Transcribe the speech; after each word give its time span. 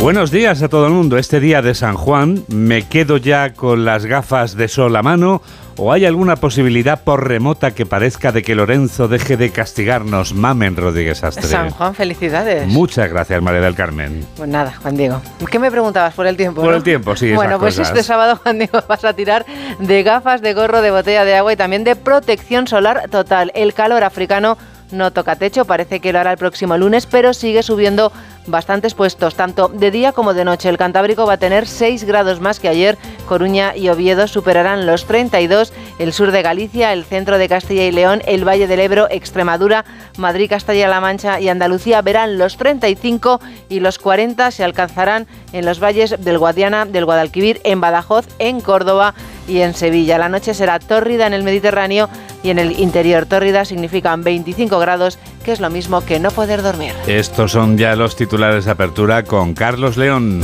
Buenos 0.00 0.30
días 0.30 0.62
a 0.62 0.68
todo 0.70 0.86
el 0.86 0.94
mundo. 0.94 1.18
Este 1.18 1.40
día 1.40 1.60
de 1.60 1.74
San 1.74 1.94
Juan, 1.94 2.42
¿me 2.48 2.88
quedo 2.88 3.18
ya 3.18 3.52
con 3.52 3.84
las 3.84 4.06
gafas 4.06 4.56
de 4.56 4.66
sol 4.66 4.96
a 4.96 5.02
mano 5.02 5.42
o 5.76 5.92
hay 5.92 6.06
alguna 6.06 6.36
posibilidad 6.36 7.04
por 7.04 7.28
remota 7.28 7.72
que 7.72 7.84
parezca 7.84 8.32
de 8.32 8.42
que 8.42 8.54
Lorenzo 8.54 9.08
deje 9.08 9.36
de 9.36 9.50
castigarnos? 9.50 10.32
Mamen 10.32 10.74
Rodríguez 10.74 11.22
Astre. 11.22 11.44
San 11.44 11.68
Juan, 11.68 11.94
felicidades. 11.94 12.66
Muchas 12.66 13.10
gracias, 13.10 13.42
María 13.42 13.60
del 13.60 13.74
Carmen. 13.74 14.24
Pues 14.38 14.48
nada, 14.48 14.72
Juan 14.80 14.96
Diego. 14.96 15.20
¿Qué 15.50 15.58
me 15.58 15.70
preguntabas 15.70 16.14
por 16.14 16.26
el 16.26 16.36
tiempo? 16.38 16.62
Por 16.62 16.72
el 16.72 16.82
tiempo, 16.82 17.14
sí. 17.14 17.34
Bueno, 17.34 17.58
pues 17.58 17.78
este 17.78 18.02
sábado, 18.02 18.36
Juan 18.36 18.56
Diego, 18.58 18.82
vas 18.88 19.04
a 19.04 19.12
tirar 19.12 19.44
de 19.80 20.02
gafas, 20.02 20.40
de 20.40 20.54
gorro, 20.54 20.80
de 20.80 20.92
botella 20.92 21.26
de 21.26 21.34
agua 21.34 21.52
y 21.52 21.56
también 21.56 21.84
de 21.84 21.94
protección 21.94 22.66
solar 22.66 23.10
total. 23.10 23.52
El 23.54 23.74
calor 23.74 24.02
africano 24.02 24.56
no 24.92 25.12
toca 25.12 25.36
techo, 25.36 25.64
parece 25.64 26.00
que 26.00 26.12
lo 26.12 26.18
hará 26.18 26.32
el 26.32 26.38
próximo 26.38 26.76
lunes, 26.76 27.06
pero 27.06 27.34
sigue 27.34 27.62
subiendo 27.62 28.12
bastantes 28.46 28.94
puestos, 28.94 29.34
tanto 29.34 29.68
de 29.68 29.90
día 29.90 30.12
como 30.12 30.34
de 30.34 30.44
noche. 30.44 30.68
El 30.68 30.78
Cantábrico 30.78 31.26
va 31.26 31.34
a 31.34 31.38
tener 31.38 31.66
6 31.66 32.04
grados 32.04 32.40
más 32.40 32.58
que 32.58 32.68
ayer. 32.68 32.98
Coruña 33.28 33.76
y 33.76 33.88
Oviedo 33.88 34.26
superarán 34.26 34.86
los 34.86 35.04
32. 35.06 35.72
El 35.98 36.12
sur 36.12 36.32
de 36.32 36.42
Galicia, 36.42 36.92
el 36.92 37.04
centro 37.04 37.38
de 37.38 37.48
Castilla 37.48 37.84
y 37.84 37.92
León, 37.92 38.22
el 38.26 38.46
Valle 38.46 38.66
del 38.66 38.80
Ebro, 38.80 39.08
Extremadura, 39.10 39.84
Madrid, 40.16 40.50
Castilla-La 40.50 41.00
Mancha 41.00 41.40
y 41.40 41.48
Andalucía 41.48 42.02
verán 42.02 42.38
los 42.38 42.56
35 42.56 43.40
y 43.68 43.80
los 43.80 43.98
40 43.98 44.50
se 44.50 44.64
alcanzarán 44.64 45.26
en 45.52 45.64
los 45.64 45.80
valles 45.80 46.16
del 46.18 46.38
Guadiana, 46.38 46.84
del 46.86 47.04
Guadalquivir, 47.04 47.60
en 47.64 47.80
Badajoz, 47.80 48.26
en 48.38 48.60
Córdoba 48.60 49.14
y 49.48 49.60
en 49.60 49.74
Sevilla. 49.74 50.18
La 50.18 50.28
noche 50.28 50.54
será 50.54 50.78
tórrida 50.78 51.26
en 51.26 51.34
el 51.34 51.42
Mediterráneo 51.42 52.08
y 52.42 52.50
en 52.50 52.58
el 52.58 52.78
interior 52.78 53.26
tórrida 53.26 53.64
significan 53.64 54.24
25 54.24 54.78
grados, 54.78 55.18
que 55.44 55.52
es 55.52 55.60
lo 55.60 55.70
mismo 55.70 56.04
que 56.04 56.20
no 56.20 56.30
poder 56.30 56.62
dormir. 56.62 56.92
Estos 57.06 57.52
son 57.52 57.78
ya 57.78 57.96
los 57.96 58.16
titulares 58.16 58.64
de 58.64 58.70
apertura 58.70 59.24
con 59.24 59.54
Carlos 59.54 59.96
León. 59.96 60.42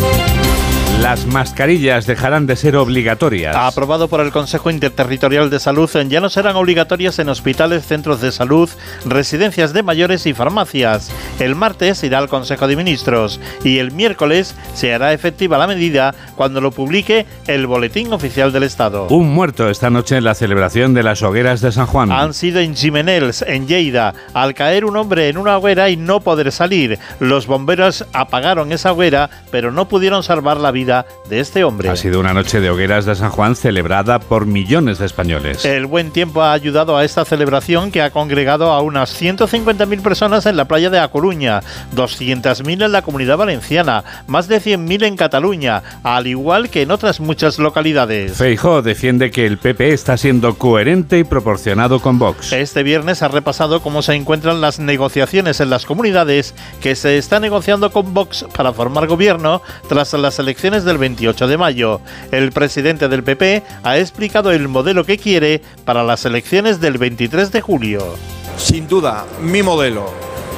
Las 1.02 1.26
mascarillas 1.26 2.06
dejarán 2.06 2.46
de 2.46 2.56
ser 2.56 2.74
obligatorias. 2.74 3.54
Aprobado 3.54 4.08
por 4.08 4.20
el 4.20 4.32
Consejo 4.32 4.70
Interterritorial 4.70 5.50
de 5.50 5.60
Salud, 5.60 5.90
ya 6.08 6.20
no 6.20 6.30
serán 6.30 6.56
obligatorias 6.56 7.18
en 7.18 7.28
hospitales, 7.28 7.86
centros 7.86 8.20
de 8.20 8.32
salud, 8.32 8.68
residencias 9.04 9.72
de 9.72 9.82
mayores 9.82 10.26
y 10.26 10.32
farmacias. 10.32 11.12
El 11.38 11.54
martes 11.54 12.02
irá 12.02 12.18
al 12.18 12.28
Consejo 12.28 12.66
de 12.66 12.76
Ministros 12.76 13.40
y 13.62 13.78
el 13.78 13.92
miércoles 13.92 14.56
se 14.74 14.94
hará 14.94 15.12
efectiva 15.12 15.58
la 15.58 15.66
medida 15.66 16.14
cuando 16.34 16.60
lo 16.60 16.72
publique 16.72 17.26
el 17.46 17.66
Boletín 17.66 18.12
Oficial 18.12 18.50
del 18.50 18.64
Estado. 18.64 19.06
Un 19.08 19.32
muerto 19.32 19.68
esta 19.68 19.90
noche 19.90 20.16
en 20.16 20.24
la 20.24 20.34
celebración 20.34 20.94
de 20.94 21.02
las 21.02 21.22
hogueras 21.22 21.60
de 21.60 21.72
San 21.72 21.86
Juan. 21.86 22.10
Han 22.10 22.32
sido 22.32 22.58
en 22.60 22.74
Jimenels, 22.74 23.42
en 23.42 23.68
Lleida, 23.68 24.14
al 24.32 24.54
caer 24.54 24.86
un 24.86 24.96
hombre 24.96 25.28
en 25.28 25.36
una 25.36 25.58
hoguera 25.58 25.90
y 25.90 25.96
no 25.96 26.20
poder 26.20 26.50
salir. 26.52 26.98
Los 27.20 27.46
bomberos 27.46 28.06
apagaron 28.14 28.72
esa 28.72 28.92
hoguera, 28.92 29.28
pero 29.50 29.70
no 29.70 29.88
pudieron 29.88 30.22
salvar 30.22 30.56
la 30.56 30.70
vida 30.70 30.95
de 31.28 31.40
este 31.40 31.64
hombre. 31.64 31.90
Ha 31.90 31.96
sido 31.96 32.20
una 32.20 32.32
noche 32.32 32.60
de 32.60 32.70
hogueras 32.70 33.04
de 33.04 33.14
San 33.16 33.30
Juan 33.30 33.56
celebrada 33.56 34.20
por 34.20 34.46
millones 34.46 34.98
de 34.98 35.06
españoles. 35.06 35.64
El 35.64 35.86
buen 35.86 36.10
tiempo 36.12 36.42
ha 36.42 36.52
ayudado 36.52 36.96
a 36.96 37.04
esta 37.04 37.24
celebración 37.24 37.90
que 37.90 38.02
ha 38.02 38.10
congregado 38.10 38.72
a 38.72 38.80
unas 38.80 39.20
150.000 39.20 40.02
personas 40.02 40.46
en 40.46 40.56
la 40.56 40.66
playa 40.66 40.90
de 40.90 41.00
A 41.00 41.08
Coruña, 41.08 41.60
200.000 41.94 42.84
en 42.84 42.92
la 42.92 43.02
comunidad 43.02 43.36
valenciana, 43.36 44.04
más 44.26 44.48
de 44.48 44.60
100.000 44.60 45.04
en 45.04 45.16
Cataluña, 45.16 45.82
al 46.02 46.26
igual 46.26 46.70
que 46.70 46.82
en 46.82 46.90
otras 46.90 47.20
muchas 47.20 47.58
localidades. 47.58 48.36
Feijó 48.36 48.82
defiende 48.82 49.30
que 49.30 49.46
el 49.46 49.58
PP 49.58 49.92
está 49.92 50.16
siendo 50.16 50.56
coherente 50.56 51.18
y 51.18 51.24
proporcionado 51.24 52.00
con 52.00 52.18
Vox. 52.18 52.52
Este 52.52 52.82
viernes 52.82 53.22
ha 53.22 53.28
repasado 53.28 53.80
cómo 53.80 54.02
se 54.02 54.14
encuentran 54.14 54.60
las 54.60 54.78
negociaciones 54.78 55.60
en 55.60 55.70
las 55.70 55.86
comunidades 55.86 56.54
que 56.80 56.94
se 56.94 57.18
está 57.18 57.40
negociando 57.40 57.90
con 57.90 58.14
Vox 58.14 58.46
para 58.56 58.72
formar 58.72 59.06
gobierno 59.06 59.62
tras 59.88 60.12
las 60.14 60.38
elecciones 60.38 60.75
del 60.84 60.98
28 60.98 61.46
de 61.46 61.56
mayo. 61.56 62.00
El 62.30 62.52
presidente 62.52 63.08
del 63.08 63.22
PP 63.22 63.62
ha 63.82 63.98
explicado 63.98 64.52
el 64.52 64.68
modelo 64.68 65.04
que 65.04 65.18
quiere 65.18 65.62
para 65.84 66.04
las 66.04 66.24
elecciones 66.24 66.80
del 66.80 66.98
23 66.98 67.52
de 67.52 67.60
julio. 67.60 68.16
Sin 68.56 68.88
duda, 68.88 69.24
mi 69.42 69.62
modelo, 69.62 70.10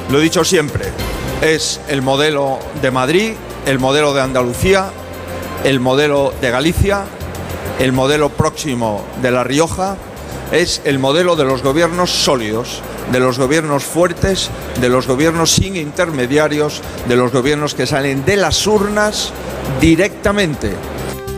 lo 0.09 0.19
he 0.19 0.23
dicho 0.23 0.43
siempre, 0.43 0.85
es 1.41 1.79
el 1.87 2.01
modelo 2.01 2.59
de 2.81 2.91
Madrid, 2.91 3.31
el 3.65 3.79
modelo 3.79 4.13
de 4.13 4.21
Andalucía, 4.21 4.89
el 5.63 5.79
modelo 5.79 6.33
de 6.41 6.51
Galicia, 6.51 7.05
el 7.79 7.91
modelo 7.91 8.29
próximo 8.29 9.05
de 9.21 9.31
La 9.31 9.43
Rioja, 9.43 9.97
es 10.51 10.81
el 10.85 10.99
modelo 10.99 11.35
de 11.35 11.45
los 11.45 11.61
gobiernos 11.61 12.09
sólidos, 12.09 12.81
de 13.11 13.19
los 13.19 13.37
gobiernos 13.37 13.83
fuertes, 13.83 14.49
de 14.81 14.89
los 14.89 15.07
gobiernos 15.07 15.51
sin 15.51 15.75
intermediarios, 15.75 16.81
de 17.07 17.15
los 17.15 17.31
gobiernos 17.31 17.75
que 17.75 17.85
salen 17.85 18.25
de 18.25 18.37
las 18.37 18.65
urnas 18.67 19.31
directamente. 19.79 20.71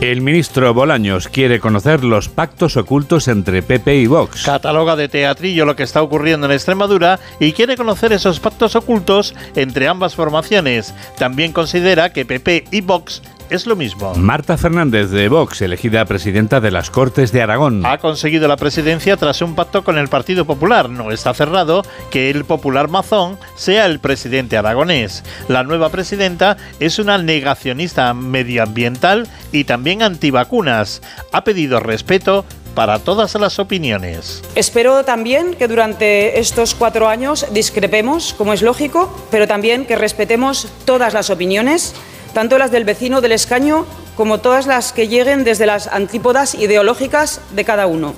El 0.02 0.20
ministro 0.20 0.74
Bolaños 0.74 1.28
quiere 1.28 1.60
conocer 1.60 2.02
los 2.02 2.28
pactos 2.28 2.76
ocultos 2.76 3.28
entre 3.28 3.62
PP 3.62 3.98
y 3.98 4.06
Vox. 4.08 4.42
Cataloga 4.42 4.96
de 4.96 5.08
teatrillo 5.08 5.64
lo 5.64 5.76
que 5.76 5.84
está 5.84 6.02
ocurriendo 6.02 6.46
en 6.46 6.52
Extremadura 6.52 7.20
y 7.38 7.52
quiere 7.52 7.76
conocer 7.76 8.12
esos 8.12 8.40
pactos 8.40 8.74
ocultos 8.74 9.32
entre 9.54 9.86
ambas 9.86 10.16
formaciones. 10.16 10.92
También 11.18 11.52
considera 11.52 12.12
que 12.12 12.24
PP 12.24 12.64
y 12.72 12.80
Vox 12.80 13.22
es 13.52 13.66
lo 13.66 13.76
mismo. 13.76 14.14
Marta 14.14 14.56
Fernández 14.56 15.10
de 15.10 15.28
Vox, 15.28 15.60
elegida 15.60 16.04
presidenta 16.06 16.60
de 16.60 16.70
las 16.70 16.90
Cortes 16.90 17.32
de 17.32 17.42
Aragón. 17.42 17.84
Ha 17.84 17.98
conseguido 17.98 18.48
la 18.48 18.56
presidencia 18.56 19.16
tras 19.18 19.42
un 19.42 19.54
pacto 19.54 19.84
con 19.84 19.98
el 19.98 20.08
Partido 20.08 20.46
Popular. 20.46 20.88
No 20.88 21.10
está 21.10 21.34
cerrado 21.34 21.82
que 22.10 22.30
el 22.30 22.46
popular 22.46 22.88
mazón 22.88 23.38
sea 23.54 23.84
el 23.84 24.00
presidente 24.00 24.56
aragonés. 24.56 25.22
La 25.48 25.64
nueva 25.64 25.90
presidenta 25.90 26.56
es 26.80 26.98
una 26.98 27.18
negacionista 27.18 28.14
medioambiental 28.14 29.28
y 29.52 29.64
también 29.64 30.02
antivacunas. 30.02 31.02
Ha 31.30 31.44
pedido 31.44 31.78
respeto 31.78 32.46
para 32.74 33.00
todas 33.00 33.34
las 33.34 33.58
opiniones. 33.58 34.42
Espero 34.54 35.04
también 35.04 35.54
que 35.54 35.68
durante 35.68 36.40
estos 36.40 36.74
cuatro 36.74 37.08
años 37.08 37.46
discrepemos, 37.52 38.32
como 38.32 38.54
es 38.54 38.62
lógico, 38.62 39.14
pero 39.30 39.46
también 39.46 39.84
que 39.84 39.96
respetemos 39.96 40.68
todas 40.86 41.12
las 41.12 41.28
opiniones 41.28 41.94
tanto 42.32 42.58
las 42.58 42.70
del 42.70 42.84
vecino 42.84 43.20
del 43.20 43.32
escaño 43.32 43.86
como 44.16 44.38
todas 44.38 44.66
las 44.66 44.92
que 44.92 45.08
lleguen 45.08 45.44
desde 45.44 45.66
las 45.66 45.86
antípodas 45.86 46.54
ideológicas 46.54 47.40
de 47.52 47.64
cada 47.64 47.86
uno. 47.86 48.14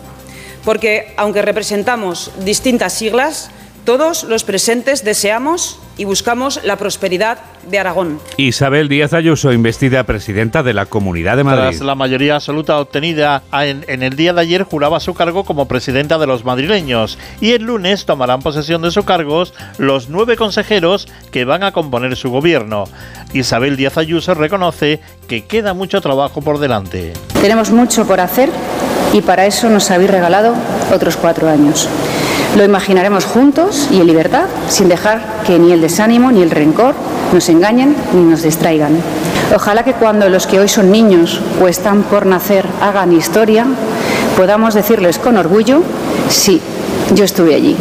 Porque, 0.65 1.13
aunque 1.17 1.43
representamos 1.43 2.31
distintas 2.45 2.93
siglas, 2.95 3.51
todos 3.85 4.25
los 4.25 4.45
presentes 4.45 5.05
deseamos 5.05 5.79
y 5.97 6.05
buscamos 6.05 6.61
la 6.65 6.77
prosperidad 6.77 7.39
de 7.69 7.79
Aragón. 7.79 8.19
Isabel 8.37 8.89
Díaz 8.89 9.13
Ayuso, 9.13 9.53
investida 9.53 10.05
presidenta 10.05 10.63
de 10.63 10.75
la 10.75 10.87
Comunidad 10.87 11.37
de 11.37 11.45
Madrid. 11.45 11.77
Tras 11.77 11.81
la 11.81 11.95
mayoría 11.95 12.35
absoluta 12.37 12.79
obtenida 12.79 13.43
en, 13.53 13.85
en, 13.87 14.03
el 14.03 14.17
día 14.17 14.33
de 14.33 14.41
ayer, 14.41 14.65
juraba 14.65 15.01
su 15.01 15.15
cargo 15.15 15.45
como 15.45 15.69
presidenta 15.69 16.19
de 16.19 16.27
los 16.27 16.45
madrileños 16.45 17.19
y 17.41 17.53
el 17.53 17.63
lunes 17.63 18.07
tomarán 18.07 18.43
posesión 18.43 18.83
de 18.83 18.91
sus 18.91 19.05
cargos 19.05 19.55
los 19.79 20.09
nueve 20.09 20.37
consejeros 20.37 21.07
que 21.31 21.45
van 21.45 21.63
a 21.63 21.73
componer 21.73 22.17
su 22.17 22.31
gobierno. 22.31 22.85
Isabel 23.33 23.77
Díaz 23.77 23.99
Ayuso 23.99 24.35
reconoce 24.35 25.01
que 25.29 25.45
queda 25.45 25.75
mucho 25.75 26.01
trabajo 26.01 26.43
por 26.43 26.59
delante. 26.59 27.13
Tenemos 27.41 27.71
mucho 27.71 28.07
por 28.07 28.21
hacer 28.21 28.51
y 29.13 29.21
para 29.21 29.47
eso 29.47 29.69
nos 29.71 29.91
habéis 29.91 30.11
regalado 30.11 30.55
otros 30.93 31.17
cuatro 31.17 31.49
años. 31.49 31.89
Lo 32.57 32.65
imaginaremos 32.65 33.25
juntos 33.25 33.89
y 33.91 34.01
en 34.01 34.07
libertad, 34.07 34.45
sin 34.69 34.89
dejar 34.89 35.43
que 35.45 35.59
ni 35.59 35.73
el 35.73 35.81
desánimo 35.81 36.31
ni 36.31 36.41
el 36.41 36.53
rencor 36.53 36.95
nos 37.33 37.49
engañen 37.49 37.97
ni 38.15 38.23
nos 38.23 38.43
distraigan. 38.43 38.97
Ojalá 39.55 39.83
que 39.83 39.95
cuando 39.95 40.29
los 40.29 40.47
que 40.47 40.61
hoy 40.61 40.69
son 40.69 40.93
niños 40.93 41.41
o 41.61 41.67
están 41.67 42.05
por 42.05 42.27
nacer 42.27 42.67
hagan 42.81 43.13
historia, 43.13 43.67
podamos 44.37 44.75
decirles 44.75 45.19
con 45.19 45.37
orgullo, 45.37 45.83
sí, 46.29 46.61
yo 47.13 47.25
estuve 47.25 47.57
allí. 47.57 47.77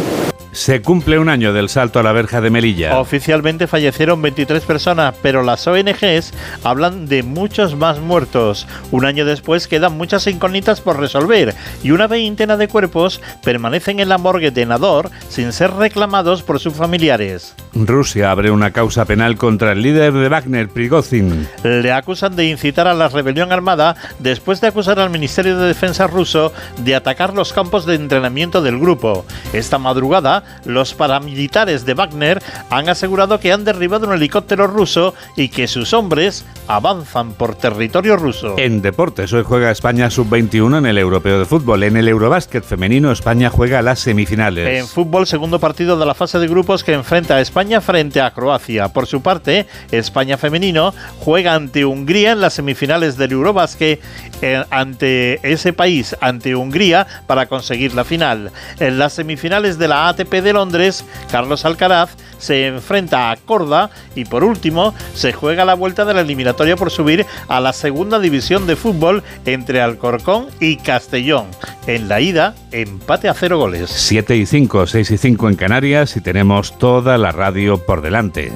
Se 0.54 0.82
cumple 0.82 1.18
un 1.18 1.28
año 1.28 1.52
del 1.52 1.68
salto 1.68 1.98
a 1.98 2.04
la 2.04 2.12
verja 2.12 2.40
de 2.40 2.48
Melilla. 2.48 3.00
Oficialmente 3.00 3.66
fallecieron 3.66 4.22
23 4.22 4.62
personas, 4.62 5.12
pero 5.20 5.42
las 5.42 5.66
ONGs 5.66 6.32
hablan 6.62 7.06
de 7.06 7.24
muchos 7.24 7.74
más 7.74 7.98
muertos. 7.98 8.68
Un 8.92 9.04
año 9.04 9.24
después 9.24 9.66
quedan 9.66 9.96
muchas 9.96 10.28
incógnitas 10.28 10.80
por 10.80 11.00
resolver 11.00 11.56
y 11.82 11.90
una 11.90 12.06
veintena 12.06 12.56
de 12.56 12.68
cuerpos 12.68 13.20
permanecen 13.42 13.98
en 13.98 14.08
la 14.08 14.16
morgue 14.16 14.52
de 14.52 14.64
Nador 14.64 15.10
sin 15.28 15.52
ser 15.52 15.72
reclamados 15.72 16.44
por 16.44 16.60
sus 16.60 16.74
familiares. 16.74 17.56
Rusia 17.74 18.30
abre 18.30 18.50
una 18.50 18.70
causa 18.70 19.04
penal 19.04 19.36
contra 19.36 19.72
el 19.72 19.82
líder 19.82 20.12
de 20.12 20.28
Wagner, 20.28 20.68
Prigozhin. 20.68 21.48
Le 21.64 21.92
acusan 21.92 22.36
de 22.36 22.46
incitar 22.46 22.86
a 22.86 22.94
la 22.94 23.08
rebelión 23.08 23.52
armada 23.52 23.96
después 24.20 24.60
de 24.60 24.68
acusar 24.68 25.00
al 25.00 25.10
Ministerio 25.10 25.58
de 25.58 25.66
Defensa 25.66 26.06
ruso 26.06 26.52
de 26.78 26.94
atacar 26.94 27.34
los 27.34 27.52
campos 27.52 27.84
de 27.84 27.96
entrenamiento 27.96 28.62
del 28.62 28.78
grupo. 28.78 29.24
Esta 29.52 29.78
madrugada, 29.78 30.60
los 30.64 30.94
paramilitares 30.94 31.84
de 31.84 31.94
Wagner 31.94 32.42
han 32.70 32.88
asegurado 32.88 33.40
que 33.40 33.52
han 33.52 33.64
derribado 33.64 34.06
un 34.06 34.14
helicóptero 34.14 34.66
ruso 34.66 35.14
y 35.36 35.48
que 35.48 35.66
sus 35.66 35.92
hombres 35.92 36.44
avanzan 36.68 37.32
por 37.32 37.56
territorio 37.56 38.16
ruso. 38.16 38.54
En 38.58 38.82
deportes, 38.82 39.32
hoy 39.32 39.42
juega 39.44 39.70
España 39.70 40.10
sub-21 40.10 40.78
en 40.78 40.86
el 40.86 40.98
Europeo 40.98 41.38
de 41.38 41.44
Fútbol. 41.44 41.82
En 41.82 41.96
el 41.96 42.08
Eurobásquet 42.08 42.64
femenino, 42.64 43.10
España 43.10 43.50
juega 43.50 43.82
las 43.82 44.00
semifinales. 44.00 44.80
En 44.80 44.86
fútbol, 44.86 45.26
segundo 45.26 45.58
partido 45.58 45.98
de 45.98 46.06
la 46.06 46.14
fase 46.14 46.38
de 46.38 46.46
grupos 46.46 46.84
que 46.84 46.92
enfrenta 46.92 47.36
a 47.36 47.40
España 47.40 47.63
frente 47.80 48.20
a 48.20 48.30
Croacia. 48.30 48.88
Por 48.88 49.06
su 49.06 49.22
parte, 49.22 49.66
España 49.90 50.36
femenino 50.36 50.94
juega 51.20 51.54
ante 51.54 51.84
Hungría 51.84 52.32
en 52.32 52.40
las 52.40 52.54
semifinales 52.54 53.16
del 53.16 53.32
Eurobásquet 53.32 54.00
eh, 54.42 54.64
ante 54.70 55.40
ese 55.42 55.72
país, 55.72 56.14
ante 56.20 56.54
Hungría, 56.54 57.06
para 57.26 57.46
conseguir 57.46 57.94
la 57.94 58.04
final. 58.04 58.52
En 58.78 58.98
las 58.98 59.14
semifinales 59.14 59.78
de 59.78 59.88
la 59.88 60.08
ATP 60.08 60.30
de 60.42 60.52
Londres, 60.52 61.04
Carlos 61.30 61.64
Alcaraz 61.64 62.10
se 62.44 62.66
enfrenta 62.66 63.30
a 63.30 63.36
Corda 63.36 63.90
y 64.14 64.26
por 64.26 64.44
último 64.44 64.94
se 65.14 65.32
juega 65.32 65.64
la 65.64 65.74
vuelta 65.74 66.04
de 66.04 66.12
la 66.12 66.20
eliminatoria 66.20 66.76
por 66.76 66.90
subir 66.90 67.24
a 67.48 67.60
la 67.60 67.72
segunda 67.72 68.18
división 68.18 68.66
de 68.66 68.76
fútbol 68.76 69.22
entre 69.46 69.80
Alcorcón 69.80 70.48
y 70.60 70.76
Castellón. 70.76 71.46
En 71.86 72.08
la 72.08 72.20
ida, 72.20 72.54
empate 72.70 73.28
a 73.28 73.34
cero 73.34 73.58
goles. 73.58 73.90
7 73.90 74.36
y 74.36 74.46
5, 74.46 74.86
6 74.86 75.10
y 75.10 75.18
5 75.18 75.48
en 75.48 75.56
Canarias 75.56 76.16
y 76.16 76.20
tenemos 76.20 76.78
toda 76.78 77.16
la 77.16 77.32
radio 77.32 77.78
por 77.78 78.02
delante. 78.02 78.52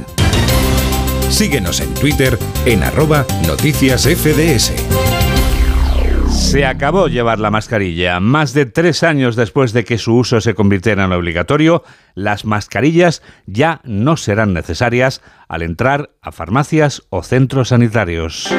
Síguenos 1.31 1.81
en 1.81 1.93
Twitter 1.95 2.39
en 2.67 2.83
arroba 2.83 3.25
noticias 3.47 4.03
FDS. 4.03 5.08
Se 6.39 6.65
acabó 6.65 7.09
llevar 7.09 7.41
la 7.41 7.51
mascarilla. 7.51 8.21
Más 8.21 8.55
de 8.55 8.65
tres 8.65 9.03
años 9.03 9.37
después 9.37 9.75
de 9.75 9.85
que 9.85 9.99
su 9.99 10.17
uso 10.17 10.41
se 10.41 10.55
convirtiera 10.55 11.05
en 11.05 11.13
obligatorio, 11.13 11.83
las 12.15 12.47
mascarillas 12.47 13.23
ya 13.47 13.83
no 13.85 14.17
serán 14.17 14.55
necesarias 14.55 15.21
al 15.47 15.61
entrar 15.61 16.11
a 16.23 16.33
farmacias 16.33 17.03
o 17.11 17.23
centros 17.23 17.69
sanitarios. 17.69 18.51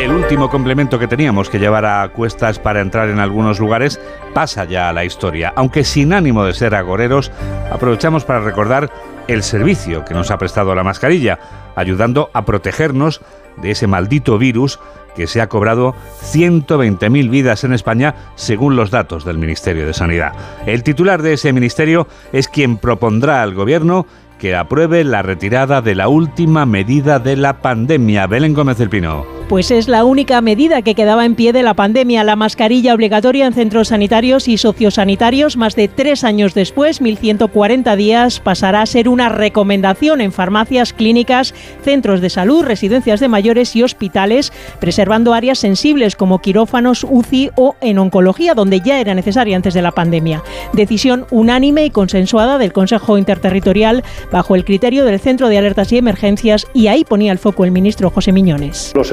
El 0.00 0.10
último 0.10 0.50
complemento 0.50 0.98
que 0.98 1.06
teníamos 1.06 1.50
que 1.50 1.60
llevar 1.60 1.84
a 1.84 2.08
cuestas 2.08 2.58
para 2.58 2.80
entrar 2.80 3.10
en 3.10 3.20
algunos 3.20 3.60
lugares 3.60 4.00
pasa 4.34 4.64
ya 4.64 4.88
a 4.88 4.92
la 4.92 5.04
historia. 5.04 5.52
Aunque 5.54 5.84
sin 5.84 6.12
ánimo 6.12 6.44
de 6.44 6.54
ser 6.54 6.74
agoreros, 6.74 7.30
aprovechamos 7.70 8.24
para 8.24 8.40
recordar 8.40 8.90
el 9.32 9.44
servicio 9.44 10.04
que 10.04 10.12
nos 10.12 10.32
ha 10.32 10.38
prestado 10.38 10.74
la 10.74 10.82
mascarilla, 10.82 11.38
ayudando 11.76 12.30
a 12.34 12.44
protegernos 12.44 13.20
de 13.62 13.70
ese 13.70 13.86
maldito 13.86 14.38
virus 14.38 14.80
que 15.14 15.28
se 15.28 15.40
ha 15.40 15.48
cobrado 15.48 15.94
120.000 16.32 17.30
vidas 17.30 17.62
en 17.62 17.72
España 17.72 18.14
según 18.34 18.74
los 18.74 18.90
datos 18.90 19.24
del 19.24 19.38
Ministerio 19.38 19.86
de 19.86 19.94
Sanidad. 19.94 20.32
El 20.66 20.82
titular 20.82 21.22
de 21.22 21.34
ese 21.34 21.52
ministerio 21.52 22.08
es 22.32 22.48
quien 22.48 22.76
propondrá 22.76 23.42
al 23.42 23.54
gobierno 23.54 24.04
que 24.40 24.56
apruebe 24.56 25.04
la 25.04 25.22
retirada 25.22 25.82
de 25.82 25.94
la 25.94 26.08
última 26.08 26.64
medida 26.66 27.18
de 27.18 27.36
la 27.36 27.60
pandemia. 27.60 28.26
Belén 28.26 28.54
Gómez 28.54 28.78
del 28.78 28.88
Pino 28.88 29.40
pues 29.50 29.72
es 29.72 29.88
la 29.88 30.04
única 30.04 30.40
medida 30.42 30.80
que 30.80 30.94
quedaba 30.94 31.24
en 31.24 31.34
pie 31.34 31.52
de 31.52 31.64
la 31.64 31.74
pandemia, 31.74 32.22
la 32.22 32.36
mascarilla 32.36 32.94
obligatoria 32.94 33.46
en 33.46 33.52
centros 33.52 33.88
sanitarios 33.88 34.46
y 34.46 34.56
sociosanitarios. 34.56 35.56
Más 35.56 35.74
de 35.74 35.88
tres 35.88 36.22
años 36.22 36.54
después, 36.54 37.02
1.140 37.02 37.96
días, 37.96 38.38
pasará 38.38 38.82
a 38.82 38.86
ser 38.86 39.08
una 39.08 39.28
recomendación 39.28 40.20
en 40.20 40.30
farmacias, 40.30 40.92
clínicas, 40.92 41.52
centros 41.82 42.20
de 42.20 42.30
salud, 42.30 42.64
residencias 42.64 43.18
de 43.18 43.26
mayores 43.26 43.74
y 43.74 43.82
hospitales, 43.82 44.52
preservando 44.78 45.34
áreas 45.34 45.58
sensibles 45.58 46.14
como 46.14 46.38
quirófanos, 46.38 47.04
UCI 47.10 47.50
o 47.56 47.74
en 47.80 47.98
oncología, 47.98 48.54
donde 48.54 48.80
ya 48.80 49.00
era 49.00 49.16
necesaria 49.16 49.56
antes 49.56 49.74
de 49.74 49.82
la 49.82 49.90
pandemia. 49.90 50.44
Decisión 50.74 51.26
unánime 51.32 51.84
y 51.84 51.90
consensuada 51.90 52.56
del 52.56 52.72
Consejo 52.72 53.18
Interterritorial 53.18 54.04
bajo 54.30 54.54
el 54.54 54.64
criterio 54.64 55.04
del 55.04 55.20
Centro 55.20 55.48
de 55.48 55.58
Alertas 55.58 55.92
y 55.92 55.98
Emergencias 55.98 56.66
y 56.74 56.86
ahí 56.88 57.04
ponía 57.04 57.32
el 57.32 57.38
foco 57.38 57.64
el 57.64 57.70
ministro 57.70 58.10
José 58.10 58.32
Miñones. 58.32 58.92
Los 58.94 59.12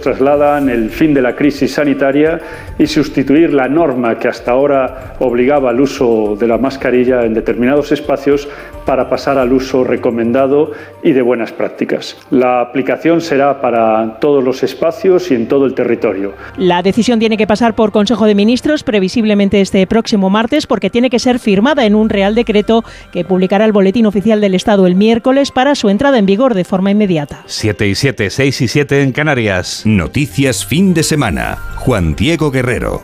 trasladan 0.00 0.68
el 0.68 0.90
fin 0.90 1.14
de 1.14 1.22
la 1.22 1.34
crisis 1.36 1.74
sanitaria 1.74 2.40
y 2.78 2.86
sustituir 2.86 3.52
la 3.52 3.68
norma 3.68 4.18
que 4.18 4.28
hasta 4.28 4.52
ahora 4.52 5.14
obligaba 5.18 5.70
al 5.70 5.80
uso 5.80 6.36
de 6.38 6.46
la 6.46 6.58
mascarilla 6.58 7.22
en 7.24 7.34
determinados 7.34 7.92
espacios 7.92 8.48
para 8.84 9.08
pasar 9.10 9.36
al 9.36 9.52
uso 9.52 9.84
recomendado 9.84 10.72
y 11.02 11.12
de 11.12 11.20
buenas 11.20 11.52
prácticas. 11.52 12.16
La 12.30 12.62
aplicación 12.62 13.20
será 13.20 13.60
para 13.60 14.18
todos 14.18 14.42
los 14.42 14.62
espacios 14.62 15.30
y 15.30 15.34
en 15.34 15.46
todo 15.46 15.66
el 15.66 15.74
territorio. 15.74 16.32
La 16.56 16.82
decisión 16.82 17.18
tiene 17.18 17.36
que 17.36 17.46
pasar 17.46 17.74
por 17.74 17.92
Consejo 17.92 18.24
de 18.24 18.34
Ministros 18.34 18.84
previsiblemente 18.84 19.60
este 19.60 19.86
próximo 19.86 20.30
martes 20.30 20.66
porque 20.66 20.88
tiene 20.88 21.10
que 21.10 21.18
ser 21.18 21.38
firmada 21.38 21.84
en 21.84 21.94
un 21.94 22.08
Real 22.08 22.34
Decreto 22.34 22.82
que 23.12 23.24
publicará 23.24 23.66
el 23.66 23.72
Boletín 23.72 24.06
Oficial 24.06 24.40
del 24.40 24.54
Estado 24.58 24.86
el 24.86 24.94
miércoles 24.94 25.50
para 25.50 25.74
su 25.74 25.88
entrada 25.88 26.18
en 26.18 26.26
vigor 26.26 26.52
de 26.52 26.64
forma 26.64 26.90
inmediata. 26.90 27.44
7 27.46 27.88
y 27.88 27.94
7, 27.94 28.28
6 28.28 28.60
y 28.60 28.68
7 28.68 29.02
en 29.02 29.12
Canarias. 29.12 29.82
Noticias. 29.86 30.66
fin 30.66 30.92
de 30.92 31.02
semana. 31.02 31.56
Juan 31.76 32.14
Diego 32.14 32.50
Guerrero. 32.50 33.00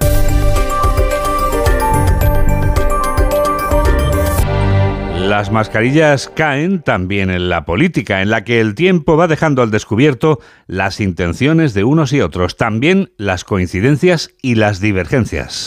Las 5.17 5.51
mascarillas 5.51 6.29
caen 6.29 6.83
también 6.83 7.31
en 7.31 7.49
la 7.49 7.65
política, 7.65 8.21
en 8.21 8.29
la 8.29 8.45
que 8.45 8.61
el 8.61 8.75
tiempo 8.75 9.17
va 9.17 9.27
dejando 9.27 9.62
al 9.62 9.71
descubierto 9.71 10.39
las 10.67 11.01
intenciones 11.01 11.73
de 11.73 11.85
unos 11.85 12.12
y 12.12 12.21
otros, 12.21 12.59
también 12.59 13.11
las 13.17 13.45
coincidencias 13.45 14.29
y 14.43 14.56
las 14.56 14.81
divergencias. 14.81 15.67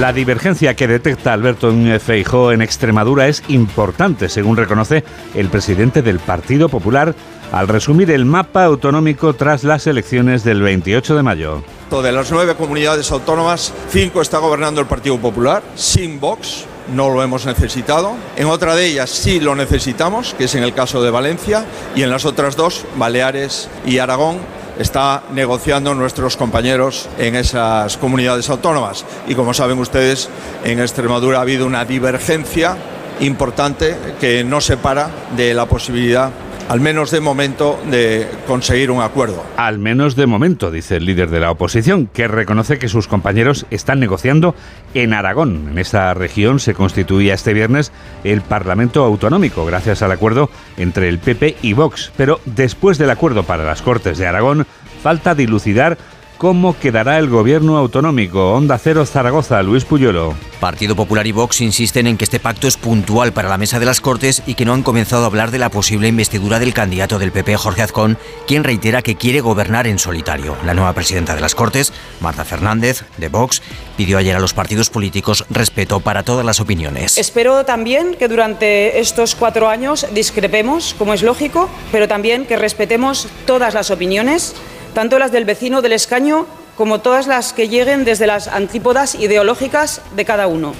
La 0.00 0.12
divergencia 0.12 0.76
que 0.76 0.86
detecta 0.86 1.32
Alberto 1.32 1.72
Núñez 1.72 2.02
Feijóo 2.02 2.52
en 2.52 2.60
Extremadura 2.60 3.28
es 3.28 3.42
importante, 3.48 4.28
según 4.28 4.58
reconoce 4.58 5.04
el 5.34 5.48
presidente 5.48 6.02
del 6.02 6.18
Partido 6.18 6.68
Popular 6.68 7.14
al 7.50 7.66
resumir 7.66 8.10
el 8.10 8.26
mapa 8.26 8.64
autonómico 8.64 9.32
tras 9.32 9.64
las 9.64 9.86
elecciones 9.86 10.44
del 10.44 10.60
28 10.60 11.16
de 11.16 11.22
mayo. 11.22 11.64
De 11.90 12.12
las 12.12 12.30
nueve 12.30 12.56
comunidades 12.56 13.10
autónomas, 13.10 13.72
cinco 13.88 14.20
está 14.20 14.36
gobernando 14.36 14.82
el 14.82 14.86
Partido 14.86 15.16
Popular, 15.16 15.62
sin 15.76 16.20
Vox, 16.20 16.66
no 16.94 17.08
lo 17.08 17.22
hemos 17.22 17.46
necesitado. 17.46 18.12
En 18.36 18.48
otra 18.48 18.74
de 18.74 18.84
ellas 18.84 19.08
sí 19.08 19.40
lo 19.40 19.54
necesitamos, 19.54 20.34
que 20.34 20.44
es 20.44 20.54
en 20.54 20.62
el 20.62 20.74
caso 20.74 21.02
de 21.02 21.10
Valencia, 21.10 21.64
y 21.94 22.02
en 22.02 22.10
las 22.10 22.26
otras 22.26 22.54
dos, 22.54 22.84
Baleares 22.98 23.70
y 23.86 23.96
Aragón, 23.96 24.40
está 24.78 25.22
negociando 25.32 25.94
nuestros 25.94 26.36
compañeros 26.36 27.08
en 27.18 27.36
esas 27.36 27.96
comunidades 27.96 28.48
autónomas. 28.50 29.04
Y 29.26 29.34
como 29.34 29.54
saben 29.54 29.78
ustedes, 29.78 30.28
en 30.64 30.80
Extremadura 30.80 31.38
ha 31.38 31.42
habido 31.42 31.66
una 31.66 31.84
divergencia 31.84 32.76
importante 33.20 33.96
que 34.20 34.44
no 34.44 34.60
separa 34.60 35.10
de 35.36 35.54
la 35.54 35.66
posibilidad 35.66 36.30
al 36.68 36.80
menos 36.80 37.10
de 37.10 37.20
momento, 37.20 37.78
de 37.90 38.28
conseguir 38.46 38.90
un 38.90 39.00
acuerdo. 39.00 39.44
Al 39.56 39.78
menos 39.78 40.16
de 40.16 40.26
momento, 40.26 40.70
dice 40.70 40.96
el 40.96 41.04
líder 41.04 41.30
de 41.30 41.40
la 41.40 41.50
oposición, 41.50 42.06
que 42.06 42.28
reconoce 42.28 42.78
que 42.78 42.88
sus 42.88 43.06
compañeros 43.08 43.66
están 43.70 44.00
negociando 44.00 44.54
en 44.94 45.12
Aragón. 45.12 45.68
En 45.70 45.78
esta 45.78 46.12
región 46.14 46.58
se 46.58 46.74
constituía 46.74 47.34
este 47.34 47.54
viernes 47.54 47.92
el 48.24 48.42
Parlamento 48.42 49.04
Autonómico, 49.04 49.64
gracias 49.64 50.02
al 50.02 50.12
acuerdo 50.12 50.50
entre 50.76 51.08
el 51.08 51.18
PP 51.18 51.56
y 51.62 51.72
Vox. 51.72 52.12
Pero 52.16 52.40
después 52.44 52.98
del 52.98 53.10
acuerdo 53.10 53.44
para 53.44 53.64
las 53.64 53.82
Cortes 53.82 54.18
de 54.18 54.26
Aragón, 54.26 54.66
falta 55.02 55.34
dilucidar 55.34 55.98
¿Cómo 56.38 56.78
quedará 56.78 57.18
el 57.18 57.30
gobierno 57.30 57.78
autonómico? 57.78 58.52
Onda 58.52 58.76
Cero 58.76 59.06
Zaragoza, 59.06 59.62
Luis 59.62 59.86
Puyolo. 59.86 60.34
Partido 60.60 60.94
Popular 60.94 61.26
y 61.26 61.32
Vox 61.32 61.62
insisten 61.62 62.06
en 62.06 62.18
que 62.18 62.24
este 62.24 62.40
pacto 62.40 62.68
es 62.68 62.76
puntual 62.76 63.32
para 63.32 63.48
la 63.48 63.56
mesa 63.56 63.78
de 63.78 63.86
las 63.86 64.02
Cortes 64.02 64.42
y 64.46 64.52
que 64.52 64.66
no 64.66 64.74
han 64.74 64.82
comenzado 64.82 65.24
a 65.24 65.26
hablar 65.28 65.50
de 65.50 65.58
la 65.58 65.70
posible 65.70 66.08
investidura 66.08 66.58
del 66.58 66.74
candidato 66.74 67.18
del 67.18 67.32
PP, 67.32 67.56
Jorge 67.56 67.80
Azcón, 67.80 68.18
quien 68.46 68.64
reitera 68.64 69.00
que 69.00 69.16
quiere 69.16 69.40
gobernar 69.40 69.86
en 69.86 69.98
solitario. 69.98 70.56
La 70.66 70.74
nueva 70.74 70.92
presidenta 70.92 71.34
de 71.34 71.40
las 71.40 71.54
Cortes, 71.54 71.94
Marta 72.20 72.44
Fernández, 72.44 73.04
de 73.16 73.28
Vox, 73.28 73.62
pidió 73.96 74.18
ayer 74.18 74.36
a 74.36 74.40
los 74.40 74.52
partidos 74.52 74.90
políticos 74.90 75.46
respeto 75.48 76.00
para 76.00 76.22
todas 76.22 76.44
las 76.44 76.60
opiniones. 76.60 77.16
Espero 77.16 77.64
también 77.64 78.14
que 78.14 78.28
durante 78.28 79.00
estos 79.00 79.36
cuatro 79.36 79.70
años 79.70 80.06
discrepemos, 80.12 80.94
como 80.98 81.14
es 81.14 81.22
lógico, 81.22 81.70
pero 81.92 82.08
también 82.08 82.44
que 82.44 82.56
respetemos 82.56 83.26
todas 83.46 83.72
las 83.72 83.90
opiniones 83.90 84.54
tanto 84.96 85.18
las 85.18 85.30
del 85.30 85.44
vecino 85.44 85.82
del 85.82 85.92
escaño 85.92 86.46
como 86.74 87.02
todas 87.02 87.26
las 87.26 87.52
que 87.52 87.68
lleguen 87.68 88.06
desde 88.06 88.26
las 88.26 88.48
antípodas 88.48 89.14
ideológicas 89.14 90.00
de 90.16 90.24
cada 90.24 90.46
uno. 90.46 90.72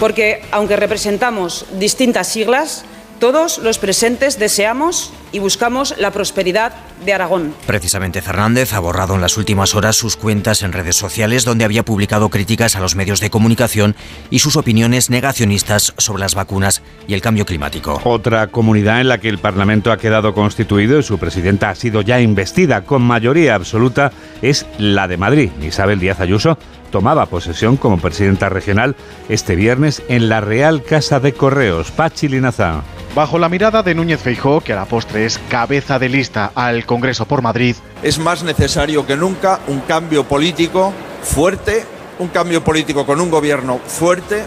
Porque, 0.00 0.42
aunque 0.52 0.76
representamos 0.76 1.66
distintas 1.78 2.28
siglas, 2.28 2.86
todos 3.20 3.58
los 3.58 3.76
presentes 3.76 4.38
deseamos 4.38 5.12
y 5.32 5.38
buscamos 5.38 5.94
la 5.98 6.10
prosperidad 6.10 6.72
de 7.04 7.12
Aragón. 7.12 7.54
Precisamente 7.66 8.22
Fernández 8.22 8.72
ha 8.74 8.80
borrado 8.80 9.14
en 9.14 9.20
las 9.20 9.36
últimas 9.36 9.74
horas 9.74 9.96
sus 9.96 10.16
cuentas 10.16 10.62
en 10.62 10.72
redes 10.72 10.96
sociales 10.96 11.44
donde 11.44 11.64
había 11.64 11.84
publicado 11.84 12.28
críticas 12.28 12.76
a 12.76 12.80
los 12.80 12.94
medios 12.94 13.20
de 13.20 13.30
comunicación 13.30 13.96
y 14.30 14.38
sus 14.38 14.56
opiniones 14.56 15.10
negacionistas 15.10 15.94
sobre 15.96 16.20
las 16.20 16.34
vacunas 16.34 16.82
y 17.08 17.14
el 17.14 17.22
cambio 17.22 17.46
climático. 17.46 18.00
Otra 18.04 18.46
comunidad 18.48 19.00
en 19.00 19.08
la 19.08 19.18
que 19.18 19.28
el 19.28 19.38
Parlamento 19.38 19.90
ha 19.90 19.98
quedado 19.98 20.34
constituido 20.34 20.98
y 20.98 21.02
su 21.02 21.18
presidenta 21.18 21.70
ha 21.70 21.74
sido 21.74 22.02
ya 22.02 22.20
investida 22.20 22.82
con 22.82 23.02
mayoría 23.02 23.54
absoluta 23.54 24.12
es 24.42 24.66
la 24.78 25.08
de 25.08 25.16
Madrid. 25.16 25.50
Isabel 25.62 25.98
Díaz 25.98 26.20
Ayuso 26.20 26.58
tomaba 26.90 27.26
posesión 27.26 27.76
como 27.76 27.98
presidenta 27.98 28.48
regional 28.48 28.94
este 29.28 29.56
viernes 29.56 30.02
en 30.08 30.28
la 30.28 30.40
Real 30.40 30.82
Casa 30.84 31.18
de 31.18 31.32
Correos. 31.32 31.90
Pachi 31.90 32.28
Linaza. 32.28 32.82
Bajo 33.14 33.38
la 33.38 33.50
mirada 33.50 33.82
de 33.82 33.94
Núñez 33.94 34.20
Feijó, 34.20 34.62
que 34.62 34.72
a 34.72 34.76
la 34.76 34.84
postre 34.86 35.21
es 35.24 35.38
cabeza 35.48 35.98
de 35.98 36.08
lista 36.08 36.52
al 36.54 36.86
Congreso 36.86 37.26
por 37.26 37.42
Madrid, 37.42 37.76
es 38.02 38.18
más 38.18 38.42
necesario 38.42 39.06
que 39.06 39.16
nunca 39.16 39.60
un 39.68 39.80
cambio 39.80 40.24
político 40.24 40.92
fuerte, 41.22 41.84
un 42.18 42.28
cambio 42.28 42.62
político 42.62 43.06
con 43.06 43.20
un 43.20 43.30
gobierno 43.30 43.78
fuerte 43.86 44.42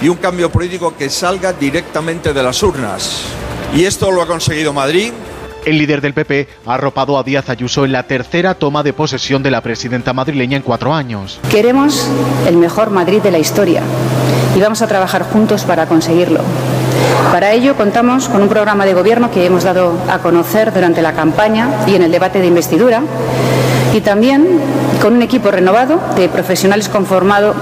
y 0.00 0.08
un 0.08 0.16
cambio 0.16 0.50
político 0.50 0.96
que 0.96 1.08
salga 1.08 1.52
directamente 1.52 2.32
de 2.32 2.42
las 2.42 2.62
urnas. 2.62 3.22
Y 3.74 3.84
esto 3.84 4.10
lo 4.10 4.22
ha 4.22 4.26
conseguido 4.26 4.72
Madrid 4.72 5.12
el 5.66 5.78
líder 5.78 6.00
del 6.00 6.14
PP 6.14 6.48
ha 6.64 6.74
arropado 6.74 7.18
a 7.18 7.24
Díaz 7.24 7.50
Ayuso 7.50 7.84
en 7.84 7.90
la 7.90 8.04
tercera 8.04 8.54
toma 8.54 8.84
de 8.84 8.92
posesión 8.92 9.42
de 9.42 9.50
la 9.50 9.62
presidenta 9.62 10.12
madrileña 10.12 10.56
en 10.56 10.62
cuatro 10.62 10.94
años. 10.94 11.40
Queremos 11.50 12.08
el 12.46 12.56
mejor 12.56 12.90
Madrid 12.90 13.20
de 13.20 13.32
la 13.32 13.38
historia 13.38 13.82
y 14.56 14.60
vamos 14.60 14.80
a 14.80 14.86
trabajar 14.86 15.24
juntos 15.24 15.64
para 15.64 15.86
conseguirlo. 15.86 16.40
Para 17.32 17.52
ello 17.52 17.76
contamos 17.76 18.28
con 18.28 18.42
un 18.42 18.48
programa 18.48 18.86
de 18.86 18.94
gobierno 18.94 19.30
que 19.30 19.44
hemos 19.44 19.64
dado 19.64 19.94
a 20.08 20.18
conocer 20.18 20.72
durante 20.72 21.02
la 21.02 21.12
campaña 21.12 21.68
y 21.86 21.94
en 21.94 22.02
el 22.02 22.10
debate 22.10 22.40
de 22.40 22.46
investidura 22.46 23.02
y 23.92 24.00
también 24.00 24.60
con 25.00 25.14
un 25.14 25.22
equipo 25.22 25.50
renovado 25.50 26.00
de 26.16 26.28
profesionales 26.28 26.88
conformado 26.88 27.54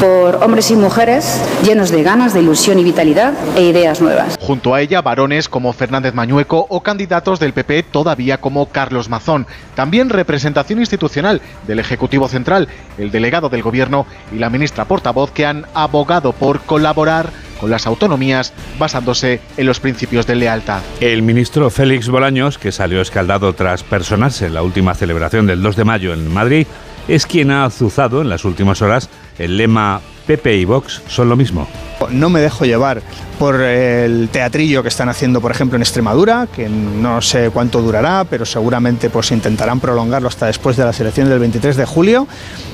por 0.00 0.42
hombres 0.42 0.70
y 0.70 0.76
mujeres 0.76 1.40
llenos 1.64 1.90
de 1.90 2.02
ganas, 2.02 2.34
de 2.34 2.40
ilusión 2.40 2.78
y 2.78 2.84
vitalidad 2.84 3.32
e 3.56 3.62
ideas 3.62 4.00
nuevas. 4.00 4.36
Junto 4.40 4.74
a 4.74 4.80
ella, 4.80 5.02
varones 5.02 5.48
como 5.48 5.72
Fernández 5.72 6.14
Mañueco 6.14 6.66
o 6.68 6.82
candidatos 6.82 7.40
del 7.40 7.52
PP 7.52 7.84
todavía 7.84 8.38
como 8.38 8.66
Carlos 8.66 9.08
Mazón. 9.08 9.46
También 9.74 10.10
representación 10.10 10.80
institucional 10.80 11.40
del 11.66 11.78
Ejecutivo 11.78 12.28
Central, 12.28 12.68
el 12.98 13.10
delegado 13.10 13.48
del 13.48 13.62
Gobierno 13.62 14.06
y 14.32 14.38
la 14.38 14.50
ministra 14.50 14.84
portavoz 14.84 15.30
que 15.30 15.46
han 15.46 15.66
abogado 15.74 16.32
por 16.32 16.60
colaborar 16.60 17.30
con 17.60 17.70
las 17.70 17.86
autonomías 17.86 18.52
basándose 18.78 19.40
en 19.56 19.66
los 19.66 19.80
principios 19.80 20.26
de 20.26 20.34
lealtad. 20.34 20.82
El 21.00 21.22
ministro 21.22 21.70
Félix 21.70 22.08
Bolaños, 22.08 22.58
que 22.58 22.72
salió 22.72 23.00
escaldado 23.00 23.54
tras 23.54 23.82
personarse 23.82 24.46
en 24.46 24.54
la 24.54 24.62
última 24.62 24.94
celebración 24.94 25.46
del 25.46 25.62
2 25.62 25.76
de 25.76 25.84
mayo 25.84 26.12
en 26.12 26.32
Madrid, 26.32 26.66
es 27.08 27.26
quien 27.26 27.50
ha 27.50 27.64
azuzado 27.64 28.20
en 28.20 28.28
las 28.28 28.44
últimas 28.44 28.82
horas 28.82 29.08
el 29.38 29.56
lema 29.56 30.00
PP 30.26 30.56
y 30.56 30.64
Vox 30.64 31.02
son 31.08 31.28
lo 31.28 31.36
mismo. 31.36 31.68
No 32.10 32.30
me 32.30 32.40
dejo 32.40 32.64
llevar 32.64 33.02
por 33.38 33.60
el 33.60 34.28
teatrillo 34.30 34.82
que 34.82 34.88
están 34.88 35.08
haciendo, 35.08 35.40
por 35.40 35.50
ejemplo, 35.50 35.76
en 35.76 35.82
Extremadura, 35.82 36.48
que 36.54 36.68
no 36.68 37.20
sé 37.20 37.50
cuánto 37.50 37.82
durará, 37.82 38.24
pero 38.28 38.44
seguramente 38.44 39.10
pues 39.10 39.30
intentarán 39.32 39.80
prolongarlo 39.80 40.28
hasta 40.28 40.46
después 40.46 40.76
de 40.76 40.84
las 40.84 40.98
elecciones 41.00 41.30
del 41.30 41.40
23 41.40 41.76
de 41.76 41.84
julio. 41.84 42.26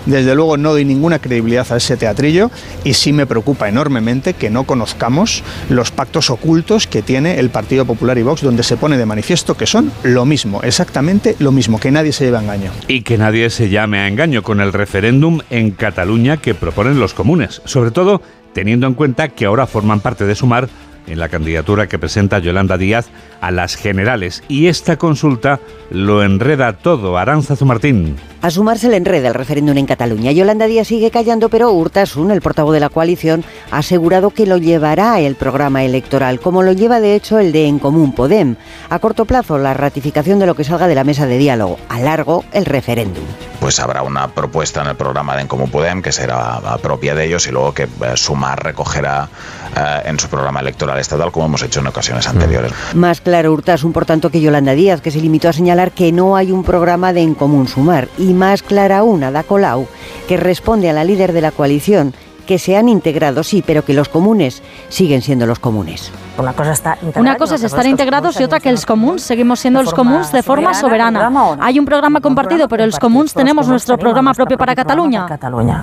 Desde 0.06 0.34
luego 0.34 0.56
no 0.56 0.72
doy 0.72 0.84
ninguna 0.84 1.18
credibilidad 1.18 1.66
a 1.70 1.76
ese 1.76 1.96
teatrillo 1.96 2.50
y 2.84 2.94
sí 2.94 3.12
me 3.12 3.26
preocupa 3.26 3.68
enormemente 3.68 4.34
que 4.34 4.50
no 4.50 4.64
conozcamos 4.64 5.42
los 5.68 5.90
pactos 5.90 6.30
ocultos 6.30 6.86
que 6.86 7.02
tiene 7.02 7.38
el 7.38 7.50
Partido 7.50 7.84
Popular 7.84 8.16
y 8.18 8.22
Vox, 8.22 8.42
donde 8.42 8.62
se 8.62 8.76
pone 8.76 8.96
de 8.96 9.06
manifiesto 9.06 9.56
que 9.56 9.66
son 9.66 9.92
lo 10.02 10.24
mismo, 10.24 10.62
exactamente 10.62 11.36
lo 11.38 11.52
mismo, 11.52 11.78
que 11.78 11.90
nadie 11.90 12.12
se 12.12 12.24
lleve 12.24 12.38
a 12.38 12.40
engaño. 12.40 12.70
Y 12.88 13.02
que 13.02 13.18
nadie 13.18 13.50
se 13.50 13.68
llame 13.68 13.98
a 13.98 14.08
engaño 14.08 14.42
con 14.42 14.60
el 14.60 14.72
referéndum 14.72 15.40
en 15.50 15.70
Cataluña 15.72 16.36
que 16.38 16.54
proponen 16.54 16.98
los 16.98 17.14
comunes, 17.14 17.62
sobre 17.64 17.90
todo 17.90 18.22
teniendo 18.52 18.86
en 18.86 18.94
cuenta 18.94 19.28
que 19.28 19.46
ahora 19.46 19.66
forman 19.66 20.00
parte 20.00 20.24
de 20.24 20.34
Sumar 20.34 20.68
en 21.06 21.18
la 21.18 21.28
candidatura 21.28 21.88
que 21.88 21.98
presenta 21.98 22.38
Yolanda 22.38 22.78
Díaz 22.78 23.10
a 23.40 23.50
las 23.50 23.76
generales. 23.76 24.42
Y 24.48 24.66
esta 24.66 24.96
consulta 24.96 25.60
lo 25.90 26.22
enreda 26.22 26.74
todo. 26.74 27.18
Aranzazu 27.18 27.64
Martín. 27.64 28.16
A 28.42 28.50
sumarse 28.50 28.86
el 28.86 28.94
enreda 28.94 29.28
el 29.28 29.34
referéndum 29.34 29.76
en 29.76 29.84
Cataluña. 29.84 30.32
Yolanda 30.32 30.66
Díaz 30.66 30.88
sigue 30.88 31.10
callando, 31.10 31.50
pero 31.50 31.72
Urtasun, 31.72 32.30
el 32.30 32.40
portavoz 32.40 32.72
de 32.72 32.80
la 32.80 32.88
coalición, 32.88 33.44
ha 33.70 33.78
asegurado 33.78 34.30
que 34.30 34.46
lo 34.46 34.56
llevará 34.56 35.20
el 35.20 35.34
programa 35.34 35.84
electoral, 35.84 36.40
como 36.40 36.62
lo 36.62 36.72
lleva 36.72 37.00
de 37.00 37.14
hecho 37.14 37.38
el 37.38 37.52
de 37.52 37.66
En 37.66 37.78
Común 37.78 38.12
Podem. 38.12 38.56
A 38.88 38.98
corto 38.98 39.26
plazo, 39.26 39.58
la 39.58 39.74
ratificación 39.74 40.38
de 40.38 40.46
lo 40.46 40.54
que 40.54 40.64
salga 40.64 40.88
de 40.88 40.94
la 40.94 41.04
mesa 41.04 41.26
de 41.26 41.36
diálogo. 41.36 41.78
A 41.90 42.00
largo, 42.00 42.44
el 42.52 42.64
referéndum 42.64 43.24
pues 43.60 43.78
habrá 43.78 44.02
una 44.02 44.28
propuesta 44.28 44.80
en 44.80 44.88
el 44.88 44.96
programa 44.96 45.36
de 45.36 45.42
En 45.42 45.48
Común 45.48 45.70
Podem 45.70 46.00
que 46.00 46.12
será 46.12 46.60
propia 46.82 47.14
de 47.14 47.26
ellos 47.26 47.46
y 47.46 47.50
luego 47.50 47.74
que 47.74 47.82
eh, 47.82 47.88
Sumar 48.14 48.64
recogerá 48.64 49.28
eh, 49.76 50.00
en 50.06 50.18
su 50.18 50.28
programa 50.28 50.60
electoral 50.60 50.98
estatal 50.98 51.30
como 51.30 51.46
hemos 51.46 51.62
hecho 51.62 51.80
en 51.80 51.86
ocasiones 51.86 52.26
mm. 52.26 52.30
anteriores. 52.30 52.72
Más 52.94 53.20
claro 53.20 53.52
Hurtasun, 53.52 53.92
por 53.92 54.06
tanto, 54.06 54.30
que 54.30 54.40
Yolanda 54.40 54.72
Díaz, 54.72 55.02
que 55.02 55.10
se 55.10 55.20
limitó 55.20 55.50
a 55.50 55.52
señalar 55.52 55.92
que 55.92 56.10
no 56.10 56.36
hay 56.36 56.50
un 56.50 56.64
programa 56.64 57.12
de 57.12 57.20
En 57.20 57.34
Común 57.34 57.68
Sumar. 57.68 58.08
Y 58.16 58.29
más 58.34 58.62
clara 58.62 58.98
aún, 58.98 59.24
Ada 59.24 59.42
Colau, 59.42 59.86
que 60.28 60.36
responde 60.36 60.90
a 60.90 60.92
la 60.92 61.04
líder 61.04 61.32
de 61.32 61.40
la 61.40 61.50
coalición 61.50 62.14
que 62.50 62.58
se 62.58 62.76
han 62.76 62.88
integrado, 62.88 63.44
sí, 63.44 63.62
pero 63.64 63.84
que 63.84 63.94
los 63.94 64.08
comunes 64.08 64.60
siguen 64.88 65.22
siendo 65.22 65.46
los 65.46 65.60
comunes. 65.60 66.10
Una 66.36 66.52
cosa, 66.52 66.72
está 66.72 66.98
Una 67.14 67.36
cosa 67.36 67.54
es 67.54 67.62
estar 67.62 67.86
integrados 67.86 68.40
y 68.40 68.42
otra 68.42 68.58
que 68.58 68.72
los 68.72 68.86
comunes 68.86 69.22
seguimos 69.22 69.60
siendo 69.60 69.80
los 69.84 69.94
comunes 69.94 70.32
de 70.32 70.42
forma 70.42 70.74
soberana. 70.74 71.30
Hay 71.60 71.78
un 71.78 71.84
programa 71.84 72.20
compartido, 72.20 72.66
pero 72.66 72.84
los 72.84 72.98
comunes 72.98 73.34
tenemos 73.34 73.68
nuestro 73.68 73.96
programa 73.98 74.34
propio 74.34 74.58
para 74.58 74.74
Cataluña. 74.74 75.26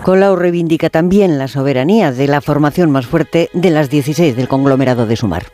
Colau 0.03 0.35
reivindica 0.35 0.89
también 0.89 1.37
la 1.37 1.47
soberanía 1.47 2.11
de 2.11 2.27
la 2.27 2.41
formación 2.41 2.91
más 2.91 3.05
fuerte 3.05 3.49
de 3.53 3.69
las 3.69 3.89
16 3.89 4.35
del 4.35 4.49
conglomerado 4.49 5.05
de 5.05 5.15
Sumar. 5.15 5.45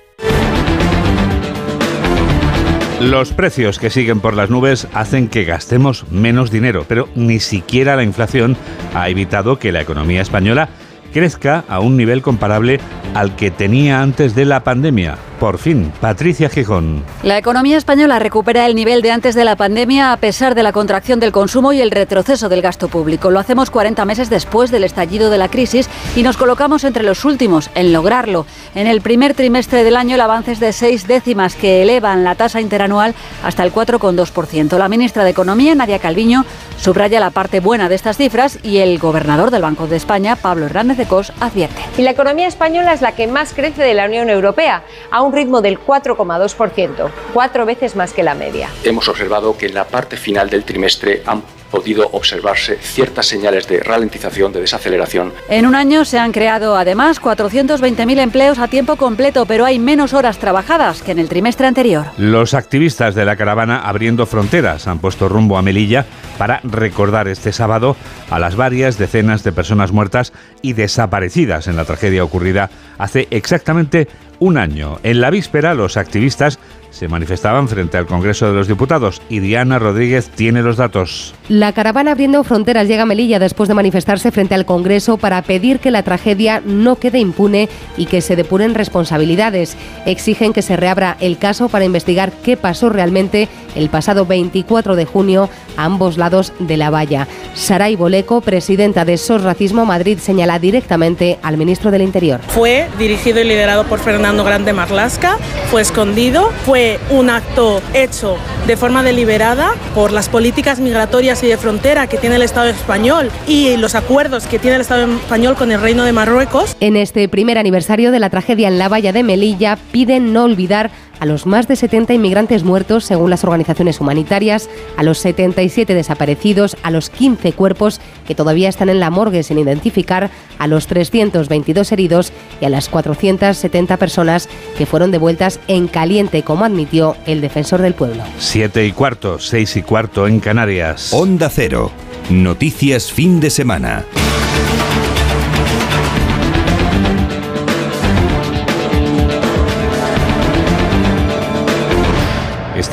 Los 3.09 3.33
precios 3.33 3.79
que 3.79 3.89
siguen 3.89 4.21
por 4.21 4.33
las 4.33 4.49
nubes 4.49 4.87
hacen 4.93 5.27
que 5.27 5.43
gastemos 5.43 6.09
menos 6.09 6.51
dinero, 6.51 6.85
pero 6.87 7.09
ni 7.15 7.41
siquiera 7.41 7.97
la 7.97 8.03
inflación 8.03 8.55
ha 8.95 9.09
evitado 9.09 9.59
que 9.59 9.73
la 9.73 9.81
economía 9.81 10.21
española 10.21 10.69
crezca 11.11 11.65
a 11.67 11.81
un 11.81 11.97
nivel 11.97 12.21
comparable 12.21 12.79
al 13.13 13.35
que 13.35 13.51
tenía 13.51 14.01
antes 14.01 14.35
de 14.35 14.45
la 14.45 14.63
pandemia. 14.63 15.17
Por 15.39 15.57
fin, 15.57 15.91
Patricia 15.99 16.49
Gijón. 16.49 17.03
La 17.21 17.37
economía 17.37 17.77
española 17.77 18.17
recupera 18.17 18.65
el 18.65 18.75
nivel 18.75 19.01
de 19.01 19.11
antes 19.11 19.35
de 19.35 19.43
la 19.43 19.57
pandemia 19.57 20.13
a 20.13 20.17
pesar 20.17 20.55
de 20.55 20.63
la 20.63 20.71
contracción 20.71 21.19
del 21.19 21.33
consumo 21.33 21.73
y 21.73 21.81
el 21.81 21.91
retroceso 21.91 22.47
del 22.47 22.61
gasto 22.61 22.87
público. 22.87 23.29
Lo 23.29 23.39
hacemos 23.39 23.69
40 23.69 24.05
meses 24.05 24.29
después 24.29 24.71
del 24.71 24.85
estallido 24.85 25.29
de 25.29 25.37
la 25.37 25.49
crisis 25.49 25.89
y 26.15 26.23
nos 26.23 26.37
colocamos 26.37 26.85
entre 26.85 27.03
los 27.03 27.25
últimos 27.25 27.69
en 27.75 27.91
lograrlo. 27.91 28.45
En 28.73 28.87
el 28.87 29.01
primer 29.01 29.33
trimestre 29.33 29.83
del 29.83 29.97
año 29.97 30.15
el 30.15 30.21
avance 30.21 30.53
es 30.53 30.61
de 30.61 30.71
seis 30.71 31.07
décimas 31.07 31.55
que 31.55 31.81
elevan 31.81 32.23
la 32.23 32.35
tasa 32.35 32.61
interanual 32.61 33.13
hasta 33.43 33.63
el 33.63 33.73
4,2%. 33.73 34.77
La 34.77 34.87
ministra 34.87 35.25
de 35.25 35.31
Economía, 35.31 35.75
Nadia 35.75 35.99
Calviño, 35.99 36.45
subraya 36.77 37.19
la 37.19 37.31
parte 37.31 37.59
buena 37.59 37.89
de 37.89 37.95
estas 37.95 38.17
cifras 38.17 38.59
y 38.63 38.77
el 38.77 38.97
gobernador 38.97 39.51
del 39.51 39.61
Banco 39.61 39.87
de 39.87 39.97
España, 39.97 40.35
Pablo 40.35 40.67
Hernández 40.67 40.97
de 40.97 41.05
Cos, 41.05 41.33
advierte. 41.39 41.81
Y 41.97 42.01
la 42.01 42.11
economía 42.11 42.47
española 42.47 42.93
es 42.93 43.01
la 43.03 43.13
que 43.15 43.27
más 43.27 43.53
crece 43.53 43.83
de 43.83 43.93
la 43.93 44.05
Unión 44.05 44.29
Europea, 44.29 44.83
a 45.11 45.21
un 45.21 45.33
ritmo 45.33 45.61
del 45.61 45.79
4,2%, 45.79 47.11
cuatro 47.33 47.65
veces 47.65 47.95
más 47.95 48.13
que 48.13 48.23
la 48.23 48.33
media. 48.33 48.69
Hemos 48.83 49.07
observado 49.07 49.55
que 49.55 49.67
en 49.67 49.75
la 49.75 49.83
parte 49.83 50.17
final 50.17 50.49
del 50.49 50.63
trimestre 50.63 51.21
han 51.27 51.43
podido 51.73 52.07
observarse 52.11 52.77
ciertas 52.79 53.25
señales 53.25 53.67
de 53.67 53.79
ralentización, 53.79 54.53
de 54.53 54.61
desaceleración. 54.61 55.33
En 55.49 55.65
un 55.65 55.73
año 55.73 56.05
se 56.05 56.19
han 56.19 56.31
creado 56.31 56.77
además 56.77 57.19
420.000 57.19 58.19
empleos 58.19 58.59
a 58.59 58.67
tiempo 58.67 58.95
completo, 58.95 59.47
pero 59.47 59.65
hay 59.65 59.79
menos 59.79 60.13
horas 60.13 60.37
trabajadas 60.37 61.01
que 61.01 61.13
en 61.13 61.17
el 61.17 61.29
trimestre 61.29 61.65
anterior. 61.65 62.05
Los 62.19 62.53
activistas 62.53 63.15
de 63.15 63.25
la 63.25 63.37
caravana 63.37 63.79
Abriendo 63.79 64.27
Fronteras 64.27 64.85
han 64.87 64.99
puesto 64.99 65.27
rumbo 65.27 65.57
a 65.57 65.63
Melilla 65.63 66.05
para 66.37 66.59
recordar 66.63 67.27
este 67.27 67.51
sábado 67.51 67.95
a 68.29 68.37
las 68.37 68.55
varias 68.55 68.99
decenas 68.99 69.43
de 69.43 69.51
personas 69.51 69.91
muertas 69.91 70.31
y 70.61 70.73
desaparecidas 70.73 71.67
en 71.67 71.75
la 71.75 71.85
tragedia 71.85 72.23
ocurrida 72.23 72.69
hace 72.99 73.27
exactamente 73.31 74.07
un 74.39 74.57
año. 74.57 74.99
En 75.03 75.21
la 75.21 75.31
víspera, 75.31 75.73
los 75.73 75.97
activistas 75.97 76.59
se 76.93 77.07
manifestaban 77.07 77.67
frente 77.67 77.97
al 77.97 78.05
Congreso 78.05 78.47
de 78.47 78.53
los 78.53 78.67
Diputados 78.67 79.21
y 79.27 79.39
Diana 79.39 79.79
Rodríguez 79.79 80.29
tiene 80.29 80.61
los 80.61 80.77
datos. 80.77 81.33
La 81.49 81.73
caravana 81.73 82.11
abriendo 82.11 82.43
fronteras 82.43 82.87
llega 82.87 83.03
a 83.03 83.07
Melilla 83.07 83.39
después 83.39 83.67
de 83.67 83.73
manifestarse 83.73 84.31
frente 84.31 84.53
al 84.53 84.65
Congreso 84.65 85.17
para 85.17 85.41
pedir 85.41 85.79
que 85.79 85.91
la 85.91 86.03
tragedia 86.03 86.61
no 86.63 86.97
quede 86.97 87.19
impune 87.19 87.67
y 87.97 88.05
que 88.05 88.21
se 88.21 88.35
depuren 88.35 88.75
responsabilidades. 88.75 89.75
Exigen 90.05 90.53
que 90.53 90.61
se 90.61 90.77
reabra 90.77 91.17
el 91.19 91.39
caso 91.39 91.67
para 91.67 91.85
investigar 91.85 92.31
qué 92.31 92.57
pasó 92.57 92.89
realmente 92.89 93.49
el 93.75 93.89
pasado 93.89 94.27
24 94.27 94.95
de 94.95 95.05
junio 95.05 95.49
a 95.75 95.85
ambos 95.85 96.17
lados 96.17 96.53
de 96.59 96.77
la 96.77 96.91
valla. 96.91 97.27
Saray 97.55 97.95
Boleco, 97.95 98.41
presidenta 98.41 99.03
de 99.03 99.17
SOS 99.17 99.41
Racismo 99.41 99.85
Madrid, 99.85 100.19
señala 100.19 100.59
directamente 100.59 101.39
al 101.41 101.57
ministro 101.57 101.89
del 101.89 102.03
Interior. 102.03 102.39
Fue 102.49 102.87
dirigido 102.99 103.39
y 103.39 103.45
liderado 103.45 103.85
por 103.85 103.99
Fernando 103.99 104.43
Grande 104.43 104.73
Marlasca, 104.73 105.37
fue 105.71 105.81
escondido, 105.81 106.51
fue 106.65 106.82
un 107.09 107.29
acto 107.29 107.81
hecho 107.93 108.37
de 108.67 108.77
forma 108.77 109.03
deliberada 109.03 109.73
por 109.93 110.11
las 110.11 110.29
políticas 110.29 110.79
migratorias 110.79 111.43
y 111.43 111.47
de 111.47 111.57
frontera 111.57 112.07
que 112.07 112.17
tiene 112.17 112.35
el 112.35 112.41
Estado 112.41 112.69
español 112.69 113.31
y 113.47 113.75
los 113.77 113.95
acuerdos 113.95 114.47
que 114.47 114.59
tiene 114.59 114.75
el 114.75 114.81
Estado 114.81 115.05
español 115.13 115.55
con 115.55 115.71
el 115.71 115.81
Reino 115.81 116.03
de 116.03 116.13
Marruecos. 116.13 116.75
En 116.79 116.95
este 116.95 117.27
primer 117.27 117.57
aniversario 117.57 118.11
de 118.11 118.19
la 118.19 118.29
tragedia 118.29 118.67
en 118.67 118.77
la 118.77 118.89
valla 118.89 119.11
de 119.11 119.23
Melilla 119.23 119.77
piden 119.91 120.33
no 120.33 120.43
olvidar 120.43 120.91
a 121.23 121.25
los 121.25 121.45
más 121.45 121.69
de 121.69 121.77
70 121.77 122.13
inmigrantes 122.13 122.65
muertos 122.65 123.05
según 123.05 123.29
las 123.29 123.45
organizaciones 123.45 124.01
humanitarias, 124.01 124.69
a 124.97 125.03
los 125.03 125.19
77 125.19 125.93
desaparecidos, 125.93 126.75
a 126.83 126.91
los 126.91 127.09
15 127.09 127.53
cuerpos 127.53 128.01
que 128.27 128.35
todavía 128.35 128.67
están 128.67 128.89
en 128.89 128.99
la 128.99 129.09
morgue 129.09 129.41
sin 129.43 129.57
identificar, 129.57 130.31
a 130.59 130.67
los 130.67 130.85
322 130.87 131.93
heridos 131.93 132.33
y 132.59 132.65
a 132.65 132.69
las 132.69 132.89
470 132.89 133.95
personas 133.95 134.49
que 134.77 134.85
fueron 134.85 135.11
devueltas 135.11 135.61
en 135.69 135.87
caliente, 135.87 136.43
como 136.43 136.65
admitió 136.65 137.15
el 137.25 137.39
defensor 137.39 137.81
del 137.81 137.93
pueblo. 137.93 138.21
Siete 138.37 138.85
y 138.85 138.91
cuarto, 138.91 139.39
seis 139.39 139.77
y 139.77 139.81
cuarto 139.81 140.27
en 140.27 140.41
Canarias. 140.41 141.13
Onda 141.13 141.49
Cero. 141.49 141.89
Noticias 142.29 143.13
fin 143.13 143.39
de 143.39 143.49
semana. 143.49 144.03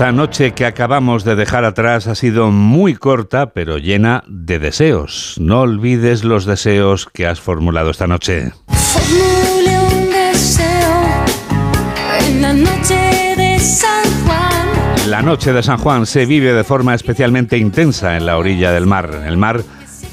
Esta 0.01 0.13
noche 0.13 0.53
que 0.53 0.65
acabamos 0.65 1.25
de 1.25 1.37
dejar 1.37 1.67
atrás 1.67 2.07
ha 2.07 2.15
sido 2.15 2.51
muy 2.51 2.95
corta, 2.95 3.53
pero 3.53 3.77
llena 3.77 4.25
de 4.29 4.59
deseos. 4.59 5.35
No 5.39 5.61
olvides 5.61 6.25
los 6.25 6.47
deseos 6.47 7.05
que 7.05 7.27
has 7.27 7.39
formulado 7.39 7.91
esta 7.91 8.07
noche. 8.07 8.51
Formule 8.69 9.79
un 9.79 10.11
deseo 10.11 11.25
en 12.19 12.41
la 12.41 12.55
noche 12.55 13.35
de 13.37 13.59
San 13.59 14.03
Juan. 14.25 15.11
La 15.11 15.21
noche 15.21 15.53
de 15.53 15.63
San 15.63 15.77
Juan 15.77 16.07
se 16.07 16.25
vive 16.25 16.55
de 16.55 16.65
forma 16.65 16.95
especialmente 16.95 17.59
intensa 17.59 18.17
en 18.17 18.25
la 18.25 18.39
orilla 18.39 18.73
del 18.73 18.87
mar, 18.87 19.25
el 19.27 19.37
mar 19.37 19.63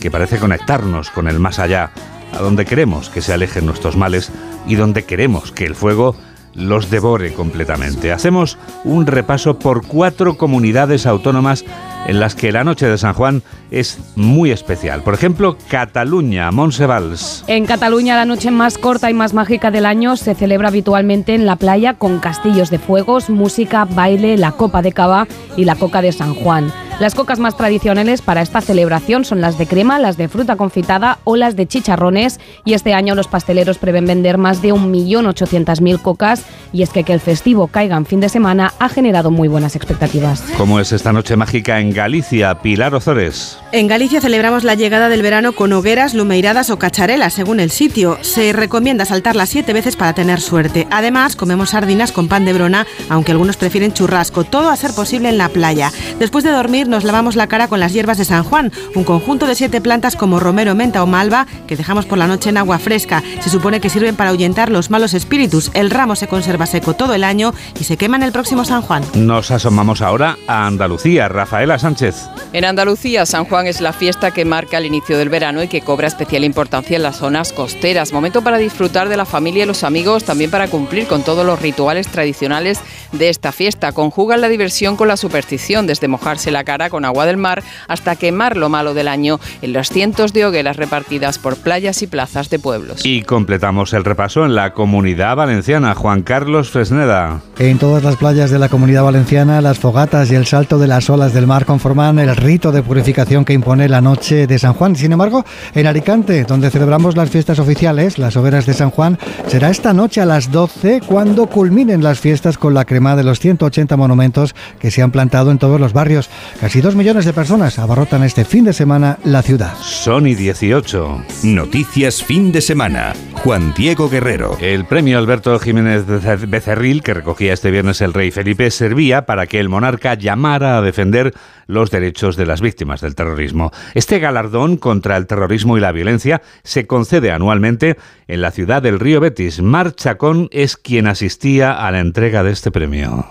que 0.02 0.12
parece 0.12 0.38
conectarnos 0.38 1.12
con 1.12 1.30
el 1.30 1.40
más 1.40 1.60
allá, 1.60 1.92
a 2.34 2.40
donde 2.40 2.66
queremos 2.66 3.10
que 3.10 3.22
se 3.22 3.32
alejen 3.32 3.66
nuestros 3.66 3.96
males 3.96 4.34
y 4.68 4.76
donde 4.76 5.06
queremos 5.06 5.54
que 5.54 5.64
el 5.64 5.76
fuego 5.76 6.18
los 6.58 6.90
devore 6.90 7.34
completamente. 7.34 8.12
Hacemos 8.12 8.58
un 8.84 9.06
repaso 9.06 9.60
por 9.60 9.86
cuatro 9.86 10.38
comunidades 10.38 11.06
autónomas 11.06 11.64
en 12.08 12.20
las 12.20 12.36
que 12.36 12.52
la 12.52 12.64
noche 12.64 12.88
de 12.88 12.98
San 12.98 13.14
Juan 13.14 13.44
es 13.70 14.00
muy 14.16 14.52
especial. 14.52 15.04
Por 15.04 15.14
ejemplo, 15.14 15.58
Cataluña, 15.70 16.52
Monsevals. 16.52 17.44
En 17.48 17.66
Cataluña 17.66 18.16
la 18.16 18.26
noche 18.26 18.50
más 18.50 18.78
corta 18.78 19.10
y 19.10 19.14
más 19.14 19.34
mágica 19.34 19.72
del 19.72 19.86
año 19.86 20.18
se 20.18 20.34
celebra 20.34 20.70
habitualmente 20.70 21.36
en 21.36 21.46
la 21.46 21.58
playa 21.58 21.94
con 21.94 22.20
castillos 22.20 22.72
de 22.72 22.80
fuegos, 22.80 23.30
música, 23.30 23.86
baile, 23.86 24.38
la 24.38 24.54
copa 24.54 24.82
de 24.82 24.94
cava 24.94 25.28
y 25.56 25.66
la 25.66 25.76
coca 25.76 26.02
de 26.02 26.12
San 26.12 26.34
Juan. 26.34 26.72
Las 27.00 27.14
cocas 27.14 27.38
más 27.38 27.56
tradicionales 27.56 28.24
para 28.24 28.42
esta 28.42 28.60
celebración 28.60 29.24
son 29.24 29.40
las 29.40 29.60
de 29.60 29.68
crema, 29.68 30.00
las 30.00 30.18
de 30.18 30.28
fruta 30.28 30.56
confitada 30.56 31.20
o 31.26 31.36
las 31.36 31.56
de 31.56 31.68
chicharrones 31.68 32.40
y 32.66 32.74
este 32.74 32.96
año 32.96 33.14
los 33.14 33.28
pasteleros 33.28 33.78
prevén 33.78 34.08
vender 34.08 34.40
más 34.40 34.64
de 34.64 34.74
1.800.000 34.74 36.02
cocas 36.02 36.44
y 36.74 36.82
es 36.82 36.90
que 36.90 37.04
que 37.04 37.14
el 37.14 37.20
festivo 37.20 37.68
caiga 37.68 37.98
en 37.98 38.08
fin 38.08 38.20
de 38.20 38.30
semana 38.30 38.74
ha 38.80 38.90
generado 38.90 39.30
muy 39.30 39.48
buenas 39.48 39.76
expectativas. 39.76 40.44
¿Cómo 40.58 40.80
es 40.80 40.92
esta 40.92 41.14
noche 41.14 41.36
mágica 41.36 41.80
en 41.80 41.94
Galicia, 41.94 42.64
Pilar 42.64 42.96
Ozores? 42.96 43.60
En 43.72 43.88
Galicia 43.88 44.20
celebramos 44.20 44.64
la 44.64 44.74
llegada 44.74 45.08
del 45.08 45.22
verano 45.22 45.52
con 45.52 45.74
hogueras, 45.74 46.16
lumeiradas 46.16 46.72
o 46.72 46.80
cacharelas, 46.80 47.34
según 47.34 47.60
el 47.60 47.70
sitio. 47.70 48.18
Se 48.22 48.54
recomienda 48.54 49.06
saltarlas 49.06 49.50
siete 49.50 49.72
veces 49.72 49.96
para 49.96 50.14
tener 50.14 50.42
suerte. 50.42 50.88
Además, 50.90 51.36
comemos 51.36 51.70
sardinas 51.70 52.12
con 52.12 52.28
pan 52.28 52.44
de 52.46 52.54
brona, 52.54 52.88
aunque 53.08 53.34
algunos 53.34 53.58
prefieren 53.58 53.94
churrasco. 53.94 54.46
Todo 54.46 54.72
a 54.72 54.76
ser 54.76 54.94
posible 54.94 55.30
en 55.30 55.38
la 55.38 55.50
playa. 55.50 55.92
Después 56.18 56.44
de 56.44 56.50
dormir, 56.50 56.87
nos 56.88 57.04
lavamos 57.04 57.36
la 57.36 57.48
cara 57.48 57.68
con 57.68 57.80
las 57.80 57.94
hierbas 57.94 58.18
de 58.18 58.26
San 58.26 58.44
Juan, 58.44 58.72
un 58.96 59.04
conjunto 59.04 59.48
de 59.48 59.56
siete 59.56 59.82
plantas 59.82 60.16
como 60.16 60.40
romero, 60.40 60.76
menta 60.76 61.04
o 61.04 61.08
malva 61.08 61.48
que 61.68 61.76
dejamos 61.76 62.06
por 62.06 62.18
la 62.18 62.28
noche 62.28 62.50
en 62.50 62.58
agua 62.58 62.80
fresca. 62.80 63.24
Se 63.42 63.50
supone 63.50 63.80
que 63.80 63.90
sirven 63.90 64.16
para 64.16 64.32
ahuyentar 64.32 64.70
los 64.70 64.90
malos 64.90 65.14
espíritus. 65.14 65.72
El 65.74 65.90
ramo 65.90 66.16
se 66.16 66.28
conserva 66.28 66.66
seco 66.66 66.94
todo 66.94 67.14
el 67.14 67.24
año 67.24 67.54
y 67.80 67.84
se 67.84 67.98
quema 67.98 68.18
en 68.18 68.24
el 68.24 68.32
próximo 68.32 68.66
San 68.66 68.82
Juan. 68.82 69.04
Nos 69.16 69.52
asomamos 69.52 70.02
ahora 70.02 70.38
a 70.48 70.68
Andalucía, 70.68 71.28
Rafaela 71.28 71.80
Sánchez. 71.80 72.16
En 72.54 72.66
Andalucía, 72.66 73.26
San 73.26 73.46
Juan 73.46 73.68
es 73.68 73.82
la 73.82 73.94
fiesta 73.94 74.32
que 74.32 74.46
marca 74.46 74.78
el 74.78 74.86
inicio 74.86 75.18
del 75.18 75.30
verano 75.30 75.64
y 75.64 75.68
que 75.68 75.82
cobra 75.82 76.08
especial 76.08 76.44
importancia 76.44 76.96
en 76.96 77.04
las 77.04 77.18
zonas 77.18 77.54
costeras. 77.54 78.14
Momento 78.14 78.42
para 78.42 78.58
disfrutar 78.58 79.10
de 79.10 79.18
la 79.18 79.26
familia 79.26 79.64
y 79.64 79.68
los 79.68 79.84
amigos, 79.84 80.24
también 80.24 80.52
para 80.52 80.68
cumplir 80.68 81.08
con 81.08 81.24
todos 81.24 81.46
los 81.46 81.62
rituales 81.62 82.08
tradicionales 82.08 82.80
de 83.12 83.30
esta 83.30 83.52
fiesta. 83.52 83.92
Conjugan 83.92 84.42
la 84.42 84.50
diversión 84.50 84.96
con 84.96 85.08
la 85.08 85.18
superstición, 85.18 85.88
desde 85.88 86.08
mojarse 86.08 86.52
la 86.52 86.64
cara 86.64 86.77
con 86.90 87.06
agua 87.06 87.26
del 87.26 87.38
mar 87.38 87.64
hasta 87.88 88.16
quemar 88.16 88.58
lo 88.58 88.70
malo 88.70 88.94
del 88.94 89.08
año 89.08 89.40
en 89.62 89.74
los 89.74 89.90
cientos 89.90 90.34
de 90.34 90.46
hogueras 90.46 90.78
repartidas 90.78 91.40
por 91.40 91.58
playas 91.58 92.02
y 92.02 92.08
plazas 92.08 92.50
de 92.50 92.60
pueblos. 92.60 93.06
Y 93.06 93.24
completamos 93.24 93.94
el 93.94 94.04
repaso 94.04 94.46
en 94.46 94.56
la 94.56 94.74
comunidad 94.74 95.36
valenciana. 95.36 95.96
Juan 95.96 96.22
Carlos 96.22 96.70
Fresneda. 96.70 97.42
En 97.60 97.78
todas 97.80 98.04
las 98.04 98.16
playas 98.18 98.52
de 98.52 98.60
la 98.60 98.70
comunidad 98.70 99.04
valenciana, 99.04 99.62
las 99.62 99.80
fogatas 99.80 100.32
y 100.32 100.36
el 100.36 100.46
salto 100.46 100.78
de 100.78 100.88
las 100.88 101.10
olas 101.10 101.34
del 101.34 101.48
mar 101.48 101.66
conforman 101.66 102.20
el 102.20 102.36
rito 102.36 102.72
de 102.72 102.84
purificación 102.84 103.46
que 103.46 103.54
impone 103.54 103.90
la 103.90 104.02
noche 104.02 104.48
de 104.48 104.60
San 104.60 104.74
Juan. 104.74 104.96
Sin 104.96 105.12
embargo, 105.12 105.44
en 105.74 105.88
Alicante, 105.88 106.44
donde 106.44 106.70
celebramos 106.70 107.18
las 107.18 107.30
fiestas 107.30 107.60
oficiales, 107.60 108.18
las 108.18 108.36
hogueras 108.36 108.66
de 108.66 108.74
San 108.74 108.92
Juan, 108.92 109.18
será 109.48 109.70
esta 109.70 109.94
noche 109.94 110.22
a 110.22 110.26
las 110.26 110.52
12 110.52 111.02
cuando 111.06 111.48
culminen 111.48 112.04
las 112.04 112.20
fiestas 112.20 112.58
con 112.58 112.74
la 112.74 112.86
crema 112.86 113.16
de 113.16 113.24
los 113.24 113.40
180 113.40 113.98
monumentos 113.98 114.56
que 114.80 114.92
se 114.92 115.02
han 115.02 115.12
plantado 115.12 115.52
en 115.52 115.58
todos 115.58 115.80
los 115.80 115.94
barrios. 115.94 116.30
Casi 116.68 116.82
dos 116.82 116.98
millones 116.98 117.24
de 117.24 117.32
personas 117.32 117.80
abarrotan 117.80 118.26
este 118.26 118.44
fin 118.44 118.66
de 118.66 118.74
semana 118.74 119.20
la 119.24 119.42
ciudad. 119.42 119.74
Sony 119.80 120.36
18. 120.36 121.24
Noticias 121.44 122.22
fin 122.22 122.52
de 122.52 122.60
semana. 122.60 123.14
Juan 123.36 123.74
Diego 123.74 124.10
Guerrero. 124.10 124.58
El 124.60 124.84
premio 124.84 125.18
Alberto 125.18 125.58
Jiménez 125.60 126.04
Becerril, 126.06 127.04
que 127.04 127.14
recogía 127.14 127.54
este 127.54 127.72
viernes 127.72 128.02
el 128.02 128.14
rey 128.14 128.32
Felipe, 128.32 128.70
servía 128.70 129.26
para 129.26 129.48
que 129.48 129.62
el 129.62 129.70
monarca 129.70 130.16
llamara 130.16 130.78
a 130.78 130.82
defender 130.82 131.34
los 131.68 131.90
derechos 131.90 132.36
de 132.36 132.46
las 132.46 132.60
víctimas 132.60 133.00
del 133.00 133.16
terrorismo. 133.16 133.72
Este 133.94 134.20
galardón 134.20 134.76
contra 134.76 135.16
el 135.16 135.26
terrorismo 135.26 135.78
y 135.78 135.80
la 135.80 135.94
violencia 135.94 136.42
se 136.64 136.86
concede 136.86 137.32
anualmente 137.32 137.96
en 138.28 138.42
la 138.42 138.52
ciudad 138.52 138.82
del 138.82 139.00
Río 139.00 139.22
Betis. 139.22 139.62
Mar 139.62 139.96
Chacón 139.96 140.50
es 140.52 140.76
quien 140.76 141.08
asistía 141.08 141.72
a 141.72 141.90
la 141.92 142.02
entrega 142.02 142.44
de 142.44 142.52
este 142.52 142.72
premio. 142.72 143.26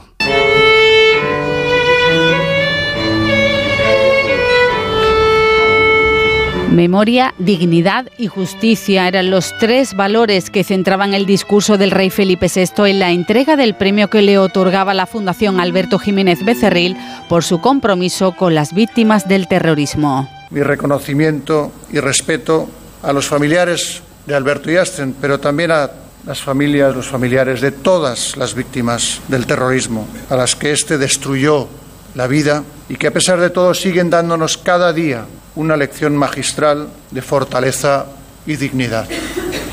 Memoria, 6.71 7.33
dignidad 7.39 8.09
y 8.19 8.27
justicia 8.27 9.07
eran 9.07 9.31
los 9.31 9.57
tres 9.59 9.95
valores 9.95 10.51
que 10.51 10.65
centraban 10.65 11.15
el 11.15 11.25
discurso 11.25 11.79
del 11.79 11.91
rey 11.91 12.11
Felipe 12.11 12.51
VI 12.53 12.91
en 12.91 12.99
la 12.99 13.13
entrega 13.13 13.57
del 13.57 13.77
premio 13.77 14.11
que 14.11 14.21
le 14.21 14.39
otorgaba 14.39 14.93
la 14.93 15.07
Fundación 15.07 15.61
Alberto 15.61 15.99
Jiménez 15.99 16.45
Becerril 16.45 16.97
por 17.29 17.45
su 17.45 17.61
compromiso 17.61 18.33
con 18.33 18.55
las 18.55 18.75
víctimas 18.75 19.29
del 19.29 19.49
terrorismo. 19.49 20.29
Mi 20.51 20.63
reconocimiento 20.63 21.73
y 21.91 22.01
respeto 22.01 22.69
a 23.03 23.13
los 23.13 23.27
familiares 23.27 24.03
de 24.27 24.35
Alberto 24.35 24.71
Yastren, 24.71 25.15
pero 25.21 25.39
también 25.39 25.71
a 25.71 25.91
las 26.27 26.43
familias, 26.43 26.95
los 26.95 27.07
familiares 27.07 27.61
de 27.61 27.71
todas 27.71 28.37
las 28.37 28.55
víctimas 28.55 29.21
del 29.29 29.47
terrorismo, 29.47 30.09
a 30.29 30.37
las 30.37 30.57
que 30.57 30.73
éste 30.73 30.99
destruyó 30.99 31.69
la 32.17 32.27
vida 32.27 32.65
y 32.89 32.97
que 32.97 33.07
a 33.07 33.13
pesar 33.13 33.39
de 33.39 33.51
todo 33.51 33.73
siguen 33.73 34.11
dándonos 34.11 34.59
cada 34.59 34.93
día 34.93 35.27
una 35.57 35.77
lección 35.77 36.17
magistral 36.17 36.89
de 37.11 37.23
fortaleza 37.23 38.07
y 38.47 38.57
dignidad. 38.57 39.09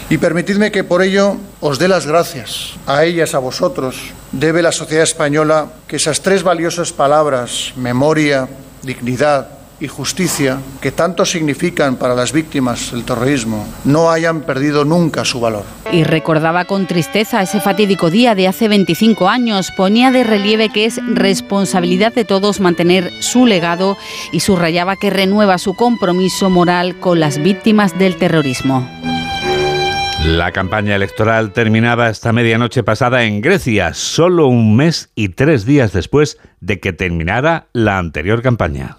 Y 0.09 0.17
permitidme 0.17 0.71
que 0.71 0.83
por 0.83 1.01
ello 1.01 1.37
os 1.61 1.79
dé 1.79 1.87
las 1.87 2.05
gracias 2.05 2.73
a 2.87 3.03
ellas, 3.03 3.35
a 3.35 3.39
vosotros. 3.39 3.95
Debe 4.31 4.61
la 4.61 4.71
sociedad 4.71 5.03
española 5.03 5.67
que 5.87 5.97
esas 5.97 6.21
tres 6.21 6.43
valiosas 6.43 6.91
palabras, 6.91 7.73
memoria, 7.75 8.47
dignidad 8.81 9.62
y 9.83 9.87
justicia, 9.89 10.59
que 10.81 10.93
tanto 10.93 11.25
significan 11.25 11.97
para 11.97 12.15
las 12.15 12.31
víctimas 12.31 12.91
del 12.93 13.03
terrorismo, 13.03 13.67
no 13.83 14.09
hayan 14.09 14.41
perdido 14.41 14.85
nunca 14.85 15.25
su 15.25 15.41
valor. 15.41 15.65
Y 15.91 16.05
recordaba 16.05 16.63
con 16.63 16.87
tristeza 16.87 17.41
ese 17.41 17.59
fatídico 17.59 18.09
día 18.09 18.33
de 18.33 18.47
hace 18.47 18.69
25 18.69 19.27
años, 19.27 19.71
ponía 19.75 20.11
de 20.11 20.23
relieve 20.23 20.69
que 20.69 20.85
es 20.85 21.01
responsabilidad 21.05 22.13
de 22.13 22.23
todos 22.23 22.61
mantener 22.61 23.11
su 23.21 23.45
legado 23.45 23.97
y 24.31 24.39
subrayaba 24.39 24.95
que 24.95 25.09
renueva 25.09 25.57
su 25.57 25.73
compromiso 25.73 26.49
moral 26.49 26.99
con 27.01 27.19
las 27.19 27.37
víctimas 27.37 27.99
del 27.99 28.15
terrorismo. 28.15 28.87
La 30.25 30.53
campaña 30.53 30.95
electoral 30.95 31.51
terminaba 31.51 32.09
esta 32.09 32.31
medianoche 32.31 32.83
pasada 32.83 33.25
en 33.25 33.41
Grecia, 33.41 33.93
solo 33.93 34.47
un 34.47 34.77
mes 34.77 35.11
y 35.15 35.29
tres 35.29 35.65
días 35.65 35.91
después 35.91 36.39
de 36.61 36.79
que 36.79 36.93
terminara 36.93 37.67
la 37.73 37.97
anterior 37.97 38.41
campaña. 38.41 38.97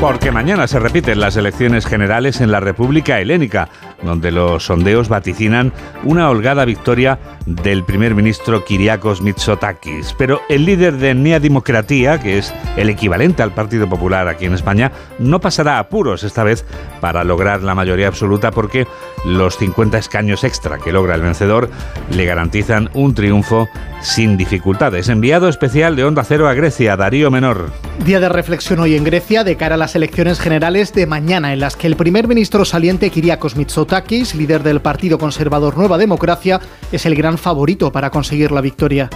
Porque 0.00 0.32
mañana 0.32 0.66
se 0.66 0.78
repiten 0.78 1.20
las 1.20 1.36
elecciones 1.36 1.84
generales 1.84 2.40
en 2.40 2.50
la 2.50 2.58
República 2.58 3.20
Helénica. 3.20 3.68
Donde 4.02 4.30
los 4.30 4.64
sondeos 4.64 5.08
vaticinan 5.08 5.72
una 6.04 6.30
holgada 6.30 6.64
victoria 6.64 7.18
del 7.46 7.84
primer 7.84 8.14
ministro 8.14 8.64
Kyriakos 8.64 9.20
Mitsotakis. 9.22 10.14
Pero 10.16 10.40
el 10.48 10.64
líder 10.64 10.96
de 10.96 11.14
Nea 11.14 11.40
Dimocratía, 11.40 12.20
que 12.20 12.38
es 12.38 12.54
el 12.76 12.88
equivalente 12.88 13.42
al 13.42 13.52
Partido 13.52 13.88
Popular 13.88 14.28
aquí 14.28 14.46
en 14.46 14.54
España, 14.54 14.92
no 15.18 15.40
pasará 15.40 15.78
apuros 15.78 16.24
esta 16.24 16.44
vez 16.44 16.64
para 17.00 17.24
lograr 17.24 17.62
la 17.62 17.74
mayoría 17.74 18.08
absoluta 18.08 18.50
porque 18.50 18.86
los 19.24 19.56
50 19.58 19.98
escaños 19.98 20.44
extra 20.44 20.78
que 20.78 20.92
logra 20.92 21.14
el 21.14 21.22
vencedor 21.22 21.70
le 22.10 22.24
garantizan 22.24 22.90
un 22.94 23.14
triunfo 23.14 23.68
sin 24.00 24.36
dificultades. 24.36 25.08
Enviado 25.08 25.48
especial 25.48 25.96
de 25.96 26.04
Onda 26.04 26.24
Cero 26.24 26.48
a 26.48 26.54
Grecia, 26.54 26.96
Darío 26.96 27.30
Menor. 27.30 27.70
Día 28.04 28.18
de 28.18 28.30
reflexión 28.30 28.80
hoy 28.80 28.96
en 28.96 29.04
Grecia 29.04 29.44
de 29.44 29.56
cara 29.56 29.74
a 29.74 29.78
las 29.78 29.94
elecciones 29.94 30.40
generales 30.40 30.94
de 30.94 31.06
mañana, 31.06 31.52
en 31.52 31.60
las 31.60 31.76
que 31.76 31.86
el 31.86 31.96
primer 31.96 32.28
ministro 32.28 32.64
saliente 32.64 33.10
Kyriakos 33.10 33.56
Mitsotakis, 33.56 33.89
líder 34.34 34.62
del 34.62 34.80
Partido 34.80 35.18
Conservador 35.18 35.76
Nueva 35.76 35.98
Democracia, 35.98 36.60
es 36.92 37.06
el 37.06 37.14
gran 37.14 37.38
favorito 37.38 37.90
para 37.90 38.10
conseguir 38.10 38.52
la 38.52 38.60
victoria. 38.60 39.10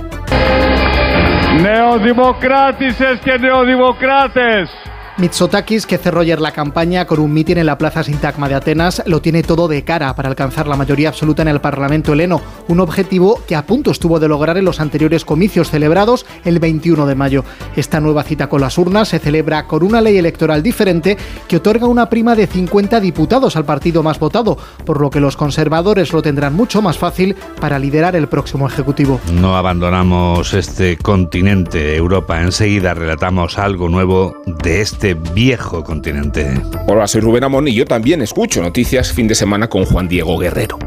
Que. 4.33 4.94
Mitsotakis, 5.17 5.87
que 5.87 5.97
cerró 5.97 6.23
ayer 6.23 6.41
la 6.41 6.51
campaña 6.51 7.05
con 7.07 7.21
un 7.21 7.33
mitin 7.33 7.59
en 7.59 7.67
la 7.67 7.79
Plaza 7.79 8.03
Sintagma 8.03 8.49
de 8.49 8.57
Atenas, 8.57 9.01
lo 9.07 9.23
tiene 9.23 9.45
todo 9.45 9.69
de 9.69 9.85
cara 9.85 10.13
para 10.17 10.29
alcanzar 10.29 10.67
la 10.67 10.77
mayoría 10.77 11.09
absoluta 11.09 11.43
en 11.43 11.49
el 11.49 11.61
Parlamento 11.61 12.13
heleno, 12.13 12.41
un 12.67 12.81
objetivo 12.81 13.41
que 13.47 13.55
a 13.55 13.65
punto 13.65 13.93
estuvo 13.93 14.19
de 14.19 14.27
lograr 14.27 14.57
en 14.57 14.65
los 14.65 14.81
anteriores 14.81 15.25
comicios 15.25 15.71
celebrados 15.71 16.27
el 16.45 16.59
21 16.59 17.07
de 17.07 17.15
mayo. 17.15 17.45
Esta 17.77 18.01
nueva 18.01 18.25
cita 18.25 18.49
con 18.49 18.61
las 18.61 18.77
urnas 18.77 19.07
se 19.07 19.21
celebra 19.21 19.69
con 19.69 19.85
una 19.85 20.01
ley 20.01 20.19
electoral 20.19 20.65
diferente 20.65 21.17
que 21.47 21.59
otorga 21.59 21.87
una 21.87 22.11
prima 22.11 22.35
de 22.35 22.49
50 22.49 22.99
diputados 22.99 23.55
al 23.55 23.65
partido 23.65 24.03
más 24.03 24.19
votado, 24.19 24.59
por 24.85 25.01
lo 25.01 25.11
que 25.11 25.21
los 25.21 25.37
conservadores 25.37 26.13
lo 26.13 26.23
tendrán 26.23 26.55
mucho 26.55 26.83
más 26.83 26.99
fácil 26.99 27.37
para 27.61 27.79
liderar 27.79 28.17
el 28.17 28.27
próximo 28.27 28.67
Ejecutivo. 28.67 29.21
No 29.33 29.57
abandonamos 29.57 30.55
este 30.55 30.97
continente, 30.97 31.95
Europa. 31.95 32.41
Enseguida 32.41 32.95
relatamos 32.95 33.59
algo 33.59 33.89
nuevo 33.89 34.35
de 34.47 34.81
este 34.81 35.04
viejo 35.13 35.85
continente. 35.85 36.59
Hola, 36.87 37.07
soy 37.07 37.21
Rubén 37.21 37.45
Amón 37.45 37.69
y 37.69 37.75
yo 37.75 37.85
también 37.85 38.23
escucho 38.23 38.63
noticias 38.63 39.13
fin 39.13 39.29
de 39.29 39.35
semana 39.35 39.69
con 39.69 39.85
Juan 39.85 40.09
Diego 40.09 40.39
Guerrero. 40.39 40.79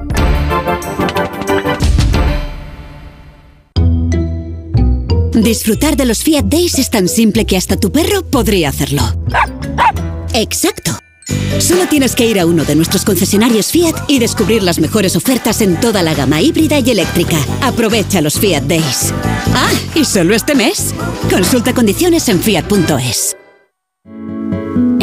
Disfrutar 5.34 5.96
de 5.96 6.06
los 6.06 6.24
Fiat 6.24 6.46
Days 6.46 6.80
es 6.80 6.90
tan 6.90 7.08
simple 7.08 7.46
que 7.46 7.58
hasta 7.58 7.80
tu 7.80 7.92
perro 7.92 8.24
podría 8.24 8.70
hacerlo. 8.70 9.04
Exacto. 10.34 10.98
Solo 11.60 11.86
tienes 11.88 12.16
que 12.16 12.26
ir 12.26 12.40
a 12.40 12.46
uno 12.46 12.66
de 12.66 12.76
nuestros 12.76 13.06
concesionarios 13.06 13.72
Fiat 13.72 13.96
y 14.08 14.20
descubrir 14.20 14.64
las 14.64 14.80
mejores 14.80 15.16
ofertas 15.16 15.62
en 15.62 15.80
toda 15.80 16.02
la 16.02 16.16
gama 16.16 16.42
híbrida 16.42 16.80
y 16.80 16.90
eléctrica. 16.90 17.38
Aprovecha 17.62 18.22
los 18.22 18.40
Fiat 18.40 18.64
Days. 18.64 19.14
Ah, 19.54 19.72
y 19.94 20.06
solo 20.06 20.34
este 20.34 20.56
mes. 20.56 20.94
Consulta 21.30 21.74
condiciones 21.74 22.28
en 22.30 22.40
fiat.es. 22.40 23.38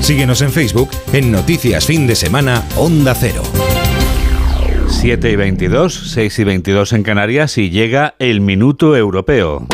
Síguenos 0.00 0.40
en 0.42 0.50
Facebook 0.50 0.90
en 1.12 1.30
Noticias 1.30 1.86
Fin 1.86 2.06
de 2.06 2.14
Semana 2.14 2.64
Onda 2.76 3.14
Cero. 3.14 3.42
7 4.88 5.30
y 5.30 5.36
22, 5.36 6.12
6 6.12 6.38
y 6.38 6.44
22 6.44 6.92
en 6.94 7.02
Canarias 7.02 7.58
y 7.58 7.70
llega 7.70 8.14
el 8.18 8.40
minuto 8.40 8.96
europeo. 8.96 9.66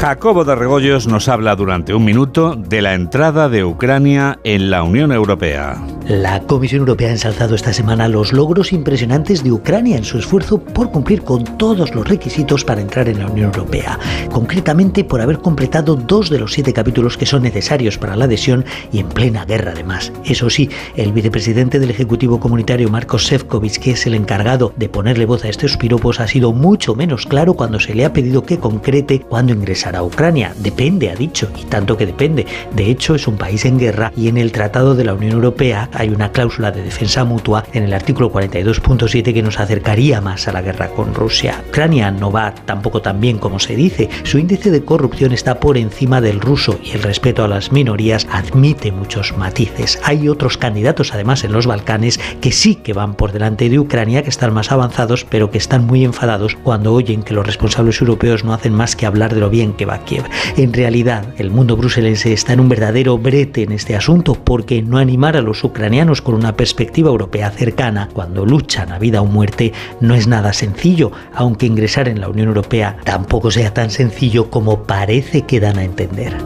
Jacobo 0.00 0.44
de 0.44 0.54
Regoyos 0.54 1.06
nos 1.08 1.28
habla 1.28 1.56
durante 1.56 1.94
un 1.94 2.04
minuto 2.04 2.54
de 2.56 2.80
la 2.80 2.94
entrada 2.94 3.48
de 3.48 3.64
Ucrania 3.64 4.38
en 4.44 4.70
la 4.70 4.82
Unión 4.82 5.12
Europea. 5.12 5.76
La 6.10 6.40
Comisión 6.40 6.80
Europea 6.80 7.10
ha 7.10 7.12
ensalzado 7.12 7.54
esta 7.54 7.72
semana 7.72 8.08
los 8.08 8.32
logros 8.32 8.72
impresionantes 8.72 9.44
de 9.44 9.52
Ucrania 9.52 9.96
en 9.96 10.02
su 10.02 10.18
esfuerzo 10.18 10.58
por 10.58 10.90
cumplir 10.90 11.22
con 11.22 11.44
todos 11.56 11.94
los 11.94 12.08
requisitos 12.08 12.64
para 12.64 12.80
entrar 12.80 13.08
en 13.08 13.20
la 13.20 13.28
Unión 13.28 13.52
Europea, 13.54 13.96
concretamente 14.32 15.04
por 15.04 15.20
haber 15.20 15.38
completado 15.38 15.94
dos 15.94 16.28
de 16.28 16.40
los 16.40 16.52
siete 16.52 16.72
capítulos 16.72 17.16
que 17.16 17.26
son 17.26 17.44
necesarios 17.44 17.96
para 17.96 18.16
la 18.16 18.24
adhesión 18.24 18.64
y 18.90 18.98
en 18.98 19.08
plena 19.08 19.44
guerra 19.44 19.70
además. 19.70 20.12
Eso 20.24 20.50
sí, 20.50 20.68
el 20.96 21.12
vicepresidente 21.12 21.78
del 21.78 21.90
Ejecutivo 21.90 22.40
Comunitario 22.40 22.88
Marcos 22.88 23.26
Sefcovic, 23.28 23.78
que 23.78 23.92
es 23.92 24.04
el 24.04 24.14
encargado 24.14 24.72
de 24.74 24.88
ponerle 24.88 25.26
voz 25.26 25.44
a 25.44 25.48
estos 25.48 25.76
piropos, 25.76 26.18
ha 26.18 26.26
sido 26.26 26.52
mucho 26.52 26.96
menos 26.96 27.24
claro 27.24 27.54
cuando 27.54 27.78
se 27.78 27.94
le 27.94 28.04
ha 28.04 28.12
pedido 28.12 28.42
que 28.42 28.58
concrete 28.58 29.20
cuándo 29.20 29.52
ingresará 29.52 30.00
a 30.00 30.02
Ucrania. 30.02 30.54
Depende, 30.58 31.08
ha 31.08 31.14
dicho, 31.14 31.48
y 31.56 31.66
tanto 31.66 31.96
que 31.96 32.06
depende. 32.06 32.46
De 32.74 32.90
hecho, 32.90 33.14
es 33.14 33.28
un 33.28 33.36
país 33.36 33.64
en 33.64 33.78
guerra 33.78 34.12
y 34.16 34.26
en 34.26 34.38
el 34.38 34.50
Tratado 34.50 34.96
de 34.96 35.04
la 35.04 35.14
Unión 35.14 35.34
Europea 35.34 35.88
hay 36.00 36.08
una 36.08 36.32
cláusula 36.32 36.72
de 36.72 36.82
defensa 36.82 37.24
mutua 37.24 37.64
en 37.74 37.84
el 37.84 37.92
artículo 37.92 38.32
42.7 38.32 39.34
que 39.34 39.42
nos 39.42 39.60
acercaría 39.60 40.22
más 40.22 40.48
a 40.48 40.52
la 40.52 40.62
guerra 40.62 40.88
con 40.88 41.14
Rusia. 41.14 41.62
Ucrania 41.68 42.10
no 42.10 42.32
va 42.32 42.54
tampoco 42.54 43.02
tan 43.02 43.20
bien 43.20 43.38
como 43.38 43.58
se 43.58 43.76
dice. 43.76 44.08
Su 44.22 44.38
índice 44.38 44.70
de 44.70 44.82
corrupción 44.82 45.32
está 45.32 45.60
por 45.60 45.76
encima 45.76 46.22
del 46.22 46.40
ruso 46.40 46.80
y 46.82 46.92
el 46.92 47.02
respeto 47.02 47.44
a 47.44 47.48
las 47.48 47.70
minorías 47.70 48.26
admite 48.30 48.92
muchos 48.92 49.36
matices. 49.36 50.00
Hay 50.02 50.28
otros 50.28 50.56
candidatos 50.56 51.12
además 51.12 51.44
en 51.44 51.52
los 51.52 51.66
Balcanes 51.66 52.18
que 52.40 52.50
sí 52.50 52.76
que 52.76 52.94
van 52.94 53.14
por 53.14 53.32
delante 53.32 53.68
de 53.68 53.78
Ucrania, 53.78 54.22
que 54.22 54.30
están 54.30 54.54
más 54.54 54.72
avanzados, 54.72 55.26
pero 55.28 55.50
que 55.50 55.58
están 55.58 55.86
muy 55.86 56.04
enfadados 56.04 56.56
cuando 56.62 56.94
oyen 56.94 57.22
que 57.22 57.34
los 57.34 57.46
responsables 57.46 58.00
europeos 58.00 58.42
no 58.42 58.54
hacen 58.54 58.72
más 58.72 58.96
que 58.96 59.04
hablar 59.04 59.34
de 59.34 59.40
lo 59.40 59.50
bien 59.50 59.74
que 59.74 59.84
va 59.84 60.04
Kiev. 60.04 60.24
En 60.56 60.72
realidad, 60.72 61.26
el 61.36 61.50
mundo 61.50 61.76
bruselense 61.76 62.32
está 62.32 62.54
en 62.54 62.60
un 62.60 62.70
verdadero 62.70 63.18
brete 63.18 63.64
en 63.64 63.72
este 63.72 63.96
asunto 63.96 64.32
porque 64.32 64.80
no 64.80 64.96
animar 64.96 65.36
a 65.36 65.42
los 65.42 65.62
ucranianos 65.62 65.79
con 66.22 66.34
una 66.34 66.56
perspectiva 66.56 67.08
europea 67.08 67.50
cercana, 67.50 68.10
cuando 68.12 68.44
luchan 68.44 68.92
a 68.92 68.98
vida 68.98 69.22
o 69.22 69.26
muerte, 69.26 69.72
no 70.00 70.14
es 70.14 70.26
nada 70.26 70.52
sencillo, 70.52 71.10
aunque 71.34 71.64
ingresar 71.64 72.06
en 72.06 72.20
la 72.20 72.28
Unión 72.28 72.48
Europea 72.48 72.98
tampoco 73.02 73.50
sea 73.50 73.72
tan 73.72 73.90
sencillo 73.90 74.50
como 74.50 74.82
parece 74.82 75.42
que 75.42 75.58
dan 75.58 75.78
a 75.78 75.84
entender. 75.84 76.36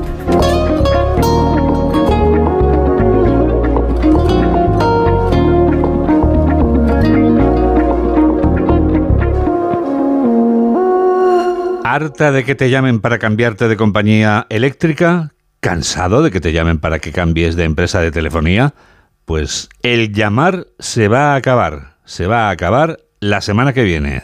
¿Harta 11.83 12.31
de 12.31 12.45
que 12.45 12.55
te 12.55 12.71
llamen 12.71 13.01
para 13.01 13.19
cambiarte 13.19 13.67
de 13.67 13.77
compañía 13.77 14.47
eléctrica? 14.49 15.33
¿Cansado 15.59 16.23
de 16.23 16.31
que 16.31 16.41
te 16.41 16.53
llamen 16.53 16.79
para 16.79 17.01
que 17.01 17.11
cambies 17.11 17.57
de 17.57 17.65
empresa 17.65 18.01
de 18.01 18.13
telefonía? 18.13 18.75
Pues 19.25 19.71
el 19.83 20.13
llamar 20.13 20.67
se 20.79 21.09
va 21.09 21.33
a 21.33 21.37
acabar, 21.37 21.97
se 22.05 22.27
va 22.27 22.49
a 22.49 22.51
acabar 22.51 22.99
la 23.21 23.41
semana 23.41 23.73
que 23.73 23.83
viene. 23.83 24.23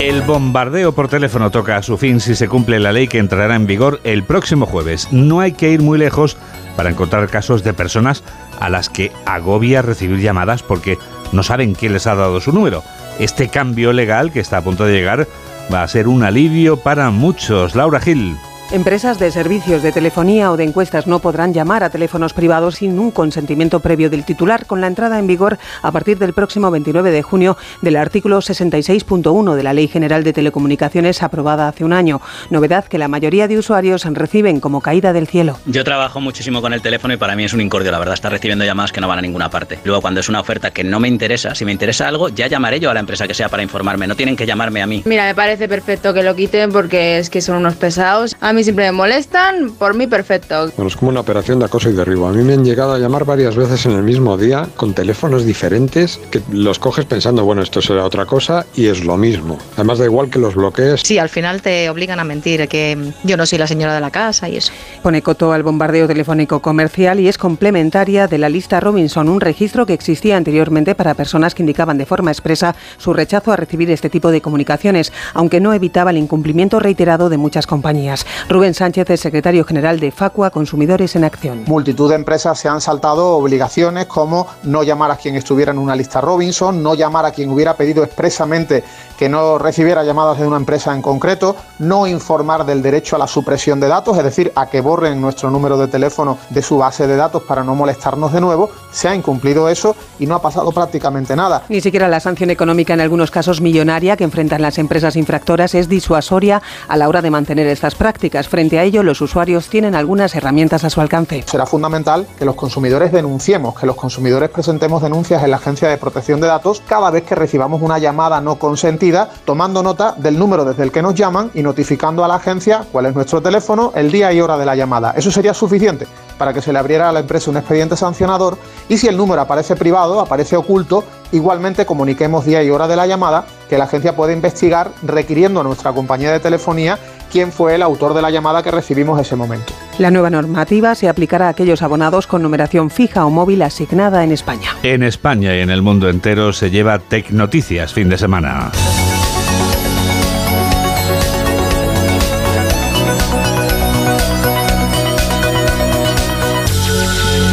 El 0.00 0.22
bombardeo 0.22 0.94
por 0.94 1.08
teléfono 1.08 1.50
toca 1.50 1.76
a 1.76 1.82
su 1.82 1.98
fin 1.98 2.20
si 2.20 2.34
se 2.34 2.48
cumple 2.48 2.78
la 2.78 2.92
ley 2.92 3.08
que 3.08 3.18
entrará 3.18 3.56
en 3.56 3.66
vigor 3.66 4.00
el 4.04 4.22
próximo 4.22 4.64
jueves. 4.64 5.12
No 5.12 5.40
hay 5.40 5.52
que 5.52 5.70
ir 5.70 5.82
muy 5.82 5.98
lejos 5.98 6.38
para 6.76 6.88
encontrar 6.88 7.28
casos 7.28 7.62
de 7.62 7.74
personas 7.74 8.24
a 8.58 8.70
las 8.70 8.88
que 8.88 9.12
agobia 9.26 9.82
recibir 9.82 10.20
llamadas 10.20 10.62
porque 10.62 10.96
no 11.32 11.42
saben 11.42 11.74
quién 11.74 11.92
les 11.92 12.06
ha 12.06 12.14
dado 12.14 12.40
su 12.40 12.52
número. 12.52 12.82
Este 13.18 13.48
cambio 13.48 13.92
legal 13.92 14.32
que 14.32 14.40
está 14.40 14.58
a 14.58 14.64
punto 14.64 14.86
de 14.86 14.94
llegar 14.94 15.26
va 15.72 15.82
a 15.82 15.88
ser 15.88 16.08
un 16.08 16.22
alivio 16.22 16.78
para 16.78 17.10
muchos. 17.10 17.74
Laura 17.74 18.00
Gil. 18.00 18.38
Empresas 18.70 19.18
de 19.18 19.30
servicios 19.30 19.82
de 19.82 19.92
telefonía 19.92 20.52
o 20.52 20.58
de 20.58 20.64
encuestas 20.64 21.06
no 21.06 21.20
podrán 21.20 21.54
llamar 21.54 21.82
a 21.82 21.88
teléfonos 21.88 22.34
privados 22.34 22.74
sin 22.74 22.98
un 22.98 23.10
consentimiento 23.10 23.80
previo 23.80 24.10
del 24.10 24.26
titular 24.26 24.66
con 24.66 24.82
la 24.82 24.88
entrada 24.88 25.18
en 25.18 25.26
vigor 25.26 25.56
a 25.80 25.90
partir 25.90 26.18
del 26.18 26.34
próximo 26.34 26.70
29 26.70 27.10
de 27.10 27.22
junio 27.22 27.56
del 27.80 27.96
artículo 27.96 28.40
66.1 28.40 29.54
de 29.54 29.62
la 29.62 29.72
Ley 29.72 29.88
General 29.88 30.22
de 30.22 30.34
Telecomunicaciones 30.34 31.22
aprobada 31.22 31.66
hace 31.66 31.82
un 31.82 31.94
año. 31.94 32.20
Novedad 32.50 32.84
que 32.84 32.98
la 32.98 33.08
mayoría 33.08 33.48
de 33.48 33.56
usuarios 33.56 34.04
reciben 34.04 34.60
como 34.60 34.82
caída 34.82 35.14
del 35.14 35.28
cielo. 35.28 35.58
Yo 35.64 35.82
trabajo 35.82 36.20
muchísimo 36.20 36.60
con 36.60 36.74
el 36.74 36.82
teléfono 36.82 37.14
y 37.14 37.16
para 37.16 37.36
mí 37.36 37.44
es 37.44 37.54
un 37.54 37.62
incordio, 37.62 37.90
la 37.90 37.98
verdad, 37.98 38.12
estar 38.12 38.30
recibiendo 38.30 38.66
llamadas 38.66 38.92
que 38.92 39.00
no 39.00 39.08
van 39.08 39.20
a 39.20 39.22
ninguna 39.22 39.48
parte. 39.48 39.78
Luego 39.84 40.02
cuando 40.02 40.20
es 40.20 40.28
una 40.28 40.40
oferta 40.40 40.72
que 40.72 40.84
no 40.84 41.00
me 41.00 41.08
interesa, 41.08 41.54
si 41.54 41.64
me 41.64 41.72
interesa 41.72 42.06
algo, 42.06 42.28
ya 42.28 42.48
llamaré 42.48 42.80
yo 42.80 42.90
a 42.90 42.94
la 42.94 43.00
empresa 43.00 43.26
que 43.26 43.32
sea 43.32 43.48
para 43.48 43.62
informarme, 43.62 44.06
no 44.06 44.14
tienen 44.14 44.36
que 44.36 44.44
llamarme 44.44 44.82
a 44.82 44.86
mí. 44.86 45.04
Mira, 45.06 45.24
me 45.24 45.34
parece 45.34 45.68
perfecto 45.68 46.12
que 46.12 46.22
lo 46.22 46.36
quiten 46.36 46.70
porque 46.70 47.16
es 47.16 47.30
que 47.30 47.40
son 47.40 47.56
unos 47.56 47.74
pesados. 47.74 48.36
A 48.40 48.52
mí 48.52 48.57
siempre 48.64 48.86
me 48.86 48.92
molestan, 48.92 49.70
por 49.72 49.94
mí 49.94 50.06
perfecto. 50.06 50.70
Bueno, 50.76 50.88
es 50.88 50.96
como 50.96 51.10
una 51.10 51.20
operación 51.20 51.58
de 51.58 51.66
acoso 51.66 51.90
y 51.90 51.92
derribo. 51.92 52.28
A 52.28 52.32
mí 52.32 52.42
me 52.42 52.54
han 52.54 52.64
llegado 52.64 52.92
a 52.92 52.98
llamar 52.98 53.24
varias 53.24 53.56
veces 53.56 53.86
en 53.86 53.92
el 53.92 54.02
mismo 54.02 54.36
día 54.36 54.68
con 54.76 54.94
teléfonos 54.94 55.44
diferentes 55.44 56.20
que 56.30 56.40
los 56.50 56.78
coges 56.78 57.04
pensando, 57.04 57.44
bueno, 57.44 57.62
esto 57.62 57.82
será 57.82 58.04
otra 58.04 58.26
cosa 58.26 58.66
y 58.74 58.86
es 58.86 59.04
lo 59.04 59.16
mismo. 59.16 59.58
Además 59.74 59.98
da 59.98 60.04
igual 60.04 60.30
que 60.30 60.38
los 60.38 60.54
bloquees. 60.54 61.02
Sí, 61.04 61.18
al 61.18 61.28
final 61.28 61.62
te 61.62 61.88
obligan 61.90 62.20
a 62.20 62.24
mentir, 62.24 62.68
que 62.68 63.12
yo 63.24 63.36
no 63.36 63.46
soy 63.46 63.58
la 63.58 63.66
señora 63.66 63.94
de 63.94 64.00
la 64.00 64.10
casa 64.10 64.48
y 64.48 64.56
eso. 64.56 64.72
Pone 65.02 65.22
coto 65.22 65.52
al 65.52 65.62
bombardeo 65.62 66.06
telefónico 66.06 66.60
comercial 66.60 67.20
y 67.20 67.28
es 67.28 67.38
complementaria 67.38 68.26
de 68.26 68.38
la 68.38 68.48
lista 68.48 68.80
Robinson, 68.80 69.28
un 69.28 69.40
registro 69.40 69.86
que 69.86 69.92
existía 69.92 70.36
anteriormente 70.36 70.94
para 70.94 71.14
personas 71.14 71.54
que 71.54 71.62
indicaban 71.62 71.98
de 71.98 72.06
forma 72.06 72.30
expresa 72.30 72.74
su 72.98 73.12
rechazo 73.12 73.52
a 73.52 73.56
recibir 73.56 73.90
este 73.90 74.10
tipo 74.10 74.30
de 74.30 74.40
comunicaciones, 74.40 75.12
aunque 75.34 75.60
no 75.60 75.72
evitaba 75.72 76.10
el 76.10 76.18
incumplimiento 76.18 76.80
reiterado 76.80 77.28
de 77.28 77.36
muchas 77.36 77.66
compañías. 77.66 78.26
Rubén 78.48 78.72
Sánchez 78.72 79.10
es 79.10 79.20
secretario 79.20 79.62
general 79.62 80.00
de 80.00 80.10
Facua 80.10 80.48
Consumidores 80.48 81.14
en 81.14 81.24
Acción. 81.24 81.64
Multitud 81.66 82.08
de 82.08 82.14
empresas 82.14 82.58
se 82.58 82.66
han 82.66 82.80
saltado 82.80 83.36
obligaciones 83.36 84.06
como 84.06 84.46
no 84.62 84.82
llamar 84.82 85.10
a 85.10 85.16
quien 85.16 85.34
estuviera 85.34 85.70
en 85.70 85.76
una 85.76 85.94
lista 85.94 86.22
Robinson, 86.22 86.82
no 86.82 86.94
llamar 86.94 87.26
a 87.26 87.30
quien 87.30 87.50
hubiera 87.50 87.76
pedido 87.76 88.02
expresamente 88.02 88.82
que 89.18 89.28
no 89.28 89.58
recibiera 89.58 90.04
llamadas 90.04 90.38
de 90.38 90.46
una 90.46 90.56
empresa 90.56 90.94
en 90.94 91.02
concreto, 91.02 91.56
no 91.80 92.06
informar 92.06 92.64
del 92.64 92.82
derecho 92.82 93.16
a 93.16 93.18
la 93.18 93.26
supresión 93.26 93.80
de 93.80 93.88
datos, 93.88 94.16
es 94.16 94.24
decir, 94.24 94.52
a 94.54 94.66
que 94.68 94.80
borren 94.80 95.20
nuestro 95.20 95.50
número 95.50 95.76
de 95.76 95.88
teléfono 95.88 96.38
de 96.50 96.62
su 96.62 96.78
base 96.78 97.06
de 97.06 97.16
datos 97.16 97.42
para 97.42 97.64
no 97.64 97.74
molestarnos 97.74 98.32
de 98.32 98.40
nuevo, 98.40 98.70
se 98.92 99.08
ha 99.08 99.14
incumplido 99.14 99.68
eso 99.68 99.96
y 100.18 100.26
no 100.26 100.36
ha 100.36 100.42
pasado 100.42 100.70
prácticamente 100.70 101.34
nada. 101.34 101.64
Ni 101.68 101.80
siquiera 101.80 102.08
la 102.08 102.20
sanción 102.20 102.50
económica, 102.50 102.94
en 102.94 103.00
algunos 103.00 103.30
casos 103.30 103.60
millonaria, 103.60 104.16
que 104.16 104.24
enfrentan 104.24 104.62
las 104.62 104.78
empresas 104.78 105.16
infractoras 105.16 105.74
es 105.74 105.88
disuasoria 105.88 106.62
a 106.86 106.96
la 106.96 107.08
hora 107.08 107.20
de 107.20 107.30
mantener 107.30 107.66
estas 107.66 107.96
prácticas. 107.96 108.48
Frente 108.48 108.78
a 108.78 108.84
ello, 108.84 109.02
los 109.02 109.20
usuarios 109.20 109.68
tienen 109.68 109.96
algunas 109.96 110.34
herramientas 110.36 110.84
a 110.84 110.90
su 110.90 111.00
alcance. 111.00 111.44
Será 111.46 111.66
fundamental 111.66 112.26
que 112.38 112.44
los 112.44 112.54
consumidores 112.54 113.10
denunciemos, 113.10 113.78
que 113.78 113.86
los 113.86 113.96
consumidores 113.96 114.50
presentemos 114.50 115.02
denuncias 115.02 115.42
en 115.42 115.50
la 115.50 115.56
Agencia 115.56 115.88
de 115.88 115.96
Protección 115.98 116.40
de 116.40 116.46
Datos 116.46 116.82
cada 116.86 117.10
vez 117.10 117.24
que 117.24 117.34
recibamos 117.34 117.82
una 117.82 117.98
llamada 117.98 118.40
no 118.40 118.56
consentida, 118.56 119.07
tomando 119.44 119.82
nota 119.82 120.14
del 120.16 120.38
número 120.38 120.64
desde 120.64 120.82
el 120.82 120.92
que 120.92 121.02
nos 121.02 121.14
llaman 121.14 121.50
y 121.54 121.62
notificando 121.62 122.24
a 122.24 122.28
la 122.28 122.36
agencia 122.36 122.84
cuál 122.92 123.06
es 123.06 123.14
nuestro 123.14 123.40
teléfono, 123.40 123.92
el 123.94 124.10
día 124.10 124.32
y 124.32 124.40
hora 124.40 124.58
de 124.58 124.66
la 124.66 124.76
llamada. 124.76 125.14
Eso 125.16 125.30
sería 125.30 125.54
suficiente 125.54 126.06
para 126.36 126.52
que 126.52 126.62
se 126.62 126.72
le 126.72 126.78
abriera 126.78 127.08
a 127.08 127.12
la 127.12 127.20
empresa 127.20 127.50
un 127.50 127.56
expediente 127.56 127.96
sancionador 127.96 128.58
y 128.88 128.98
si 128.98 129.08
el 129.08 129.16
número 129.16 129.40
aparece 129.40 129.76
privado, 129.76 130.20
aparece 130.20 130.56
oculto, 130.56 131.04
igualmente 131.32 131.86
comuniquemos 131.86 132.44
día 132.44 132.62
y 132.62 132.70
hora 132.70 132.86
de 132.86 132.96
la 132.96 133.06
llamada 133.06 133.46
que 133.68 133.78
la 133.78 133.84
agencia 133.84 134.14
puede 134.14 134.32
investigar 134.32 134.92
requiriendo 135.02 135.60
a 135.60 135.64
nuestra 135.64 135.92
compañía 135.92 136.30
de 136.30 136.40
telefonía 136.40 136.98
quién 137.30 137.52
fue 137.52 137.74
el 137.74 137.82
autor 137.82 138.14
de 138.14 138.22
la 138.22 138.30
llamada 138.30 138.62
que 138.62 138.70
recibimos 138.70 139.20
ese 139.20 139.36
momento. 139.36 139.72
La 139.98 140.10
nueva 140.10 140.30
normativa 140.30 140.94
se 140.94 141.08
aplicará 141.08 141.46
a 141.46 141.50
aquellos 141.50 141.82
abonados 141.82 142.26
con 142.26 142.42
numeración 142.42 142.90
fija 142.90 143.26
o 143.26 143.30
móvil 143.30 143.62
asignada 143.62 144.24
en 144.24 144.32
España. 144.32 144.70
En 144.82 145.02
España 145.02 145.56
y 145.56 145.60
en 145.60 145.70
el 145.70 145.82
mundo 145.82 146.08
entero 146.08 146.52
se 146.52 146.70
lleva 146.70 146.98
Tech 146.98 147.30
Noticias 147.30 147.92
fin 147.92 148.08
de 148.08 148.16
semana. 148.16 148.70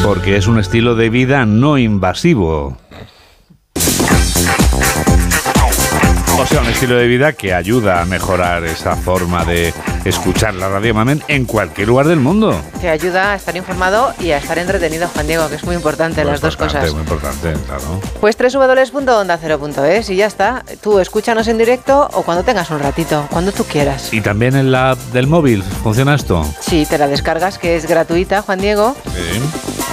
Porque 0.06 0.38
es 0.38 0.46
un 0.46 0.60
estilo 0.60 0.94
de 0.94 1.10
vida 1.10 1.48
no 1.48 1.80
invasivo. 1.80 2.78
O 6.38 6.46
sea, 6.46 6.62
un 6.62 6.68
estilo 6.68 6.96
de 6.96 7.08
vida 7.08 7.34
que 7.34 7.56
ayuda 7.56 8.04
a 8.04 8.06
mejorar 8.06 8.64
esa 8.66 8.96
forma 8.96 9.44
de 9.46 9.74
escuchar 10.04 10.54
la 10.54 10.70
radio 10.70 10.94
Mamen 10.94 11.24
en 11.28 11.46
cualquier 11.46 11.88
lugar 11.88 12.08
del 12.08 12.20
mundo. 12.20 12.56
Te 12.80 12.90
ayuda 12.90 13.32
a 13.32 13.36
estar 13.36 13.58
informado 13.58 14.14
y 14.20 14.30
a 14.30 14.38
estar 14.38 14.60
entretenido, 14.60 15.08
Juan 15.08 15.26
Diego, 15.26 15.50
que 15.50 15.56
es 15.56 15.64
muy 15.64 15.76
importante 15.76 16.22
Muy 16.22 16.34
las 16.34 16.42
dos 16.42 16.56
cosas. 16.56 16.92
Muy 16.92 17.02
importante, 17.02 17.54
claro. 17.66 18.00
Pues 18.22 18.38
www.ondacero.es 18.38 20.10
y 20.12 20.18
ya 20.18 20.28
está. 20.28 20.64
Tú 20.84 21.00
escúchanos 21.00 21.48
en 21.48 21.58
directo 21.58 22.08
o 22.14 22.22
cuando 22.22 22.44
tengas 22.44 22.70
un 22.70 22.80
ratito, 22.80 23.28
cuando 23.32 23.52
tú 23.52 23.64
quieras. 23.64 24.14
Y 24.14 24.22
también 24.22 24.56
en 24.56 24.72
la 24.72 24.92
app 24.92 25.00
del 25.14 25.26
móvil, 25.26 25.64
¿funciona 25.64 26.14
esto? 26.14 26.46
Sí, 26.60 26.86
te 26.88 27.00
la 27.00 27.08
descargas, 27.08 27.58
que 27.58 27.76
es 27.76 27.88
gratuita, 27.88 28.44
Juan 28.44 28.60
Diego. 28.60 28.96
Sí. 29.06 29.85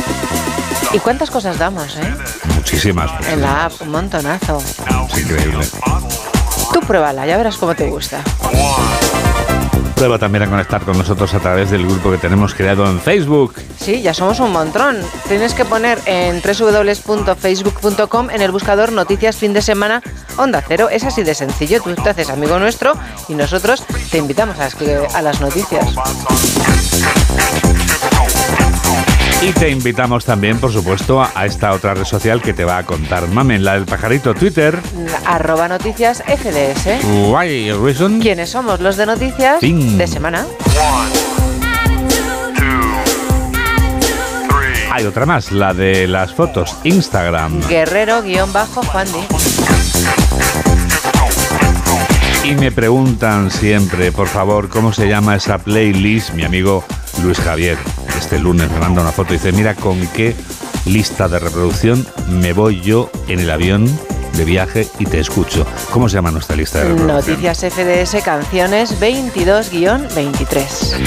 ¿Y 0.92 0.98
cuántas 0.98 1.30
cosas 1.30 1.58
damos, 1.58 1.96
eh? 1.96 2.14
Muchísimas. 2.54 3.10
En 3.28 3.40
la 3.40 3.66
app, 3.66 3.72
un 3.80 3.90
montonazo. 3.90 4.58
Es 4.58 5.18
increíble. 5.18 5.66
Tú 6.72 6.80
pruébala, 6.80 7.26
ya 7.26 7.36
verás 7.36 7.56
cómo 7.56 7.74
te 7.74 7.88
gusta. 7.88 8.22
Prueba 9.94 10.18
también 10.18 10.42
a 10.42 10.50
conectar 10.50 10.82
con 10.82 10.98
nosotros 10.98 11.32
a 11.34 11.38
través 11.38 11.70
del 11.70 11.86
grupo 11.86 12.10
que 12.10 12.18
tenemos 12.18 12.54
creado 12.54 12.84
en 12.86 13.00
Facebook. 13.00 13.54
Sí, 13.78 14.02
ya 14.02 14.12
somos 14.12 14.40
un 14.40 14.52
montón. 14.52 14.98
Tienes 15.28 15.54
que 15.54 15.64
poner 15.64 15.98
en 16.06 16.42
www.facebook.com 16.42 18.30
en 18.30 18.42
el 18.42 18.50
buscador 18.50 18.90
Noticias 18.90 19.36
Fin 19.36 19.52
de 19.52 19.62
Semana 19.62 20.02
Onda 20.36 20.62
Cero. 20.66 20.88
Es 20.90 21.04
así 21.04 21.22
de 21.22 21.34
sencillo. 21.34 21.80
Tú 21.82 21.94
te 21.94 22.10
haces 22.10 22.30
amigo 22.30 22.58
nuestro 22.58 22.94
y 23.28 23.34
nosotros 23.34 23.84
te 24.10 24.18
invitamos 24.18 24.56
a, 24.58 24.68
a 25.16 25.22
las 25.22 25.40
noticias. 25.40 25.86
Y 29.44 29.52
te 29.54 29.70
invitamos 29.70 30.24
también, 30.24 30.58
por 30.58 30.72
supuesto, 30.72 31.20
a 31.20 31.46
esta 31.46 31.72
otra 31.72 31.94
red 31.94 32.04
social 32.04 32.40
que 32.40 32.54
te 32.54 32.64
va 32.64 32.78
a 32.78 32.86
contar 32.86 33.26
Mamen, 33.26 33.64
la 33.64 33.74
del 33.74 33.86
pajarito 33.86 34.34
Twitter. 34.34 34.78
Arroba 35.26 35.66
Noticias 35.66 36.22
FDS. 36.22 37.04
Why 37.28 37.72
reason? 37.72 38.20
¿Quiénes 38.20 38.50
somos 38.50 38.80
los 38.80 38.96
de 38.96 39.06
noticias 39.06 39.58
Ting. 39.58 39.98
de 39.98 40.06
semana? 40.06 40.46
Hay 44.92 45.06
otra 45.06 45.26
más, 45.26 45.50
la 45.50 45.74
de 45.74 46.06
las 46.06 46.32
fotos, 46.32 46.76
Instagram. 46.84 47.66
Guerrero-Juan 47.66 49.08
Di. 49.12 49.26
Y 52.48 52.54
me 52.54 52.70
preguntan 52.70 53.50
siempre, 53.50 54.12
por 54.12 54.28
favor, 54.28 54.68
cómo 54.68 54.92
se 54.92 55.08
llama 55.08 55.34
esa 55.34 55.58
playlist, 55.58 56.34
mi 56.34 56.44
amigo 56.44 56.84
Luis 57.22 57.38
Javier. 57.40 57.78
Este 58.22 58.38
lunes 58.38 58.70
me 58.70 58.78
manda 58.78 59.02
una 59.02 59.10
foto 59.10 59.34
y 59.34 59.36
dice, 59.36 59.50
mira 59.50 59.74
con 59.74 59.98
qué 60.14 60.36
lista 60.86 61.26
de 61.28 61.40
reproducción 61.40 62.06
me 62.28 62.52
voy 62.52 62.80
yo 62.80 63.10
en 63.26 63.40
el 63.40 63.50
avión 63.50 63.84
de 64.36 64.44
viaje 64.44 64.86
y 65.00 65.06
te 65.06 65.18
escucho. 65.18 65.66
¿Cómo 65.90 66.08
se 66.08 66.14
llama 66.14 66.30
nuestra 66.30 66.54
lista 66.54 66.78
de 66.78 66.90
reproducción? 66.90 67.42
Noticias 67.42 67.58
FDS 67.74 68.22
Canciones 68.22 69.00
22-23. 69.00 70.98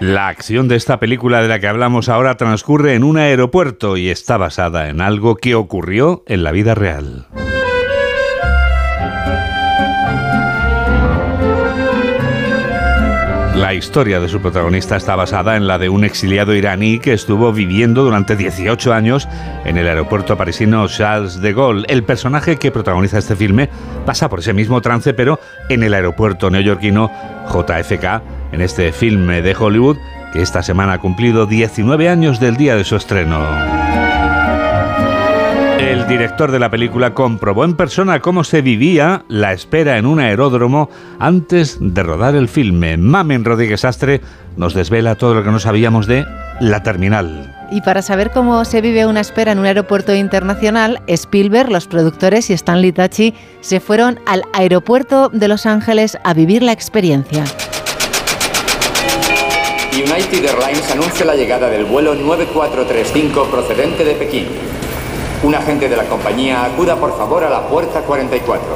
La 0.00 0.26
acción 0.26 0.66
de 0.66 0.74
esta 0.74 0.98
película 0.98 1.40
de 1.40 1.46
la 1.46 1.60
que 1.60 1.68
hablamos 1.68 2.08
ahora 2.08 2.36
transcurre 2.36 2.96
en 2.96 3.04
un 3.04 3.18
aeropuerto 3.18 3.96
y 3.96 4.10
está 4.10 4.36
basada 4.36 4.88
en 4.88 5.00
algo 5.00 5.36
que 5.36 5.54
ocurrió 5.54 6.24
en 6.26 6.42
la 6.42 6.50
vida 6.50 6.74
real. 6.74 7.28
La 13.58 13.74
historia 13.74 14.20
de 14.20 14.28
su 14.28 14.40
protagonista 14.40 14.96
está 14.96 15.16
basada 15.16 15.56
en 15.56 15.66
la 15.66 15.78
de 15.78 15.88
un 15.88 16.04
exiliado 16.04 16.54
iraní 16.54 17.00
que 17.00 17.12
estuvo 17.12 17.52
viviendo 17.52 18.04
durante 18.04 18.36
18 18.36 18.94
años 18.94 19.28
en 19.64 19.76
el 19.76 19.88
aeropuerto 19.88 20.36
parisino 20.36 20.86
Charles 20.86 21.40
de 21.40 21.52
Gaulle. 21.52 21.84
El 21.88 22.04
personaje 22.04 22.56
que 22.56 22.70
protagoniza 22.70 23.18
este 23.18 23.34
filme 23.34 23.68
pasa 24.06 24.28
por 24.28 24.38
ese 24.38 24.52
mismo 24.52 24.80
trance, 24.80 25.12
pero 25.12 25.40
en 25.68 25.82
el 25.82 25.92
aeropuerto 25.92 26.50
neoyorquino 26.50 27.10
JFK, 27.52 28.22
en 28.52 28.60
este 28.60 28.92
filme 28.92 29.42
de 29.42 29.56
Hollywood 29.58 29.96
que 30.32 30.40
esta 30.40 30.62
semana 30.62 30.94
ha 30.94 30.98
cumplido 30.98 31.46
19 31.46 32.08
años 32.08 32.38
del 32.38 32.56
día 32.56 32.76
de 32.76 32.84
su 32.84 32.94
estreno. 32.94 33.77
El 35.88 36.06
director 36.06 36.52
de 36.52 36.58
la 36.58 36.70
película 36.70 37.14
comprobó 37.14 37.64
en 37.64 37.74
persona 37.74 38.20
cómo 38.20 38.44
se 38.44 38.60
vivía 38.60 39.24
la 39.28 39.54
espera 39.54 39.96
en 39.96 40.04
un 40.04 40.20
aeródromo 40.20 40.90
antes 41.18 41.78
de 41.80 42.02
rodar 42.02 42.34
el 42.34 42.46
filme. 42.46 42.98
Mamen 42.98 43.42
Rodríguez 43.42 43.86
Astre 43.86 44.20
nos 44.58 44.74
desvela 44.74 45.14
todo 45.14 45.32
lo 45.32 45.42
que 45.42 45.50
no 45.50 45.58
sabíamos 45.58 46.06
de 46.06 46.26
La 46.60 46.82
Terminal. 46.82 47.56
Y 47.70 47.80
para 47.80 48.02
saber 48.02 48.32
cómo 48.32 48.66
se 48.66 48.82
vive 48.82 49.06
una 49.06 49.20
espera 49.20 49.52
en 49.52 49.60
un 49.60 49.64
aeropuerto 49.64 50.14
internacional, 50.14 51.00
Spielberg, 51.06 51.70
los 51.70 51.86
productores 51.86 52.50
y 52.50 52.52
Stanley 52.52 52.92
Tachi 52.92 53.32
se 53.62 53.80
fueron 53.80 54.20
al 54.26 54.42
aeropuerto 54.52 55.30
de 55.30 55.48
Los 55.48 55.64
Ángeles 55.64 56.18
a 56.22 56.34
vivir 56.34 56.62
la 56.62 56.72
experiencia. 56.72 57.44
United 59.94 60.44
Airlines 60.44 60.90
anuncia 60.92 61.24
la 61.24 61.34
llegada 61.34 61.70
del 61.70 61.86
vuelo 61.86 62.14
9435 62.14 63.44
procedente 63.46 64.04
de 64.04 64.12
Pekín. 64.16 64.77
Un 65.42 65.54
agente 65.54 65.88
de 65.88 65.96
la 65.96 66.04
compañía 66.04 66.64
acuda 66.64 66.96
por 66.96 67.16
favor 67.16 67.44
a 67.44 67.50
la 67.50 67.68
puerta 67.68 68.00
44. 68.00 68.66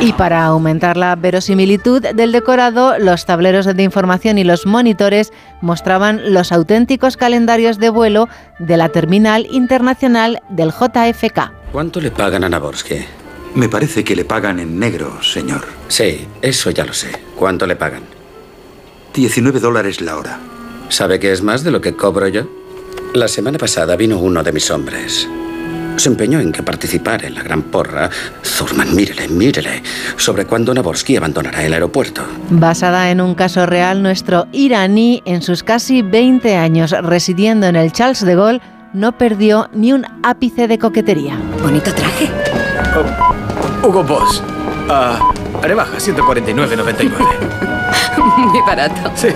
Y 0.00 0.12
para 0.12 0.44
aumentar 0.44 0.96
la 0.96 1.16
verosimilitud 1.16 2.00
del 2.00 2.32
decorado, 2.32 2.98
los 2.98 3.24
tableros 3.24 3.66
de 3.66 3.82
información 3.82 4.38
y 4.38 4.44
los 4.44 4.66
monitores 4.66 5.32
mostraban 5.62 6.32
los 6.32 6.52
auténticos 6.52 7.16
calendarios 7.16 7.78
de 7.78 7.90
vuelo 7.90 8.28
de 8.58 8.76
la 8.76 8.90
terminal 8.90 9.46
internacional 9.50 10.40
del 10.48 10.70
JFK. 10.70 11.50
¿Cuánto 11.72 12.00
le 12.00 12.10
pagan 12.10 12.44
a 12.44 12.48
Naborsky? 12.48 13.04
Me 13.54 13.68
parece 13.68 14.04
que 14.04 14.14
le 14.14 14.24
pagan 14.24 14.60
en 14.60 14.78
negro, 14.78 15.22
señor. 15.22 15.64
Sí, 15.88 16.26
eso 16.42 16.70
ya 16.70 16.84
lo 16.84 16.92
sé. 16.92 17.10
¿Cuánto 17.36 17.66
le 17.66 17.76
pagan? 17.76 18.02
19 19.14 19.60
dólares 19.60 20.00
la 20.00 20.16
hora. 20.16 20.38
¿Sabe 20.88 21.18
que 21.18 21.32
es 21.32 21.42
más 21.42 21.64
de 21.64 21.70
lo 21.70 21.80
que 21.80 21.96
cobro 21.96 22.28
yo? 22.28 22.46
La 23.14 23.28
semana 23.28 23.58
pasada 23.58 23.94
vino 23.94 24.18
uno 24.18 24.42
de 24.42 24.50
mis 24.50 24.68
hombres. 24.72 25.28
Se 25.94 26.08
empeñó 26.08 26.40
en 26.40 26.50
que 26.50 26.64
participara 26.64 27.28
en 27.28 27.36
la 27.36 27.44
gran 27.44 27.62
porra. 27.62 28.10
Zurman, 28.42 28.92
mírele, 28.92 29.28
mírele, 29.28 29.84
sobre 30.16 30.46
cuándo 30.46 30.74
Naborsky 30.74 31.16
abandonará 31.16 31.62
el 31.62 31.74
aeropuerto. 31.74 32.22
Basada 32.50 33.12
en 33.12 33.20
un 33.20 33.36
caso 33.36 33.66
real, 33.66 34.02
nuestro 34.02 34.48
iraní, 34.50 35.22
en 35.26 35.42
sus 35.42 35.62
casi 35.62 36.02
20 36.02 36.56
años 36.56 36.90
residiendo 36.90 37.68
en 37.68 37.76
el 37.76 37.92
Charles 37.92 38.24
de 38.24 38.34
Gaulle, 38.34 38.60
no 38.92 39.16
perdió 39.16 39.70
ni 39.72 39.92
un 39.92 40.04
ápice 40.24 40.66
de 40.66 40.80
coquetería. 40.80 41.38
Bonito 41.62 41.94
traje. 41.94 42.28
Oh, 42.96 43.86
Hugo 43.86 44.02
Boss. 44.02 44.42
Ah, 44.88 45.20
rebaja, 45.62 45.98
149.99. 45.98 47.80
Muy 48.36 48.60
barato. 48.66 49.10
Sí. 49.14 49.28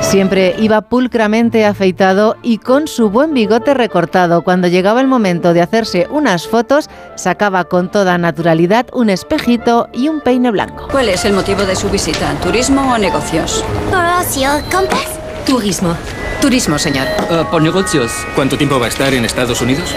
Siempre 0.00 0.54
iba 0.58 0.80
pulcramente 0.82 1.64
afeitado 1.64 2.36
y 2.42 2.58
con 2.58 2.86
su 2.86 3.10
buen 3.10 3.34
bigote 3.34 3.74
recortado. 3.74 4.42
Cuando 4.42 4.68
llegaba 4.68 5.00
el 5.00 5.06
momento 5.06 5.52
de 5.52 5.62
hacerse 5.62 6.06
unas 6.10 6.46
fotos, 6.46 6.88
sacaba 7.16 7.64
con 7.64 7.90
toda 7.90 8.18
naturalidad 8.18 8.86
un 8.92 9.10
espejito 9.10 9.88
y 9.92 10.08
un 10.08 10.20
peine 10.20 10.50
blanco. 10.50 10.88
¿Cuál 10.90 11.08
es 11.08 11.24
el 11.24 11.32
motivo 11.32 11.62
de 11.62 11.76
su 11.76 11.88
visita? 11.90 12.34
¿Turismo 12.42 12.92
o 12.92 12.98
negocios? 12.98 13.64
Horacio, 13.90 14.50
¿compras? 14.70 15.18
Turismo. 15.44 15.96
Turismo, 16.40 16.78
señor. 16.78 17.06
Ah, 17.30 17.48
por 17.50 17.62
negocios. 17.62 18.12
¿Cuánto 18.34 18.56
tiempo 18.56 18.78
va 18.78 18.86
a 18.86 18.88
estar 18.88 19.12
en 19.14 19.24
Estados 19.24 19.60
Unidos? 19.60 19.94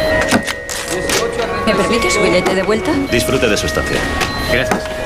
¿Me 1.65 1.73
permite 1.75 2.09
su 2.09 2.19
billete 2.21 2.55
de 2.55 2.63
vuelta? 2.63 2.91
Disfrute 3.11 3.47
de 3.47 3.57
su 3.57 3.67
estancia. 3.67 3.97
Gracias. 4.51 4.98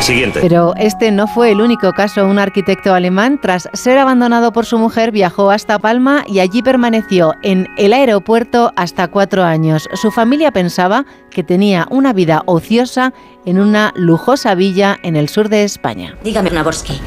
Siguiente. 0.00 0.40
Pero 0.40 0.74
este 0.76 1.10
no 1.12 1.26
fue 1.26 1.52
el 1.52 1.60
único 1.60 1.92
caso. 1.92 2.26
Un 2.26 2.38
arquitecto 2.38 2.94
alemán, 2.94 3.38
tras 3.40 3.68
ser 3.74 3.98
abandonado 3.98 4.52
por 4.52 4.64
su 4.64 4.78
mujer, 4.78 5.12
viajó 5.12 5.50
hasta 5.50 5.78
Palma 5.78 6.24
y 6.26 6.40
allí 6.40 6.62
permaneció 6.62 7.34
en 7.42 7.68
el 7.76 7.92
aeropuerto 7.92 8.72
hasta 8.76 9.08
cuatro 9.08 9.44
años. 9.44 9.88
Su 9.94 10.10
familia 10.10 10.52
pensaba 10.52 11.04
que 11.30 11.44
tenía 11.44 11.86
una 11.90 12.12
vida 12.12 12.42
ociosa 12.46 13.12
en 13.44 13.60
una 13.60 13.92
lujosa 13.94 14.54
villa 14.54 14.98
en 15.02 15.16
el 15.16 15.28
sur 15.28 15.48
de 15.48 15.64
España. 15.64 16.16
Dígame, 16.24 16.50
Naborsky, 16.50 17.00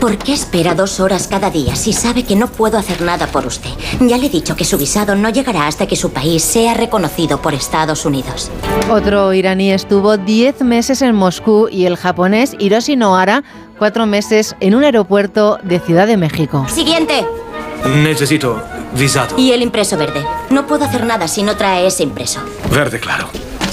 ¿por 0.00 0.16
qué 0.16 0.32
espera 0.32 0.74
dos 0.74 0.98
horas 0.98 1.28
cada 1.28 1.50
día 1.50 1.76
si 1.76 1.92
sabe 1.92 2.24
que 2.24 2.34
no 2.34 2.48
puedo 2.48 2.78
hacer 2.78 3.02
nada 3.02 3.26
por 3.26 3.46
usted? 3.46 3.70
Ya 4.00 4.16
le 4.16 4.26
he 4.26 4.30
dicho 4.30 4.56
que 4.56 4.64
su 4.64 4.78
visado 4.78 5.14
no 5.14 5.28
llegará 5.28 5.66
hasta 5.66 5.86
que 5.86 5.96
su 5.96 6.10
país 6.10 6.42
sea 6.42 6.74
reconocido 6.74 7.42
por 7.42 7.52
Estados 7.52 8.06
Unidos. 8.06 8.50
Otro 8.90 9.32
iraní 9.34 9.70
estuvo 9.72 10.16
10 10.16 10.62
meses 10.62 11.02
en 11.02 11.14
Moscú 11.14 11.68
y 11.70 11.84
el 11.84 11.96
japonés 11.96 12.56
Hiroshi 12.58 12.96
Nohara 12.96 13.44
cuatro 13.78 14.06
meses 14.06 14.56
en 14.60 14.74
un 14.74 14.84
aeropuerto 14.84 15.58
de 15.62 15.80
Ciudad 15.80 16.06
de 16.06 16.16
México. 16.16 16.66
Siguiente. 16.68 17.24
Necesito 18.02 18.62
visado. 18.94 19.38
Y 19.38 19.52
el 19.52 19.62
impreso 19.62 19.96
verde. 19.96 20.24
No 20.50 20.66
puedo 20.66 20.84
hacer 20.84 21.04
nada 21.04 21.28
si 21.28 21.42
no 21.42 21.56
trae 21.56 21.86
ese 21.86 22.02
impreso. 22.02 22.40
Verde, 22.70 23.00
claro. 23.00 23.28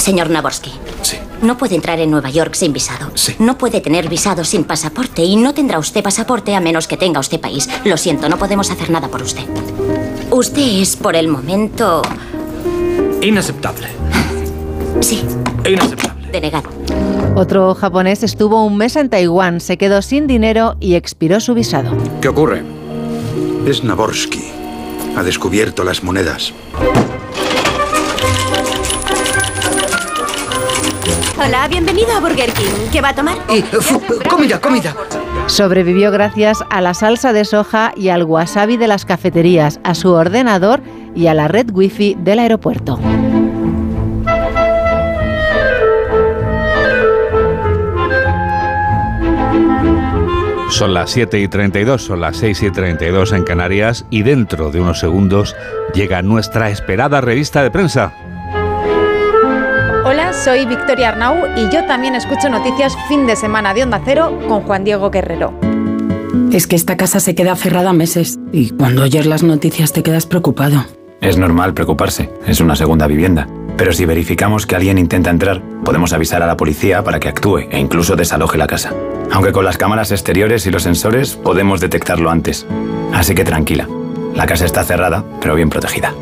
Señor 0.08 0.30
Naborsky. 0.30 0.72
Sí. 1.02 1.17
No 1.41 1.58
puede 1.58 1.76
entrar 1.76 2.00
en 2.00 2.10
Nueva 2.10 2.30
York 2.30 2.54
sin 2.54 2.72
visado. 2.72 3.12
Sí. 3.15 3.36
No 3.39 3.58
puede 3.58 3.82
tener 3.82 4.08
visado 4.08 4.46
sin 4.46 4.63
pasaporte 4.63 5.22
y 5.22 5.36
no 5.36 5.54
tendrá 5.54 5.80
usted 5.80 6.02
pasaporte 6.02 6.56
a 6.56 6.62
menos 6.62 6.88
que 6.88 6.96
tenga 6.96 7.20
usted 7.20 7.41
país. 7.41 7.67
Lo 7.84 7.98
siento, 7.98 8.30
no 8.30 8.38
podemos 8.38 8.72
hacer 8.72 8.89
nada 8.89 9.10
por 9.10 9.22
usted. 9.22 9.43
Usted 10.32 10.62
es 10.82 10.96
por 10.96 11.17
el 11.17 11.28
momento... 11.28 12.02
Inaceptable. 13.22 13.89
Sí, 15.02 15.26
Inaceptable. 15.70 16.30
denegado. 16.32 16.70
Otro 17.36 17.76
japonés 17.76 18.24
estuvo 18.24 18.63
un 18.65 18.78
mes 18.78 18.96
en 18.96 19.10
Taiwán, 19.10 19.60
se 19.60 19.78
quedó 19.78 20.02
sin 20.02 20.26
dinero 20.26 20.78
y 20.80 20.96
expiró 20.96 21.41
su 21.41 21.54
visado. 21.54 21.91
¿Qué 22.22 22.30
ocurre? 22.30 22.63
Es 23.65 23.84
Naborsky. 23.84 24.54
Ha 25.17 25.24
descubierto 25.24 25.84
las 25.84 26.02
monedas. 26.02 26.54
Hola, 31.39 31.67
bienvenido 31.67 32.12
a 32.13 32.19
Burger 32.19 32.52
King. 32.52 32.89
¿Qué 32.91 33.00
va 33.00 33.10
a 33.10 33.15
tomar? 33.15 33.38
comida, 34.28 34.60
comida. 34.60 34.95
Sobrevivió 35.45 36.10
gracias 36.12 36.63
a 36.71 36.82
la 36.82 36.95
salsa 36.95 37.32
de 37.32 37.45
soja 37.45 37.93
y 37.95 38.10
al 38.10 38.23
wasabi 38.23 38.76
de 38.76 38.88
las 38.88 39.06
cafeterías, 39.06 39.80
a 39.84 39.93
su 39.93 40.12
ordenador 40.12 40.82
y 41.15 41.28
a 41.28 41.36
la 41.36 41.47
red 41.47 41.69
wifi 41.71 42.15
del 42.19 42.39
aeropuerto. 42.39 43.00
Son 50.69 50.93
las 50.93 51.12
7 51.12 51.39
y 51.39 51.47
32, 51.47 52.04
son 52.04 52.19
las 52.21 52.38
6 52.38 52.63
y 52.63 52.71
32 52.71 53.32
en 53.34 53.43
Canarias 53.43 54.06
y 54.10 54.23
dentro 54.23 54.71
de 54.71 54.82
unos 54.82 55.00
segundos 55.00 55.56
llega 55.93 56.21
nuestra 56.21 56.69
esperada 56.69 57.21
revista 57.21 57.63
de 57.63 57.71
prensa. 57.71 58.13
Hola, 60.10 60.32
soy 60.32 60.65
Victoria 60.65 61.10
Arnau 61.10 61.36
y 61.58 61.70
yo 61.70 61.84
también 61.86 62.15
escucho 62.15 62.48
noticias 62.48 62.96
fin 63.10 63.28
de 63.28 63.36
semana 63.36 63.74
de 63.74 63.84
Onda 63.84 64.02
Cero 64.06 64.39
con 64.48 64.62
Juan 64.62 64.86
Diego 64.86 65.12
Guerrero. 65.12 65.54
Es 66.54 66.65
que 66.65 66.78
esta 66.78 66.96
casa 66.96 67.20
se 67.20 67.36
queda 67.36 67.58
cerrada 67.58 67.91
meses 67.91 68.39
y 68.54 68.70
cuando 68.70 69.04
oyes 69.04 69.26
las 69.26 69.43
noticias 69.43 69.91
te 69.91 70.04
quedas 70.04 70.26
preocupado. 70.26 70.86
Es 71.20 71.38
normal 71.38 71.74
preocuparse, 71.74 72.30
es 72.46 72.62
una 72.62 72.78
segunda 72.78 73.06
vivienda. 73.06 73.50
Pero 73.76 73.91
si 73.91 74.06
verificamos 74.06 74.65
que 74.65 74.78
alguien 74.78 74.98
intenta 74.98 75.30
entrar, 75.30 75.62
podemos 75.84 76.13
avisar 76.13 76.41
a 76.41 76.48
la 76.48 76.56
policía 76.56 77.04
para 77.04 77.20
que 77.20 77.28
actúe 77.28 77.67
e 77.70 77.78
incluso 77.78 78.15
desaloje 78.15 78.58
la 78.58 78.67
casa. 78.67 78.93
Aunque 79.34 79.52
con 79.52 79.65
las 79.65 79.78
cámaras 79.78 80.13
exteriores 80.13 80.65
y 80.67 80.72
los 80.72 80.84
sensores 80.84 81.36
podemos 81.36 81.82
detectarlo 81.82 82.30
antes. 82.30 82.65
Así 83.13 83.36
que 83.36 83.43
tranquila, 83.43 83.89
la 84.34 84.46
casa 84.46 84.63
está 84.63 84.86
cerrada, 84.86 85.26
pero 85.41 85.56
bien 85.56 85.70
protegida. 85.70 86.13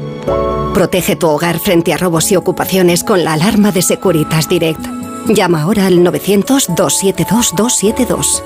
Protege 0.73 1.15
tu 1.15 1.27
hogar 1.27 1.59
frente 1.59 1.93
a 1.93 1.97
robos 1.97 2.31
y 2.31 2.35
ocupaciones 2.35 3.03
con 3.03 3.23
la 3.23 3.33
alarma 3.33 3.71
de 3.71 3.81
Securitas 3.81 4.49
Direct. 4.49 4.85
Llama 5.27 5.61
ahora 5.61 5.87
al 5.87 5.99
900-272-272. 5.99 8.43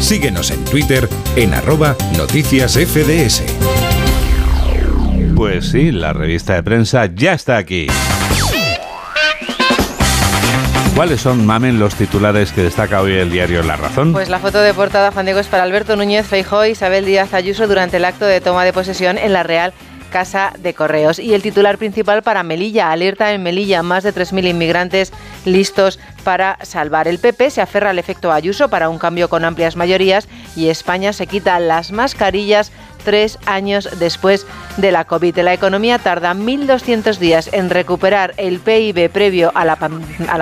Síguenos 0.00 0.50
en 0.50 0.64
Twitter 0.64 1.08
en 1.36 1.54
arroba 1.54 1.96
noticias 2.16 2.74
FDS. 2.74 3.42
Pues 5.34 5.70
sí, 5.70 5.92
la 5.92 6.12
revista 6.12 6.54
de 6.54 6.62
prensa 6.62 7.06
ya 7.06 7.32
está 7.32 7.56
aquí. 7.56 7.86
¿Cuáles 10.98 11.20
son, 11.20 11.46
Mamen, 11.46 11.78
los 11.78 11.94
titulares 11.94 12.50
que 12.50 12.60
destaca 12.60 13.00
hoy 13.00 13.12
el 13.12 13.30
diario 13.30 13.62
La 13.62 13.76
Razón? 13.76 14.12
Pues 14.12 14.28
la 14.28 14.40
foto 14.40 14.58
de 14.58 14.74
portada, 14.74 15.12
Juan 15.12 15.26
Diego, 15.26 15.38
es 15.38 15.46
para 15.46 15.62
Alberto 15.62 15.94
Núñez 15.94 16.26
Feijóo 16.26 16.66
y 16.66 16.70
Isabel 16.70 17.04
Díaz 17.04 17.34
Ayuso 17.34 17.68
durante 17.68 17.98
el 17.98 18.04
acto 18.04 18.24
de 18.24 18.40
toma 18.40 18.64
de 18.64 18.72
posesión 18.72 19.16
en 19.16 19.32
la 19.32 19.44
Real 19.44 19.72
Casa 20.10 20.52
de 20.58 20.74
Correos. 20.74 21.20
Y 21.20 21.34
el 21.34 21.42
titular 21.42 21.78
principal 21.78 22.24
para 22.24 22.42
Melilla, 22.42 22.90
alerta 22.90 23.32
en 23.32 23.44
Melilla, 23.44 23.84
más 23.84 24.02
de 24.02 24.12
3.000 24.12 24.50
inmigrantes 24.50 25.12
listos 25.44 26.00
para 26.24 26.58
salvar. 26.62 27.06
El 27.06 27.20
PP 27.20 27.48
se 27.50 27.60
aferra 27.60 27.90
al 27.90 28.00
efecto 28.00 28.32
Ayuso 28.32 28.68
para 28.68 28.88
un 28.88 28.98
cambio 28.98 29.28
con 29.28 29.44
amplias 29.44 29.76
mayorías 29.76 30.26
y 30.56 30.68
España 30.68 31.12
se 31.12 31.28
quita 31.28 31.60
las 31.60 31.92
mascarillas 31.92 32.72
tres 32.98 33.38
años 33.46 33.88
después 33.98 34.46
de 34.76 34.92
la 34.92 35.04
COVID. 35.04 35.38
La 35.38 35.54
economía 35.54 35.98
tarda 35.98 36.34
1.200 36.34 37.18
días 37.18 37.50
en 37.52 37.70
recuperar 37.70 38.34
el 38.36 38.58
PIB 38.60 39.10
previo 39.10 39.52
a 39.54 39.64
la, 39.64 39.76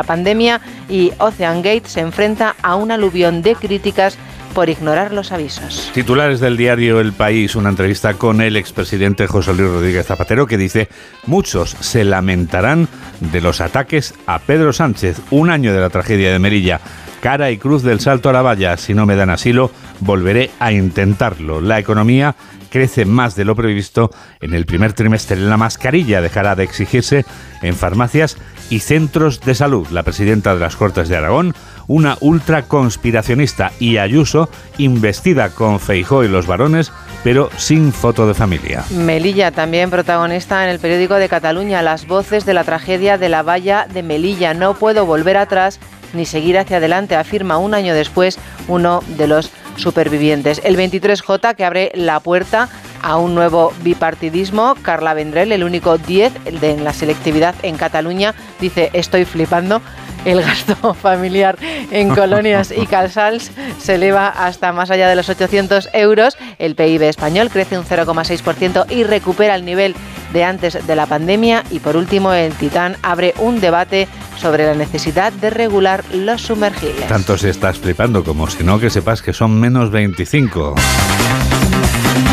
pandemia 0.05 0.61
y 0.89 1.13
Ocean 1.19 1.63
Gate 1.63 1.89
se 1.89 2.01
enfrenta 2.01 2.57
a 2.63 2.75
un 2.75 2.91
aluvión 2.91 3.43
de 3.43 3.55
críticas 3.55 4.19
por 4.55 4.71
ignorar 4.71 5.13
los 5.13 5.33
avisos. 5.33 5.91
Titulares 5.93 6.41
del 6.41 6.57
diario 6.57 6.99
El 6.99 7.13
País, 7.13 7.57
una 7.57 7.69
entrevista 7.69 8.15
con 8.15 8.41
el 8.41 8.57
expresidente 8.57 9.27
José 9.27 9.53
Luis 9.53 9.71
Rodríguez 9.71 10.07
Zapatero 10.07 10.47
que 10.47 10.57
dice, 10.57 10.89
muchos 11.27 11.77
se 11.81 12.05
lamentarán 12.05 12.89
de 13.21 13.43
los 13.43 13.61
ataques 13.61 14.15
a 14.27 14.39
Pedro 14.39 14.73
Sánchez, 14.73 15.21
un 15.31 15.51
año 15.51 15.75
de 15.75 15.81
la 15.81 15.91
tragedia 15.91 16.33
de 16.33 16.39
Merilla. 16.39 16.81
Cara 17.27 17.51
y 17.51 17.59
cruz 17.59 17.83
del 17.83 17.99
salto 17.99 18.29
a 18.29 18.33
la 18.33 18.41
valla, 18.41 18.77
si 18.77 18.95
no 18.95 19.05
me 19.05 19.17
dan 19.17 19.31
asilo, 19.31 19.73
volveré 19.99 20.53
a 20.61 20.71
intentarlo. 20.71 21.61
La 21.61 21.81
economía 21.81 22.37
crece 22.71 23.05
más 23.05 23.35
de 23.35 23.45
lo 23.45 23.57
previsto 23.57 24.13
en 24.41 24.55
el 24.55 24.65
primer 24.65 24.93
trimestre. 24.93 25.37
La 25.37 25.57
mascarilla 25.57 26.21
dejará 26.21 26.55
de 26.55 26.63
exigirse 26.63 27.25
en 27.63 27.75
farmacias 27.75 28.37
y 28.71 28.79
centros 28.79 29.41
de 29.41 29.57
salud. 29.57 29.89
La 29.91 30.05
presidenta 30.05 30.55
de 30.55 30.61
las 30.61 30.77
Cortes 30.77 31.09
de 31.09 31.17
Aragón, 31.17 31.53
una 31.89 32.17
ultraconspiracionista, 32.21 33.73
y 33.81 33.97
Ayuso, 33.97 34.49
investida 34.79 35.49
con 35.49 35.81
Feijó 35.81 36.23
y 36.23 36.29
los 36.29 36.47
varones, 36.47 36.93
pero 37.25 37.51
sin 37.57 37.93
foto 37.93 38.29
de 38.29 38.35
familia. 38.35 38.85
Melilla 38.91 39.51
también 39.51 39.91
protagonista 39.91 40.63
en 40.63 40.71
el 40.71 40.79
periódico 40.79 41.15
de 41.15 41.29
Cataluña, 41.29 41.83
las 41.83 42.07
voces 42.07 42.47
de 42.47 42.55
la 42.55 42.63
tragedia 42.63 43.19
de 43.19 43.29
la 43.29 43.43
valla 43.43 43.89
de 43.93 44.05
Melilla. 44.05 44.55
No 44.55 44.75
puedo 44.75 45.07
volver 45.07 45.39
atrás 45.39 45.81
ni 46.17 46.27
seguir 46.27 46.59
hacia 46.59 46.79
adelante, 46.79 47.17
afirma 47.17 47.59
un 47.59 47.75
año 47.75 47.95
después 47.95 48.39
uno 48.69 49.03
de 49.17 49.27
los 49.27 49.51
supervivientes. 49.77 50.61
El 50.65 50.77
23J 50.77 51.55
que 51.55 51.65
abre 51.65 51.93
la 51.95 52.21
puerta 52.21 52.69
a 53.03 53.17
un 53.17 53.35
nuevo 53.35 53.73
bipartidismo. 53.83 54.75
Carla 54.83 55.15
Vendrell, 55.15 55.53
el 55.53 55.65
único 55.65 55.99
10 55.99 56.61
de 56.61 56.77
la 56.79 56.93
selectividad 56.93 57.55
en 57.63 57.77
Cataluña, 57.77 58.35
dice 58.61 58.91
estoy 58.93 59.25
flipando. 59.25 59.81
El 60.27 60.43
gasto 60.43 60.93
familiar 61.03 61.57
en 61.91 62.15
colonias 62.15 62.75
y 62.77 62.87
calzals 62.87 63.53
se 63.79 63.95
eleva 63.95 64.29
hasta 64.29 64.73
más 64.73 64.91
allá 64.91 65.09
de 65.09 65.15
los 65.15 65.29
800 65.29 65.91
euros. 65.93 66.37
El 66.59 66.75
PIB 66.75 67.03
español 67.05 67.49
crece 67.51 67.79
un 67.79 67.85
0,6% 67.85 68.91
y 68.91 69.05
recupera 69.05 69.55
el 69.55 69.65
nivel 69.65 69.95
de 70.33 70.43
antes 70.43 70.85
de 70.85 70.97
la 70.97 71.07
pandemia. 71.07 71.63
Y 71.71 71.79
por 71.79 71.97
último, 71.97 72.33
el 72.33 72.53
Titán 72.55 72.97
abre 73.03 73.35
un 73.39 73.61
debate 73.61 74.09
sobre 74.37 74.67
la 74.67 74.75
necesidad 74.75 75.33
de 75.33 75.49
regular 75.51 76.03
los 76.13 76.43
sumergibles. 76.43 77.07
Tanto 77.07 77.39
si 77.39 77.49
estás 77.49 77.79
flipando 77.79 78.25
como 78.25 78.51
si 78.51 78.65
no, 78.65 78.81
que 78.81 78.91
sepas 78.91 79.23
que 79.23 79.33
son 79.33 79.59
menos 79.61 79.93
25. 79.93 80.75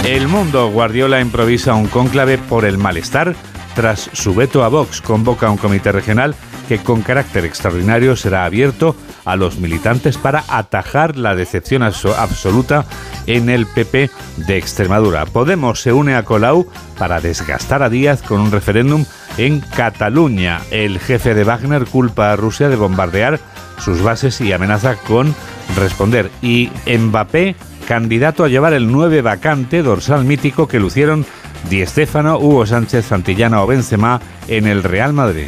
El 0.03 0.27
mundo 0.27 0.67
Guardiola 0.69 1.21
improvisa 1.21 1.75
un 1.75 1.87
cónclave 1.87 2.39
por 2.39 2.65
el 2.65 2.79
malestar 2.79 3.35
tras 3.75 4.09
su 4.13 4.33
veto 4.33 4.63
a 4.63 4.67
Vox. 4.67 4.99
Convoca 5.01 5.49
un 5.49 5.57
comité 5.57 5.91
regional 5.91 6.35
que 6.67 6.79
con 6.79 7.01
carácter 7.01 7.45
extraordinario 7.45 8.15
será 8.15 8.45
abierto 8.45 8.95
a 9.25 9.35
los 9.35 9.57
militantes 9.57 10.17
para 10.17 10.43
atajar 10.47 11.17
la 11.17 11.35
decepción 11.35 11.81
abso- 11.81 12.15
absoluta 12.17 12.85
en 13.27 13.49
el 13.49 13.65
PP 13.65 14.09
de 14.37 14.57
Extremadura. 14.57 15.25
Podemos 15.25 15.81
se 15.81 15.93
une 15.93 16.15
a 16.15 16.23
Colau 16.23 16.67
para 16.97 17.21
desgastar 17.21 17.83
a 17.83 17.89
Díaz 17.89 18.21
con 18.21 18.39
un 18.41 18.51
referéndum 18.51 19.05
en 19.37 19.59
Cataluña. 19.61 20.61
El 20.71 20.99
jefe 20.99 21.33
de 21.33 21.43
Wagner 21.43 21.85
culpa 21.85 22.31
a 22.31 22.35
Rusia 22.35 22.69
de 22.69 22.75
bombardear 22.75 23.39
sus 23.79 24.01
bases 24.01 24.39
y 24.41 24.51
amenaza 24.53 24.95
con 24.95 25.33
responder. 25.75 26.29
Y 26.41 26.69
Mbappé, 26.85 27.55
candidato 27.87 28.43
a 28.43 28.49
llevar 28.49 28.73
el 28.73 28.91
9 28.91 29.21
vacante 29.21 29.81
dorsal 29.83 30.23
mítico 30.25 30.67
que 30.67 30.79
lucieron 30.79 31.25
Di 31.69 31.85
Stéfano, 31.85 32.37
Hugo 32.39 32.65
Sánchez, 32.65 33.05
Santillana 33.05 33.63
o 33.63 33.67
Benzema 33.67 34.19
en 34.47 34.67
el 34.67 34.83
Real 34.83 35.13
Madrid. 35.13 35.47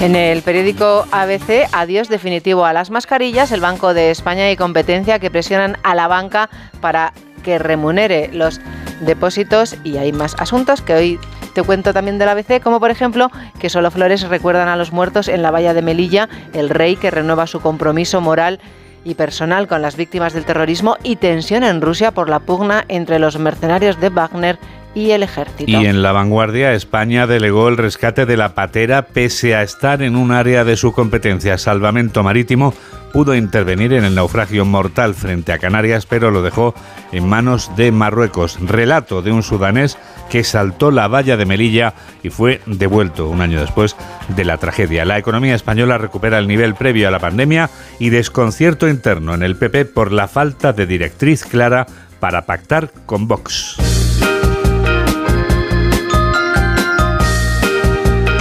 En 0.00 0.16
el 0.16 0.42
periódico 0.42 1.06
ABC, 1.12 1.68
adiós 1.72 2.08
definitivo 2.08 2.66
a 2.66 2.72
las 2.72 2.90
mascarillas, 2.90 3.52
el 3.52 3.60
Banco 3.60 3.94
de 3.94 4.10
España 4.10 4.50
y 4.50 4.56
competencia 4.56 5.18
que 5.18 5.30
presionan 5.30 5.78
a 5.82 5.94
la 5.94 6.08
banca 6.08 6.50
para 6.80 7.12
que 7.42 7.58
remunere 7.58 8.28
los 8.32 8.60
depósitos. 9.00 9.76
Y 9.84 9.96
hay 9.96 10.12
más 10.12 10.34
asuntos 10.38 10.82
que 10.82 10.94
hoy 10.94 11.20
te 11.54 11.62
cuento 11.62 11.94
también 11.94 12.18
del 12.18 12.28
ABC, 12.28 12.60
como 12.60 12.80
por 12.80 12.90
ejemplo 12.90 13.30
que 13.60 13.70
solo 13.70 13.90
flores 13.90 14.28
recuerdan 14.28 14.68
a 14.68 14.76
los 14.76 14.92
muertos 14.92 15.28
en 15.28 15.42
la 15.42 15.52
valla 15.52 15.72
de 15.72 15.82
Melilla, 15.82 16.28
el 16.52 16.68
rey 16.68 16.96
que 16.96 17.10
renueva 17.10 17.46
su 17.46 17.60
compromiso 17.60 18.20
moral 18.20 18.60
y 19.04 19.14
personal 19.14 19.68
con 19.68 19.80
las 19.80 19.96
víctimas 19.96 20.32
del 20.32 20.44
terrorismo 20.44 20.96
y 21.02 21.16
tensión 21.16 21.62
en 21.62 21.80
Rusia 21.80 22.10
por 22.10 22.28
la 22.28 22.40
pugna 22.40 22.84
entre 22.88 23.18
los 23.18 23.38
mercenarios 23.38 24.00
de 24.00 24.08
Wagner 24.08 24.58
y 24.94 25.10
el 25.10 25.22
ejército. 25.22 25.70
Y 25.70 25.86
en 25.86 26.02
la 26.02 26.12
vanguardia, 26.12 26.72
España 26.72 27.26
delegó 27.26 27.68
el 27.68 27.76
rescate 27.76 28.26
de 28.26 28.36
la 28.36 28.54
patera 28.54 29.06
pese 29.06 29.54
a 29.54 29.62
estar 29.62 30.02
en 30.02 30.16
un 30.16 30.30
área 30.30 30.64
de 30.64 30.76
su 30.76 30.92
competencia. 30.92 31.58
Salvamento 31.58 32.22
Marítimo 32.22 32.74
pudo 33.12 33.34
intervenir 33.36 33.92
en 33.92 34.04
el 34.04 34.16
naufragio 34.16 34.64
mortal 34.64 35.14
frente 35.14 35.52
a 35.52 35.58
Canarias, 35.58 36.04
pero 36.04 36.32
lo 36.32 36.42
dejó 36.42 36.74
en 37.12 37.28
manos 37.28 37.70
de 37.76 37.92
Marruecos. 37.92 38.58
Relato 38.60 39.22
de 39.22 39.30
un 39.30 39.44
sudanés 39.44 39.96
que 40.30 40.42
saltó 40.42 40.90
la 40.90 41.06
valla 41.06 41.36
de 41.36 41.46
Melilla 41.46 41.94
y 42.22 42.30
fue 42.30 42.60
devuelto 42.66 43.28
un 43.28 43.40
año 43.40 43.60
después 43.60 43.94
de 44.28 44.44
la 44.44 44.58
tragedia. 44.58 45.04
La 45.04 45.18
economía 45.18 45.54
española 45.54 45.96
recupera 45.96 46.38
el 46.38 46.48
nivel 46.48 46.74
previo 46.74 47.06
a 47.06 47.12
la 47.12 47.20
pandemia 47.20 47.70
y 48.00 48.10
desconcierto 48.10 48.88
interno 48.88 49.34
en 49.34 49.44
el 49.44 49.56
PP 49.56 49.84
por 49.84 50.10
la 50.10 50.26
falta 50.26 50.72
de 50.72 50.86
directriz 50.86 51.44
clara 51.44 51.86
para 52.18 52.46
pactar 52.46 52.90
con 53.06 53.28
Vox. 53.28 53.76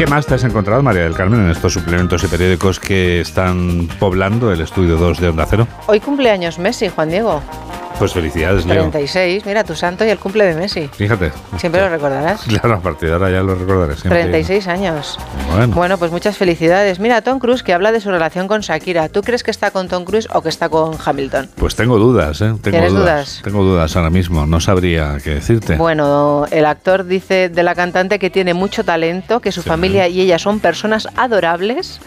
¿Qué 0.04 0.10
más 0.10 0.26
te 0.26 0.34
has 0.34 0.43
encontrado, 0.43 0.84
María 0.84 1.04
del 1.04 1.14
Carmen, 1.14 1.39
en 1.39 1.49
estos 1.49 1.72
suplementos 1.72 2.22
y 2.26 2.28
periódicos 2.28 2.78
que 2.78 3.22
están 3.22 3.88
poblando 4.01 4.51
el 4.51 4.60
estudio 4.60 4.97
2 4.97 5.22
de 5.22 5.30
Onda 5.30 5.45
Cero? 5.49 5.66
Hoy 5.88 6.01
cumpleaños 6.01 6.60
Messi, 6.60 6.89
Juan 6.89 7.08
Diego. 7.08 7.41
Pues 7.99 8.13
felicidades, 8.13 8.65
Leo. 8.65 8.89
36, 8.89 9.45
mira, 9.45 9.63
tu 9.63 9.75
santo 9.75 10.03
y 10.05 10.09
el 10.09 10.17
cumple 10.17 10.45
de 10.45 10.55
Messi. 10.55 10.89
Fíjate. 10.93 11.31
Siempre 11.57 11.81
lo 11.81 11.89
recordarás. 11.89 12.41
Claro, 12.53 12.75
a 12.75 12.81
partir 12.81 13.09
de 13.09 13.15
ahora 13.15 13.31
ya 13.31 13.41
lo 13.41 13.55
recordaré 13.55 13.95
siempre. 13.95 14.21
36 14.21 14.67
años. 14.67 15.19
Bueno. 15.51 15.75
Bueno, 15.75 15.97
pues 15.97 16.11
muchas 16.11 16.37
felicidades. 16.37 16.99
Mira, 16.99 17.21
Tom 17.21 17.39
Cruise 17.39 17.63
que 17.63 17.73
habla 17.73 17.91
de 17.91 17.99
su 17.99 18.09
relación 18.09 18.47
con 18.47 18.61
Shakira. 18.61 19.09
¿Tú 19.09 19.21
crees 19.21 19.43
que 19.43 19.51
está 19.51 19.71
con 19.71 19.87
Tom 19.87 20.05
Cruise 20.05 20.27
o 20.31 20.41
que 20.41 20.49
está 20.49 20.69
con 20.69 20.95
Hamilton? 21.03 21.49
Pues 21.55 21.75
tengo 21.75 21.97
dudas, 21.97 22.41
¿eh? 22.41 22.53
Tengo 22.61 22.61
¿Tienes 22.61 22.93
dudas? 22.93 23.41
Tengo 23.43 23.63
dudas 23.63 23.95
ahora 23.95 24.09
mismo. 24.09 24.45
No 24.45 24.59
sabría 24.59 25.17
qué 25.23 25.31
decirte. 25.31 25.75
Bueno, 25.75 26.45
el 26.51 26.65
actor 26.65 27.05
dice 27.05 27.49
de 27.49 27.63
la 27.63 27.75
cantante 27.75 28.19
que 28.19 28.29
tiene 28.29 28.53
mucho 28.53 28.83
talento, 28.83 29.39
que 29.39 29.51
su 29.51 29.63
familia 29.63 30.07
y 30.07 30.21
ella 30.21 30.39
son 30.39 30.59
personas 30.59 31.07
adorables 31.15 31.99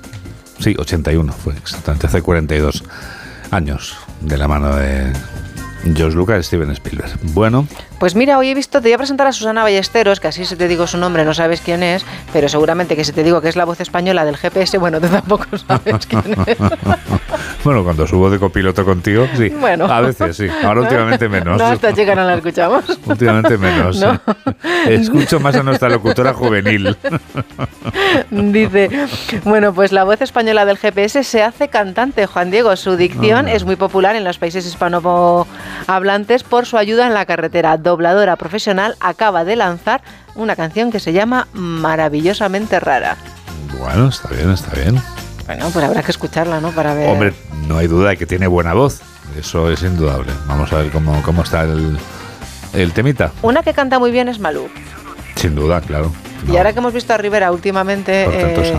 Sí, 0.59 0.75
81 0.77 1.31
fue 1.33 1.53
exactamente, 1.53 2.07
hace 2.07 2.21
42 2.23 2.83
años 3.51 3.95
de 4.22 4.38
la 4.38 4.47
mano 4.47 4.76
de 4.76 5.11
George 5.95 6.15
Lucas 6.15 6.39
y 6.39 6.43
Steven 6.43 6.72
Spielberg. 6.72 7.11
Bueno, 7.34 7.68
Pues 7.99 8.13
mira, 8.13 8.37
hoy 8.37 8.49
he 8.49 8.53
visto, 8.53 8.79
te 8.79 8.89
voy 8.89 8.93
a 8.93 8.97
presentar 8.97 9.25
a 9.25 9.31
Susana 9.31 9.63
Ballesteros, 9.63 10.19
que 10.19 10.27
así 10.27 10.45
si 10.45 10.55
te 10.55 10.67
digo 10.67 10.85
su 10.85 10.99
nombre 10.99 11.25
no 11.25 11.33
sabes 11.33 11.61
quién 11.61 11.81
es, 11.81 12.05
pero 12.31 12.47
seguramente 12.47 12.95
que 12.95 13.03
si 13.03 13.11
te 13.11 13.23
digo 13.23 13.41
que 13.41 13.49
es 13.49 13.55
la 13.55 13.65
voz 13.65 13.81
española 13.81 14.23
del 14.23 14.37
GPS, 14.37 14.77
bueno, 14.77 15.01
tú 15.01 15.07
tampoco 15.07 15.45
sabes 15.67 16.05
quién 16.05 16.23
es. 16.45 16.57
bueno, 17.63 17.83
cuando 17.83 18.05
subo 18.05 18.29
de 18.29 18.37
copiloto 18.37 18.85
contigo, 18.85 19.27
sí. 19.35 19.49
Bueno. 19.49 19.85
A 19.85 20.01
veces 20.01 20.37
sí, 20.37 20.47
ahora 20.63 20.81
últimamente 20.81 21.27
menos. 21.27 21.57
No, 21.57 21.73
esta 21.73 21.91
chica 21.91 22.13
no 22.13 22.23
la 22.23 22.35
escuchamos. 22.35 22.99
Últimamente 23.05 23.57
menos. 23.57 23.99
No. 23.99 24.21
Escucho 24.87 25.39
más 25.39 25.55
a 25.55 25.63
nuestra 25.63 25.89
locutora 25.89 26.33
juvenil. 26.33 26.95
Dice, 28.29 28.89
bueno, 29.43 29.73
pues 29.73 29.91
la 29.91 30.03
voz 30.03 30.21
española 30.21 30.65
del 30.65 30.77
GPS 30.77 31.23
se 31.23 31.41
hace 31.41 31.69
cantante, 31.69 32.27
Juan 32.27 32.51
Diego. 32.51 32.75
Su 32.75 32.95
dicción 32.95 33.47
es 33.47 33.65
muy 33.65 33.75
popular 33.75 34.15
en 34.15 34.23
los 34.23 34.37
países 34.37 34.67
hispanohablantes 34.67 36.43
por 36.43 36.67
su 36.67 36.77
ayuda 36.77 37.07
en 37.07 37.13
la 37.15 37.25
carretera. 37.25 37.77
Dobladora 37.88 38.35
profesional 38.35 38.97
acaba 38.99 39.45
de 39.45 39.55
lanzar 39.55 40.01
una 40.35 40.57
canción 40.57 40.91
que 40.91 40.99
se 40.99 41.13
llama 41.13 41.47
Maravillosamente 41.53 42.81
Rara. 42.81 43.15
Bueno, 43.79 44.09
está 44.09 44.27
bien, 44.27 44.51
está 44.51 44.75
bien. 44.75 45.01
Bueno, 45.45 45.69
pues 45.71 45.85
habrá 45.85 46.03
que 46.03 46.11
escucharla, 46.11 46.59
¿no? 46.59 46.71
Para 46.71 46.93
ver. 46.93 47.09
Hombre, 47.09 47.33
no 47.65 47.77
hay 47.77 47.88
duda 47.88 48.09
de 48.09 48.17
que 48.17 48.25
tiene 48.25 48.45
buena 48.47 48.73
voz. 48.73 48.99
Eso 49.39 49.71
es 49.71 49.83
indudable. 49.83 50.33
Vamos 50.47 50.73
a 50.73 50.79
ver 50.79 50.91
cómo, 50.91 51.21
cómo 51.23 51.43
está 51.43 51.61
el, 51.61 51.97
el 52.73 52.91
temita. 52.91 53.31
Una 53.41 53.63
que 53.63 53.73
canta 53.73 53.99
muy 53.99 54.11
bien 54.11 54.27
es 54.27 54.38
Malú. 54.38 54.67
Sin 55.35 55.55
duda, 55.55 55.79
claro. 55.79 56.11
Y 56.51 56.57
ahora 56.57 56.73
que 56.73 56.79
hemos 56.79 56.91
visto 56.91 57.13
a 57.13 57.17
Rivera 57.17 57.53
últimamente, 57.53 58.27
eh, 58.29 58.77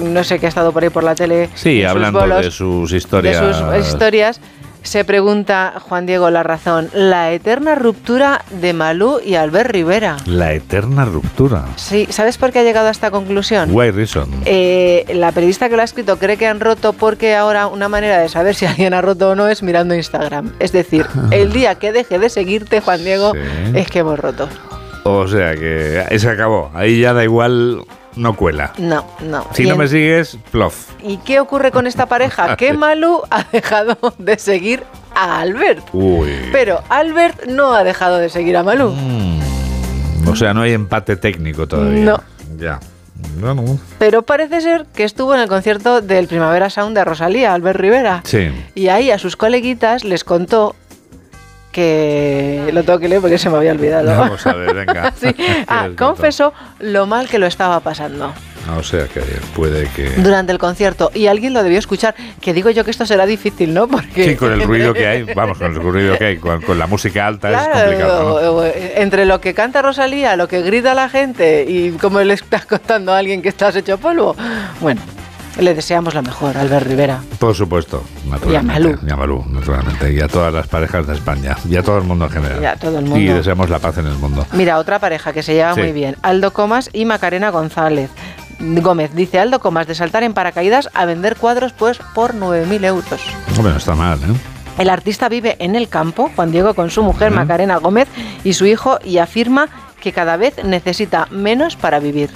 no 0.00 0.22
sé 0.22 0.38
qué 0.38 0.46
ha 0.46 0.48
estado 0.48 0.70
por 0.70 0.84
ahí 0.84 0.90
por 0.90 1.02
la 1.02 1.16
tele. 1.16 1.50
Sí, 1.56 1.80
sus 1.82 1.90
hablando 1.90 2.20
bolos, 2.20 2.44
de 2.44 2.50
sus 2.52 2.92
de 2.92 2.96
historias. 2.98 3.56
sus 3.56 3.88
historias, 3.88 4.40
se 4.82 5.04
pregunta 5.04 5.74
Juan 5.80 6.06
Diego 6.06 6.30
la 6.30 6.42
razón, 6.42 6.88
la 6.92 7.32
eterna 7.32 7.74
ruptura 7.74 8.44
de 8.50 8.72
Malú 8.72 9.20
y 9.24 9.34
Albert 9.34 9.70
Rivera. 9.70 10.16
La 10.26 10.52
eterna 10.52 11.04
ruptura. 11.04 11.66
Sí, 11.76 12.06
¿sabes 12.10 12.38
por 12.38 12.52
qué 12.52 12.60
ha 12.60 12.62
llegado 12.62 12.88
a 12.88 12.90
esta 12.90 13.10
conclusión? 13.10 13.70
Why 13.72 13.90
reason? 13.90 14.28
Eh, 14.44 15.04
la 15.14 15.32
periodista 15.32 15.68
que 15.68 15.76
lo 15.76 15.82
ha 15.82 15.84
escrito 15.84 16.18
cree 16.18 16.36
que 16.36 16.46
han 16.46 16.60
roto 16.60 16.92
porque 16.92 17.34
ahora 17.34 17.66
una 17.66 17.88
manera 17.88 18.18
de 18.18 18.28
saber 18.28 18.54
si 18.54 18.66
alguien 18.66 18.94
ha 18.94 19.00
roto 19.02 19.30
o 19.30 19.34
no 19.34 19.48
es 19.48 19.62
mirando 19.62 19.94
Instagram. 19.94 20.52
Es 20.58 20.72
decir, 20.72 21.06
el 21.30 21.52
día 21.52 21.74
que 21.76 21.92
deje 21.92 22.18
de 22.18 22.28
seguirte, 22.30 22.80
Juan 22.80 23.04
Diego, 23.04 23.32
es 23.74 23.88
que 23.90 24.00
hemos 24.00 24.18
roto. 24.18 24.48
O 25.04 25.26
sea 25.26 25.54
que 25.54 26.04
se 26.18 26.28
acabó. 26.28 26.70
Ahí 26.74 27.00
ya 27.00 27.12
da 27.12 27.24
igual, 27.24 27.82
no 28.18 28.34
cuela. 28.36 28.72
No, 28.78 29.04
no. 29.20 29.46
Si 29.54 29.64
no 29.66 29.76
me 29.76 29.88
sigues, 29.88 30.36
plof. 30.50 30.90
¿Y 31.02 31.16
qué 31.18 31.40
ocurre 31.40 31.70
con 31.70 31.86
esta 31.86 32.06
pareja? 32.06 32.56
Que 32.58 32.72
Malú 32.72 33.22
ha 33.30 33.44
dejado 33.52 33.96
de 34.18 34.38
seguir 34.38 34.82
a 35.14 35.40
Albert. 35.40 35.86
Uy. 35.92 36.32
Pero 36.52 36.82
Albert 36.88 37.46
no 37.46 37.72
ha 37.74 37.84
dejado 37.84 38.18
de 38.18 38.28
seguir 38.28 38.56
a 38.56 38.62
Malú. 38.62 38.94
O 40.26 40.36
sea, 40.36 40.52
no 40.52 40.62
hay 40.62 40.72
empate 40.72 41.16
técnico 41.16 41.66
todavía. 41.66 42.04
No. 42.04 42.22
Ya. 42.58 42.80
Bueno, 43.40 43.78
Pero 43.98 44.22
parece 44.22 44.60
ser 44.60 44.86
que 44.94 45.04
estuvo 45.04 45.34
en 45.34 45.40
el 45.40 45.48
concierto 45.48 46.00
del 46.00 46.28
Primavera 46.28 46.70
Sound 46.70 46.96
de 46.96 47.04
Rosalía, 47.04 47.52
Albert 47.54 47.80
Rivera. 47.80 48.22
sí. 48.24 48.50
Y 48.74 48.88
ahí 48.88 49.10
a 49.10 49.18
sus 49.18 49.36
coleguitas 49.36 50.04
les 50.04 50.22
contó 50.24 50.76
que 51.78 52.70
lo 52.72 52.82
tengo 52.82 52.98
que 52.98 53.08
leer 53.08 53.20
porque 53.20 53.38
se 53.38 53.48
me 53.50 53.56
había 53.56 53.72
olvidado. 53.72 54.06
Vamos 54.18 54.46
a 54.46 54.52
ver, 54.54 54.74
venga. 54.74 55.12
Sí. 55.20 55.32
¿Qué 55.34 55.64
Ah, 55.66 55.88
confesó 55.96 56.52
lo 56.80 57.06
mal 57.06 57.28
que 57.28 57.38
lo 57.38 57.46
estaba 57.46 57.80
pasando 57.80 58.32
O 58.78 58.82
sea 58.82 59.06
que 59.06 59.20
puede 59.54 59.88
que... 59.96 60.10
durante 60.18 60.52
el 60.52 60.58
concierto 60.58 61.10
y 61.14 61.26
alguien 61.26 61.52
lo 61.54 61.62
debió 61.62 61.78
escuchar. 61.78 62.14
Que 62.40 62.52
digo 62.52 62.70
yo 62.70 62.84
que 62.84 62.90
esto 62.90 63.06
será 63.06 63.26
difícil, 63.26 63.72
¿no? 63.74 63.88
Porque 63.88 64.24
Sí, 64.24 64.36
con 64.36 64.52
el 64.52 64.62
ruido 64.62 64.92
que 64.92 65.06
hay, 65.06 65.22
vamos, 65.34 65.58
con 65.58 65.72
el 65.72 65.80
ruido 65.80 66.16
que 66.18 66.24
hay, 66.26 66.36
con, 66.38 66.60
con 66.62 66.78
la 66.78 66.86
música 66.86 67.26
alta 67.26 67.48
es 67.50 67.56
Claro, 67.56 67.80
complicado, 67.80 68.62
¿no? 68.62 68.64
entre 68.96 69.24
lo 69.24 69.40
que 69.40 69.54
canta 69.54 69.82
Rosalía, 69.82 70.36
lo 70.36 70.46
que 70.48 70.62
grita 70.62 70.94
la 70.94 71.08
gente 71.08 71.64
y 71.68 71.92
como 71.92 72.20
le 72.20 72.34
estás 72.34 72.66
contando 72.66 73.12
a 73.12 73.18
alguien 73.18 73.40
que 73.42 73.48
estás 73.48 73.74
hecho 73.76 73.98
polvo. 73.98 74.36
Bueno, 74.80 75.00
le 75.58 75.74
deseamos 75.74 76.14
lo 76.14 76.22
mejor, 76.22 76.56
Albert 76.56 76.86
Rivera. 76.86 77.20
Por 77.38 77.54
supuesto, 77.54 78.02
naturalmente. 78.28 78.72
Malú. 78.80 78.98
Y 79.06 79.10
a 79.10 79.16
Malú, 79.16 79.44
naturalmente. 79.48 80.12
Y 80.12 80.20
a 80.20 80.28
todas 80.28 80.52
las 80.54 80.66
parejas 80.66 81.06
de 81.06 81.14
España. 81.14 81.56
Y 81.68 81.76
a 81.76 81.82
todo 81.82 81.98
el 81.98 82.04
mundo 82.04 82.26
en 82.26 82.30
general. 82.30 82.62
Y 82.62 82.66
a 82.66 82.76
todo 82.76 82.98
el 82.98 83.04
mundo. 83.04 83.18
Y 83.18 83.26
deseamos 83.26 83.68
la 83.70 83.78
paz 83.78 83.98
en 83.98 84.06
el 84.06 84.14
mundo. 84.14 84.46
Mira, 84.52 84.78
otra 84.78 84.98
pareja 84.98 85.32
que 85.32 85.42
se 85.42 85.54
lleva 85.54 85.74
Sí. 85.74 85.80
muy 85.80 85.92
bien, 85.92 86.16
Aldo 86.22 86.52
Comas 86.52 86.90
y 86.92 87.04
Macarena 87.04 87.50
González. 87.50 88.10
Gómez 88.60 89.14
dice 89.14 89.38
Aldo 89.38 89.60
Comas 89.60 89.86
de 89.86 89.94
saltar 89.94 90.24
en 90.24 90.34
paracaídas 90.34 90.90
a 90.94 91.04
vender 91.04 91.36
cuadros 91.36 91.72
pues 91.72 91.98
por 92.14 92.34
9.000 92.34 92.84
euros. 92.84 93.20
Hombre, 93.56 93.72
no 93.72 93.78
está 93.78 93.94
mal, 93.94 94.18
¿eh? 94.18 94.34
El 94.78 94.90
artista 94.90 95.28
vive 95.28 95.56
en 95.58 95.74
el 95.76 95.88
campo, 95.88 96.30
Juan 96.36 96.50
Diego, 96.52 96.74
con 96.74 96.90
su 96.90 97.02
mujer. 97.02 97.30
Macarena 97.32 97.76
Gómez 97.78 98.08
y 98.44 98.52
su 98.52 98.64
hijo 98.66 98.98
y 99.04 99.18
afirma 99.18 99.68
que 100.00 100.12
cada 100.12 100.36
vez 100.36 100.54
necesita 100.64 101.26
menos 101.30 101.74
para 101.76 101.98
vivir. 101.98 102.30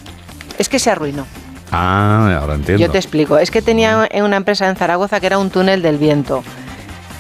Es 0.59 0.69
que 0.69 0.79
se 0.81 0.91
arruinó. 0.91 1.25
Ah, 1.73 2.39
ahora 2.41 2.55
entiendo. 2.55 2.85
Yo 2.85 2.91
te 2.91 2.99
explico. 2.99 3.39
Es 3.39 3.51
que 3.51 3.63
tenía 3.63 4.09
una 4.15 4.37
empresa 4.37 4.69
en 4.69 4.77
Zaragoza 4.77 5.21
que 5.21 5.27
era 5.27 5.39
un 5.39 5.51
túnel 5.51 5.81
del 5.81 5.97
viento, 5.97 6.45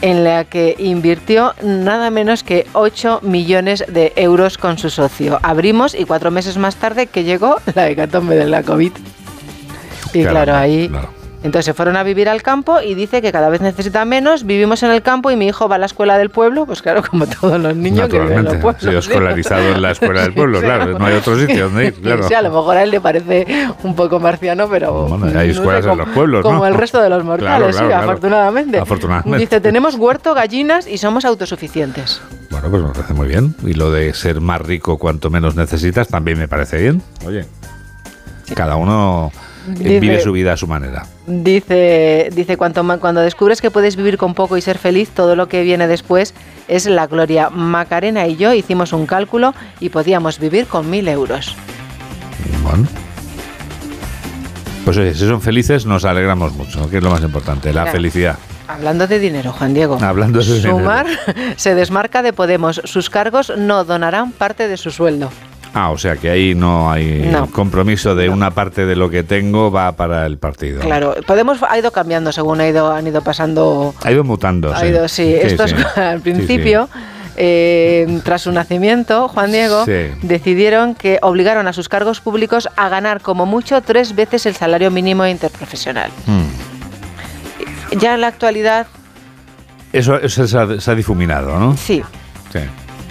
en 0.02 0.24
la 0.24 0.44
que 0.44 0.76
invirtió 0.78 1.54
nada 1.62 2.10
menos 2.10 2.44
que 2.44 2.66
8 2.74 3.20
millones 3.22 3.84
de 3.88 4.12
euros 4.16 4.58
con 4.58 4.76
su 4.76 4.90
socio. 4.90 5.40
Abrimos 5.42 5.94
y 5.94 6.04
cuatro 6.04 6.30
meses 6.30 6.58
más 6.58 6.76
tarde 6.76 7.06
que 7.06 7.24
llegó 7.24 7.56
la 7.74 7.88
hecatombe 7.88 8.36
de 8.36 8.46
la 8.46 8.62
COVID. 8.62 8.92
Y 10.12 10.20
Claro, 10.20 10.30
claro, 10.30 10.56
ahí... 10.56 10.88
claro. 10.88 11.21
Entonces 11.44 11.64
se 11.64 11.74
fueron 11.74 11.96
a 11.96 12.02
vivir 12.04 12.28
al 12.28 12.40
campo 12.42 12.80
y 12.80 12.94
dice 12.94 13.20
que 13.20 13.32
cada 13.32 13.48
vez 13.48 13.60
necesita 13.60 14.04
menos. 14.04 14.44
Vivimos 14.44 14.82
en 14.84 14.90
el 14.92 15.02
campo 15.02 15.30
y 15.30 15.36
mi 15.36 15.48
hijo 15.48 15.68
va 15.68 15.74
a 15.76 15.78
la 15.78 15.86
escuela 15.86 16.16
del 16.16 16.30
pueblo, 16.30 16.66
pues 16.66 16.82
claro, 16.82 17.02
como 17.02 17.26
todos 17.26 17.58
los 17.60 17.74
niños 17.74 18.08
que 18.08 18.20
viven 18.20 18.38
en 18.38 18.44
los 18.44 18.56
pueblos. 18.56 18.82
Sí, 18.82 18.88
escolarizado 18.94 19.68
en 19.74 19.82
la 19.82 19.90
escuela 19.90 20.22
del 20.22 20.34
pueblo, 20.34 20.60
Sí, 20.60 20.64
claro. 20.66 20.98
No 20.98 21.04
hay 21.06 21.14
otro 21.14 21.36
sitio 21.38 21.64
donde 21.64 21.86
ir, 21.86 21.94
claro. 22.02 22.28
Sí, 22.28 22.34
a 22.34 22.42
lo 22.42 22.50
mejor 22.50 22.76
a 22.76 22.82
él 22.84 22.90
le 22.92 23.00
parece 23.00 23.46
un 23.82 23.96
poco 23.96 24.20
marciano, 24.20 24.68
pero 24.68 25.08
Bueno, 25.08 25.26
hay 25.26 25.32
no 25.32 25.40
sé, 25.40 25.50
escuelas 25.50 25.84
en 25.84 25.90
como- 25.90 26.04
los 26.04 26.14
pueblos, 26.14 26.44
¿no? 26.44 26.50
Como 26.50 26.66
el 26.66 26.74
resto 26.74 27.00
de 27.02 27.08
los 27.08 27.24
mortales, 27.24 27.74
Claro, 27.76 27.88
claro, 27.88 28.02
sí, 28.02 28.08
afortunadamente. 28.08 28.78
Afortunadamente. 28.78 29.38
Dice, 29.38 29.60
tenemos 29.60 29.96
huerto, 29.96 30.34
gallinas 30.34 30.86
y 30.86 30.98
somos 30.98 31.24
autosuficientes. 31.24 32.20
Bueno, 32.50 32.70
pues 32.70 32.82
me 32.82 32.88
parece 32.90 33.14
muy 33.14 33.26
bien. 33.28 33.54
Y 33.64 33.74
lo 33.74 33.90
de 33.90 34.14
ser 34.14 34.40
más 34.40 34.60
rico 34.60 34.98
cuanto 34.98 35.28
menos 35.30 35.56
necesitas 35.56 36.06
también 36.08 36.38
me 36.38 36.46
parece 36.48 36.78
bien. 36.80 37.02
Oye, 37.26 37.46
cada 38.54 38.76
uno 38.76 39.32
Dice- 39.66 40.00
vive 40.00 40.20
su 40.20 40.32
vida 40.32 40.52
a 40.52 40.56
su 40.56 40.66
manera. 40.66 41.06
Dice, 41.26 42.30
dice 42.32 42.56
cuanto 42.56 42.82
cuando 42.98 43.20
descubres 43.20 43.60
que 43.60 43.70
puedes 43.70 43.96
vivir 43.96 44.18
con 44.18 44.34
poco 44.34 44.56
y 44.56 44.60
ser 44.60 44.78
feliz, 44.78 45.10
todo 45.10 45.36
lo 45.36 45.48
que 45.48 45.62
viene 45.62 45.86
después 45.86 46.34
es 46.68 46.86
la 46.86 47.06
gloria. 47.06 47.50
Macarena 47.50 48.26
y 48.26 48.36
yo 48.36 48.52
hicimos 48.52 48.92
un 48.92 49.06
cálculo 49.06 49.54
y 49.80 49.90
podíamos 49.90 50.38
vivir 50.38 50.66
con 50.66 50.90
mil 50.90 51.08
euros. 51.08 51.54
Bueno. 52.62 52.86
Pues 54.84 54.96
oye, 54.96 55.14
si 55.14 55.20
son 55.20 55.40
felices 55.40 55.86
nos 55.86 56.04
alegramos 56.04 56.54
mucho, 56.54 56.90
que 56.90 56.96
es 56.98 57.02
lo 57.02 57.10
más 57.10 57.22
importante, 57.22 57.72
la 57.72 57.86
felicidad. 57.86 58.36
Hablando 58.66 59.06
de 59.06 59.18
dinero, 59.18 59.52
Juan 59.52 59.74
Diego. 59.74 59.98
Hablando 60.00 60.40
de 60.40 60.54
dinero. 60.54 60.78
Sumar 60.78 61.06
se 61.56 61.74
desmarca 61.74 62.22
de 62.22 62.32
Podemos. 62.32 62.80
Sus 62.84 63.10
cargos 63.10 63.52
no 63.56 63.84
donarán 63.84 64.32
parte 64.32 64.66
de 64.66 64.76
su 64.76 64.90
sueldo. 64.90 65.30
Ah, 65.74 65.90
o 65.90 65.96
sea 65.98 66.16
que 66.16 66.28
ahí 66.28 66.54
no 66.54 66.90
hay 66.92 67.28
No. 67.32 67.46
compromiso 67.50 68.14
de 68.14 68.28
una 68.28 68.50
parte 68.50 68.84
de 68.84 68.94
lo 68.94 69.08
que 69.08 69.22
tengo 69.22 69.70
va 69.70 69.92
para 69.92 70.26
el 70.26 70.36
partido. 70.36 70.80
Claro, 70.80 71.14
Podemos 71.26 71.58
ha 71.66 71.78
ido 71.78 71.90
cambiando 71.92 72.30
según 72.30 72.60
ha 72.60 72.68
ido, 72.68 72.92
han 72.92 73.06
ido 73.06 73.22
pasando. 73.22 73.94
Ha 74.04 74.12
ido 74.12 74.22
mutando. 74.22 74.74
Ha 74.74 74.86
ido, 74.86 75.08
sí. 75.08 75.34
Estos 75.34 75.70
sí. 75.70 75.76
al 76.00 76.20
principio. 76.20 76.88
eh, 77.36 78.20
tras 78.24 78.42
su 78.42 78.52
nacimiento, 78.52 79.26
Juan 79.28 79.50
Diego, 79.52 79.86
Sí. 79.86 80.10
decidieron 80.20 80.94
que 80.94 81.18
obligaron 81.22 81.66
a 81.66 81.72
sus 81.72 81.88
cargos 81.88 82.20
públicos 82.20 82.68
a 82.76 82.90
ganar 82.90 83.22
como 83.22 83.46
mucho 83.46 83.80
tres 83.80 84.14
veces 84.14 84.44
el 84.44 84.54
salario 84.54 84.90
mínimo 84.90 85.26
interprofesional. 85.26 86.10
Mm. 86.26 87.98
Ya 87.98 88.14
en 88.14 88.20
la 88.20 88.26
actualidad, 88.26 88.86
Eso, 89.94 90.16
eso 90.20 90.46
se, 90.46 90.58
ha, 90.58 90.78
se 90.80 90.90
ha 90.90 90.94
difuminado, 90.94 91.58
¿no? 91.58 91.74
sí, 91.78 92.02
Sí. 92.52 92.58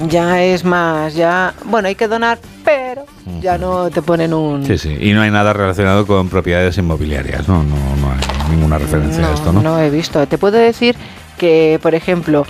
Ya 0.08 0.43
es 0.43 0.64
más, 0.64 1.14
ya, 1.14 1.54
bueno, 1.66 1.88
hay 1.88 1.95
que 1.95 2.08
donar, 2.08 2.39
pero 2.64 3.06
ya 3.41 3.58
no 3.58 3.89
te 3.89 4.02
ponen 4.02 4.34
un... 4.34 4.66
Sí, 4.66 4.78
sí. 4.78 4.97
Y 4.99 5.14
no 5.14 5.22
hay 5.22 5.32
nada 5.32 5.54
relacionado 5.54 6.06
con 6.06 6.30
propiedades 6.30 6.78
inmobiliarias, 6.78 7.47
¿no? 7.47 7.64
No, 7.64 7.76
no 7.76 8.12
hay 8.12 8.52
ninguna 8.56 8.78
referencia 8.78 9.28
a 9.28 9.34
esto, 9.34 9.52
¿no? 9.52 9.62
No 9.62 9.80
he 9.80 9.89
visto. 9.89 10.26
Te 10.28 10.38
puedo 10.38 10.58
decir 10.58 10.95
que, 11.38 11.80
por 11.82 11.95
ejemplo, 11.95 12.45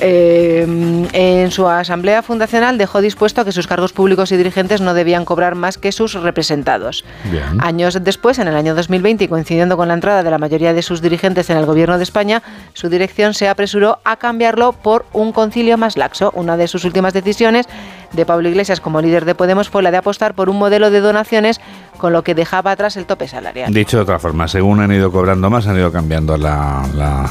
eh, 0.00 1.06
en 1.12 1.50
su 1.50 1.68
asamblea 1.68 2.22
fundacional 2.22 2.78
dejó 2.78 3.00
dispuesto 3.00 3.44
que 3.44 3.52
sus 3.52 3.66
cargos 3.66 3.92
públicos 3.92 4.32
y 4.32 4.36
dirigentes 4.36 4.80
no 4.80 4.94
debían 4.94 5.24
cobrar 5.24 5.54
más 5.54 5.78
que 5.78 5.92
sus 5.92 6.14
representados. 6.14 7.04
Bien. 7.24 7.44
Años 7.60 7.98
después, 8.02 8.38
en 8.38 8.48
el 8.48 8.56
año 8.56 8.74
2020, 8.74 9.24
y 9.24 9.28
coincidiendo 9.28 9.76
con 9.76 9.88
la 9.88 9.94
entrada 9.94 10.22
de 10.22 10.30
la 10.30 10.38
mayoría 10.38 10.72
de 10.72 10.82
sus 10.82 11.02
dirigentes 11.02 11.50
en 11.50 11.56
el 11.56 11.66
gobierno 11.66 11.98
de 11.98 12.04
España, 12.04 12.42
su 12.72 12.88
dirección 12.88 13.34
se 13.34 13.48
apresuró 13.48 13.98
a 14.04 14.16
cambiarlo 14.16 14.72
por 14.72 15.06
un 15.12 15.32
concilio 15.32 15.76
más 15.78 15.96
laxo. 15.96 16.32
Una 16.34 16.56
de 16.56 16.68
sus 16.68 16.84
últimas 16.84 17.12
decisiones 17.12 17.66
de 18.12 18.26
Pablo 18.26 18.48
Iglesias 18.48 18.80
como 18.80 19.00
líder 19.00 19.24
de 19.24 19.34
Podemos 19.34 19.68
fue 19.68 19.82
la 19.82 19.90
de 19.90 19.96
apostar 19.98 20.34
por 20.34 20.48
un 20.50 20.58
modelo 20.58 20.90
de 20.90 21.00
donaciones 21.00 21.60
con 21.96 22.12
lo 22.12 22.22
que 22.24 22.34
dejaba 22.34 22.72
atrás 22.72 22.96
el 22.96 23.06
tope 23.06 23.28
salarial. 23.28 23.72
Dicho 23.72 23.96
de 23.98 24.02
otra 24.04 24.18
forma, 24.18 24.48
según 24.48 24.80
han 24.80 24.92
ido 24.92 25.12
cobrando 25.12 25.48
más, 25.50 25.66
han 25.66 25.76
ido 25.76 25.92
cambiando 25.92 26.36
la, 26.36 26.84
la- 26.94 27.30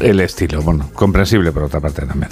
el 0.00 0.20
estilo. 0.20 0.62
Bueno, 0.62 0.90
comprensible 0.94 1.52
por 1.52 1.64
otra 1.64 1.80
parte 1.80 2.04
también. 2.06 2.30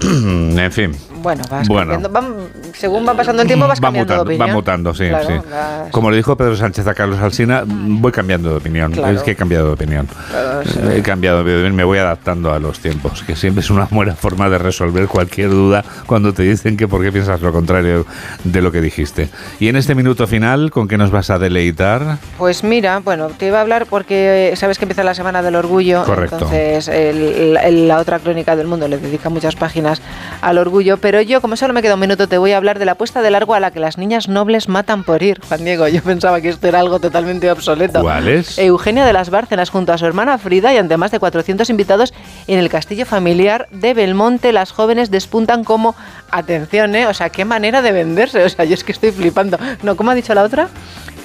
en 0.58 0.72
fin. 0.72 0.92
Bueno, 1.22 1.42
vas 1.50 1.66
Bueno. 1.68 1.92
cambiando. 1.92 2.08
Van- 2.10 2.34
según 2.74 3.06
va 3.06 3.14
pasando 3.14 3.42
el 3.42 3.48
tiempo 3.48 3.66
vas 3.66 3.78
va 3.78 3.82
cambiando 3.82 4.14
mutando, 4.14 4.24
de 4.24 4.34
opinión. 4.36 4.48
va 4.48 4.54
mutando, 4.54 4.94
sí, 4.94 5.08
Claro, 5.08 5.26
sí. 5.26 5.90
Como 5.90 6.10
le 6.10 6.16
dijo 6.16 6.36
Pedro 6.36 6.56
Sánchez 6.56 6.86
a 6.86 6.94
Carlos 6.94 7.18
Alsina, 7.20 7.64
voy 7.66 8.12
cambiando 8.12 8.50
de 8.50 8.56
opinión. 8.56 8.92
Claro. 8.92 9.16
Es 9.16 9.22
que 9.22 9.32
he 9.32 9.36
cambiado 9.36 9.66
de 9.66 9.72
opinión. 9.72 10.08
Claro, 10.30 10.64
sí. 10.64 10.78
He 10.94 11.02
cambiado 11.02 11.42
de 11.44 11.52
opinión, 11.54 11.74
me 11.74 11.84
voy 11.84 11.98
adaptando 11.98 12.52
a 12.52 12.58
los 12.58 12.78
tiempos, 12.80 13.22
que 13.24 13.34
siempre 13.36 13.60
es 13.62 13.70
una 13.70 13.88
buena 13.90 14.14
forma 14.14 14.48
de 14.48 14.58
resolver 14.58 15.08
cualquier 15.08 15.50
duda 15.50 15.84
cuando 16.06 16.32
te 16.32 16.42
dicen 16.42 16.76
que 16.76 16.86
por 16.86 17.02
qué 17.02 17.10
piensas 17.10 17.40
lo 17.40 17.52
contrario 17.52 18.06
de 18.44 18.62
lo 18.62 18.70
que 18.70 18.80
dijiste. 18.80 19.28
Y 19.58 19.68
en 19.68 19.76
este 19.76 19.94
minuto 19.94 20.26
final, 20.26 20.70
¿con 20.70 20.86
qué 20.88 20.98
nos 20.98 21.10
vas 21.10 21.30
a 21.30 21.38
deleitar? 21.38 22.18
Pues 22.36 22.62
mira, 22.62 23.00
bueno, 23.00 23.28
te 23.28 23.46
iba 23.48 23.58
a 23.58 23.62
hablar 23.62 23.86
porque 23.86 24.50
eh, 24.52 24.56
sabes 24.56 24.78
que 24.78 24.84
empieza 24.84 25.02
la 25.04 25.14
Semana 25.14 25.42
del 25.42 25.56
Orgullo. 25.56 26.04
Correcto. 26.04 26.36
Entonces, 26.36 26.88
el- 26.88 27.56
el- 27.56 27.88
la 27.88 27.98
otra 27.98 28.18
crónica 28.18 28.54
del 28.56 28.66
mundo 28.66 28.86
le 28.88 28.98
dedica 28.98 29.28
muchas 29.30 29.56
páginas 29.56 30.00
al 30.42 30.58
orgullo, 30.58 30.98
pero 30.98 31.07
yo, 31.20 31.40
como 31.40 31.56
solo 31.56 31.72
me 31.72 31.82
queda 31.82 31.94
un 31.94 32.00
minuto, 32.00 32.28
te 32.28 32.38
voy 32.38 32.52
a 32.52 32.56
hablar 32.58 32.78
de 32.78 32.84
la 32.84 32.94
puesta 32.96 33.22
de 33.22 33.30
largo 33.30 33.54
a 33.54 33.60
la 33.60 33.70
que 33.70 33.80
las 33.80 33.96
niñas 33.98 34.28
nobles 34.28 34.68
matan 34.68 35.04
por 35.04 35.22
ir. 35.22 35.40
Juan 35.48 35.64
Diego, 35.64 35.88
yo 35.88 36.02
pensaba 36.02 36.40
que 36.40 36.50
esto 36.50 36.68
era 36.68 36.80
algo 36.80 36.98
totalmente 37.00 37.50
obsoleto. 37.50 38.02
¿Cuál 38.02 38.28
es? 38.28 38.58
Eugenia 38.58 39.04
de 39.06 39.12
las 39.12 39.30
Bárcenas 39.30 39.70
junto 39.70 39.92
a 39.92 39.98
su 39.98 40.06
hermana 40.06 40.38
Frida 40.38 40.72
y 40.74 40.76
ante 40.76 40.96
más 40.96 41.10
de 41.10 41.18
400 41.18 41.68
invitados 41.70 42.12
en 42.46 42.58
el 42.58 42.68
castillo 42.68 43.06
familiar 43.06 43.66
de 43.70 43.94
Belmonte, 43.94 44.52
las 44.52 44.72
jóvenes 44.72 45.10
despuntan 45.10 45.64
como, 45.64 45.94
atención, 46.30 46.94
¿eh? 46.94 47.06
o 47.06 47.14
sea, 47.14 47.30
qué 47.30 47.44
manera 47.44 47.82
de 47.82 47.92
venderse, 47.92 48.44
o 48.44 48.48
sea, 48.48 48.64
yo 48.64 48.74
es 48.74 48.84
que 48.84 48.92
estoy 48.92 49.10
flipando. 49.12 49.58
No, 49.82 49.96
¿cómo 49.96 50.10
ha 50.10 50.14
dicho 50.14 50.34
la 50.34 50.42
otra? 50.42 50.68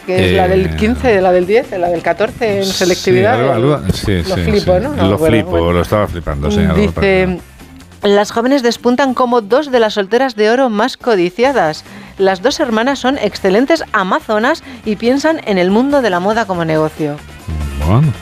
Que 0.05 0.31
es 0.31 0.31
la 0.35 0.49
del 0.49 0.65
Eh, 0.65 0.75
15, 0.77 1.21
la 1.21 1.31
del 1.31 1.47
10, 1.47 1.71
la 1.79 1.87
del 1.87 2.01
14 2.01 2.57
en 2.59 2.65
selectividad. 2.65 3.35
Sí, 3.37 3.41
algo- 3.49 3.75
algo- 3.75 3.93
sí, 3.93 4.11
lo 4.27 4.35
sí, 4.35 4.41
flipo. 4.43 4.79
¿no? 4.79 4.89
No, 4.89 5.09
Lo 5.11 5.17
bueno, 5.17 5.35
flipo, 5.37 5.49
bueno. 5.51 5.71
lo 5.71 5.81
estaba 5.81 6.07
flipando, 6.07 6.51
sí. 6.51 6.59
Dice, 6.75 7.39
las 8.03 8.31
jóvenes 8.31 8.63
despuntan 8.63 9.13
como 9.13 9.41
dos 9.41 9.71
de 9.71 9.79
las 9.79 9.93
solteras 9.93 10.35
de 10.35 10.49
oro 10.49 10.69
más 10.69 10.97
codiciadas. 10.97 11.85
Las 12.17 12.41
dos 12.41 12.59
hermanas 12.59 12.99
son 12.99 13.17
excelentes 13.17 13.83
amazonas 13.93 14.63
y 14.85 14.97
piensan 14.97 15.39
en 15.45 15.57
el 15.57 15.71
mundo 15.71 16.01
de 16.01 16.09
la 16.09 16.19
moda 16.19 16.45
como 16.45 16.65
negocio. 16.65 17.15
Bueno, 17.87 18.13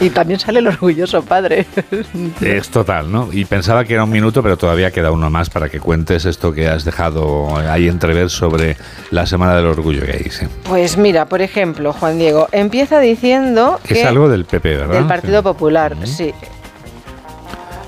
Y 0.00 0.10
también 0.10 0.38
sale 0.38 0.58
el 0.58 0.66
orgulloso 0.66 1.22
padre. 1.22 1.66
es 2.40 2.68
total, 2.68 3.10
¿no? 3.10 3.28
Y 3.32 3.44
pensaba 3.44 3.84
que 3.84 3.94
era 3.94 4.04
un 4.04 4.10
minuto, 4.10 4.42
pero 4.42 4.56
todavía 4.56 4.90
queda 4.90 5.10
uno 5.10 5.30
más 5.30 5.50
para 5.50 5.68
que 5.68 5.80
cuentes 5.80 6.24
esto 6.24 6.52
que 6.52 6.68
has 6.68 6.84
dejado 6.84 7.56
ahí 7.56 7.88
entrever 7.88 8.30
sobre 8.30 8.76
la 9.10 9.26
Semana 9.26 9.56
del 9.56 9.66
Orgullo 9.66 10.04
Gay. 10.04 10.30
sí. 10.30 10.46
Pues 10.64 10.96
mira, 10.96 11.26
por 11.26 11.42
ejemplo, 11.42 11.92
Juan 11.92 12.18
Diego, 12.18 12.48
empieza 12.52 13.00
diciendo 13.00 13.80
que... 13.84 14.00
Es 14.00 14.06
algo 14.06 14.28
del 14.28 14.44
PP, 14.44 14.76
¿verdad? 14.76 14.94
Del 14.94 15.06
Partido 15.06 15.42
Popular, 15.42 15.96
sí. 16.04 16.32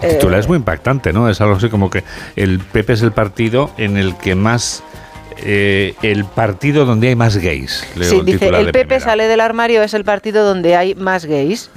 El 0.02 0.10
Eh, 0.10 0.14
titular 0.14 0.40
es 0.40 0.48
muy 0.48 0.56
impactante, 0.56 1.12
¿no? 1.12 1.28
Es 1.28 1.40
algo 1.40 1.54
así 1.56 1.68
como 1.68 1.90
que 1.90 2.04
el 2.36 2.58
PP 2.58 2.92
es 2.94 3.02
el 3.02 3.12
partido 3.12 3.70
en 3.76 3.96
el 3.96 4.16
que 4.16 4.34
más... 4.34 4.82
eh, 5.42 5.94
el 6.02 6.24
partido 6.24 6.84
donde 6.84 7.08
hay 7.08 7.16
más 7.16 7.36
gays. 7.38 7.86
Leo 7.96 8.10
sí, 8.10 8.18
el 8.18 8.24
dice, 8.26 8.48
el 8.48 8.72
PP 8.72 9.00
sale 9.00 9.26
del 9.26 9.40
armario, 9.40 9.82
es 9.82 9.94
el 9.94 10.04
partido 10.04 10.44
donde 10.44 10.76
hay 10.76 10.94
más 10.94 11.24
gays. 11.24 11.70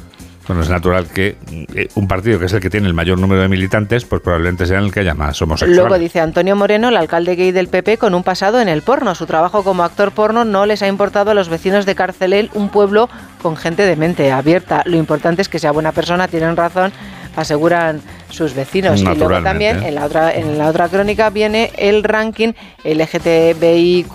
Bueno, 0.45 0.61
es 0.61 0.69
natural 0.69 1.07
que 1.07 1.37
eh, 1.73 1.87
un 1.95 2.05
partido 2.09 2.37
que 2.37 2.47
es 2.47 2.51
el 2.53 2.59
que 2.59 2.69
tiene 2.69 2.87
el 2.87 2.93
mayor 2.93 3.17
número 3.17 3.41
de 3.41 3.47
militantes, 3.47 4.03
pues 4.03 4.21
probablemente 4.21 4.65
sea 4.65 4.79
el 4.79 4.91
que 4.91 4.99
haya 4.99 5.13
más 5.13 5.41
homosexuales. 5.41 5.77
Luego 5.77 5.97
dice 5.97 6.19
Antonio 6.19 6.57
Moreno, 6.57 6.89
el 6.89 6.97
alcalde 6.97 7.37
gay 7.37 7.53
del 7.53 7.69
PP, 7.69 7.97
con 7.97 8.13
un 8.13 8.23
pasado 8.23 8.59
en 8.59 8.67
el 8.67 8.81
porno. 8.81 9.15
Su 9.15 9.25
trabajo 9.25 9.63
como 9.63 9.85
actor 9.85 10.11
porno 10.11 10.43
no 10.43 10.65
les 10.65 10.81
ha 10.81 10.89
importado 10.89 11.31
a 11.31 11.33
los 11.33 11.47
vecinos 11.47 11.85
de 11.85 11.95
Carcelel, 11.95 12.49
un 12.55 12.67
pueblo 12.67 13.09
con 13.41 13.55
gente 13.55 13.83
de 13.85 13.95
mente 13.95 14.33
abierta. 14.33 14.81
Lo 14.85 14.97
importante 14.97 15.41
es 15.41 15.47
que 15.47 15.59
sea 15.59 15.71
buena 15.71 15.93
persona, 15.93 16.27
tienen 16.27 16.57
razón, 16.57 16.91
aseguran 17.35 18.01
sus 18.29 18.53
vecinos. 18.53 19.01
Y 19.01 19.05
luego 19.05 19.41
también 19.43 19.83
en 19.83 19.95
la 19.95 20.05
otra, 20.05 20.33
en 20.33 20.57
la 20.57 20.67
otra 20.69 20.89
crónica 20.89 21.29
viene 21.29 21.71
el 21.77 22.03
ranking 22.03 22.53
LGTBIQ 22.83 24.13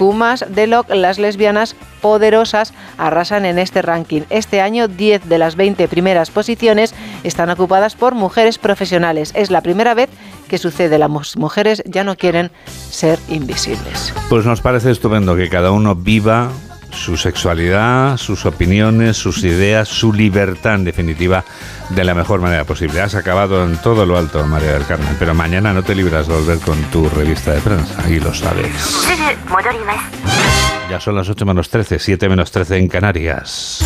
de 0.49 0.67
lo 0.67 0.85
que 0.85 0.95
las 0.95 1.19
lesbianas 1.19 1.75
poderosas 2.01 2.73
arrasan 2.97 3.45
en 3.45 3.59
este 3.59 3.83
ranking. 3.83 4.23
Este 4.31 4.61
año 4.61 4.89
10 4.89 5.29
de 5.29 5.39
las 5.39 5.57
20 5.57 5.89
primeras 5.89 6.31
posiciones 6.31 6.95
están 7.25 7.51
ocupadas 7.51 7.95
por 7.97 8.15
mujeres 8.15 8.59
profesionales. 8.59 9.33
Es 9.35 9.51
la 9.51 9.61
primera 9.63 9.95
vez 9.95 10.09
que 10.49 10.59
sucede. 10.59 10.99
Las 10.99 11.11
mu- 11.11 11.21
mujeres 11.37 11.83
ya 11.87 12.05
no 12.05 12.17
quieren 12.17 12.51
ser 12.91 13.19
invisibles. 13.29 14.13
Pues 14.29 14.45
nos 14.47 14.61
parece 14.61 14.91
estupendo 14.91 15.37
que 15.37 15.49
cada 15.49 15.71
uno 15.73 15.95
viva 15.95 16.51
su 16.93 17.17
sexualidad, 17.17 18.17
sus 18.17 18.47
opiniones, 18.47 19.17
sus 19.17 19.45
ideas, 19.45 19.89
su 19.89 20.13
libertad 20.13 20.75
en 20.75 20.85
definitiva 20.85 21.45
de 21.91 22.05
la 22.05 22.15
mejor 22.15 22.41
manera 22.41 22.65
posible. 22.65 23.01
Has 23.01 23.15
acabado 23.15 23.65
en 23.65 23.77
todo 23.79 24.05
lo 24.07 24.17
alto, 24.17 24.45
María 24.47 24.73
del 24.73 24.87
Carmen, 24.87 25.17
pero 25.19 25.35
mañana 25.35 25.73
no 25.73 25.83
te 25.83 25.95
libras 25.95 26.29
de 26.29 26.35
volver 26.35 26.59
con 26.59 26.81
tu 26.85 27.09
revista 27.09 27.53
de 27.53 27.61
prensa, 27.61 28.09
y 28.11 28.21
lo 28.21 28.35
sabes. 28.35 28.67
Ya 30.91 31.01
son 31.01 31.17
las 31.17 31.29
8 31.29 31.45
menos 31.45 31.69
13, 31.69 31.99
7 31.99 32.29
menos 32.29 32.51
13 32.51 32.77
en 32.77 32.89
Canarias. 32.89 33.85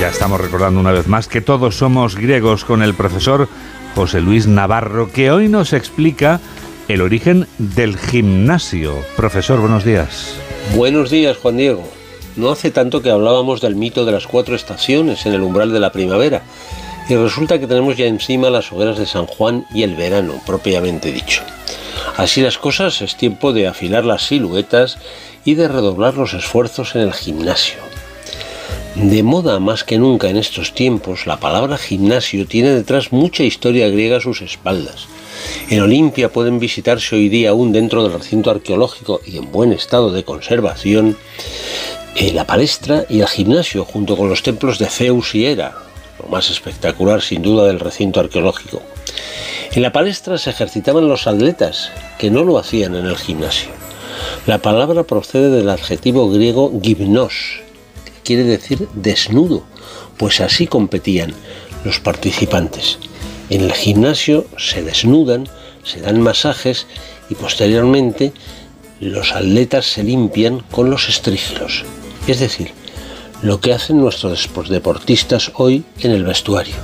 Ya 0.00 0.08
estamos 0.08 0.40
recordando 0.40 0.78
una 0.78 0.92
vez 0.92 1.08
más 1.08 1.26
que 1.26 1.40
todos 1.40 1.76
somos 1.76 2.14
griegos 2.14 2.64
con 2.64 2.82
el 2.82 2.94
profesor 2.94 3.48
José 3.96 4.20
Luis 4.20 4.46
Navarro, 4.46 5.10
que 5.10 5.32
hoy 5.32 5.48
nos 5.48 5.72
explica 5.72 6.40
el 6.88 7.02
origen 7.02 7.46
del 7.58 7.98
gimnasio. 7.98 9.04
Profesor, 9.14 9.60
buenos 9.60 9.84
días. 9.84 10.34
Buenos 10.74 11.10
días, 11.10 11.36
Juan 11.36 11.58
Diego. 11.58 11.86
No 12.36 12.50
hace 12.50 12.70
tanto 12.70 13.02
que 13.02 13.10
hablábamos 13.10 13.60
del 13.60 13.76
mito 13.76 14.06
de 14.06 14.12
las 14.12 14.26
cuatro 14.26 14.56
estaciones 14.56 15.26
en 15.26 15.34
el 15.34 15.42
umbral 15.42 15.70
de 15.70 15.80
la 15.80 15.92
primavera, 15.92 16.42
y 17.10 17.14
resulta 17.14 17.58
que 17.58 17.66
tenemos 17.66 17.96
ya 17.98 18.06
encima 18.06 18.48
las 18.48 18.72
hogueras 18.72 18.98
de 18.98 19.06
San 19.06 19.26
Juan 19.26 19.66
y 19.72 19.82
el 19.82 19.96
verano, 19.96 20.40
propiamente 20.46 21.12
dicho. 21.12 21.42
Así 22.16 22.40
las 22.40 22.56
cosas, 22.56 23.02
es 23.02 23.16
tiempo 23.16 23.52
de 23.52 23.66
afilar 23.66 24.04
las 24.06 24.26
siluetas 24.26 24.98
y 25.44 25.54
de 25.56 25.68
redoblar 25.68 26.14
los 26.14 26.32
esfuerzos 26.32 26.94
en 26.94 27.02
el 27.02 27.12
gimnasio. 27.12 27.78
De 28.94 29.22
moda 29.22 29.60
más 29.60 29.84
que 29.84 29.98
nunca 29.98 30.30
en 30.30 30.38
estos 30.38 30.74
tiempos, 30.74 31.26
la 31.26 31.38
palabra 31.38 31.76
gimnasio 31.76 32.46
tiene 32.46 32.70
detrás 32.70 33.12
mucha 33.12 33.42
historia 33.42 33.88
griega 33.88 34.16
a 34.16 34.20
sus 34.20 34.40
espaldas. 34.40 35.06
En 35.70 35.80
Olimpia 35.80 36.30
pueden 36.30 36.58
visitarse 36.58 37.16
hoy 37.16 37.28
día 37.28 37.50
aún 37.50 37.72
dentro 37.72 38.02
del 38.02 38.12
recinto 38.12 38.50
arqueológico 38.50 39.20
y 39.26 39.36
en 39.36 39.52
buen 39.52 39.72
estado 39.72 40.10
de 40.10 40.24
conservación 40.24 41.16
eh, 42.14 42.32
la 42.32 42.46
palestra 42.46 43.04
y 43.08 43.20
el 43.20 43.28
gimnasio 43.28 43.84
junto 43.84 44.16
con 44.16 44.28
los 44.28 44.42
templos 44.42 44.78
de 44.78 44.86
Zeus 44.86 45.34
y 45.34 45.46
Hera, 45.46 45.76
lo 46.20 46.28
más 46.28 46.50
espectacular 46.50 47.22
sin 47.22 47.42
duda 47.42 47.66
del 47.66 47.80
recinto 47.80 48.18
arqueológico. 48.20 48.82
En 49.72 49.82
la 49.82 49.92
palestra 49.92 50.38
se 50.38 50.50
ejercitaban 50.50 51.06
los 51.06 51.26
atletas, 51.26 51.90
que 52.18 52.30
no 52.30 52.42
lo 52.42 52.58
hacían 52.58 52.96
en 52.96 53.06
el 53.06 53.16
gimnasio. 53.16 53.68
La 54.46 54.58
palabra 54.58 55.04
procede 55.04 55.50
del 55.50 55.68
adjetivo 55.68 56.30
griego 56.30 56.72
gimnos, 56.82 57.60
que 58.04 58.12
quiere 58.24 58.44
decir 58.44 58.88
desnudo, 58.94 59.62
pues 60.16 60.40
así 60.40 60.66
competían 60.66 61.34
los 61.84 62.00
participantes. 62.00 62.98
En 63.50 63.62
el 63.62 63.72
gimnasio 63.72 64.46
se 64.58 64.82
desnudan, 64.82 65.48
se 65.82 66.00
dan 66.00 66.20
masajes 66.20 66.86
y 67.30 67.34
posteriormente 67.34 68.32
los 69.00 69.32
atletas 69.32 69.86
se 69.86 70.02
limpian 70.02 70.60
con 70.70 70.90
los 70.90 71.08
estrígilos. 71.08 71.84
Es 72.26 72.40
decir, 72.40 72.72
lo 73.42 73.60
que 73.60 73.72
hacen 73.72 74.00
nuestros 74.00 74.50
deportistas 74.68 75.52
hoy 75.54 75.84
en 76.00 76.10
el 76.10 76.24
vestuario. 76.24 76.74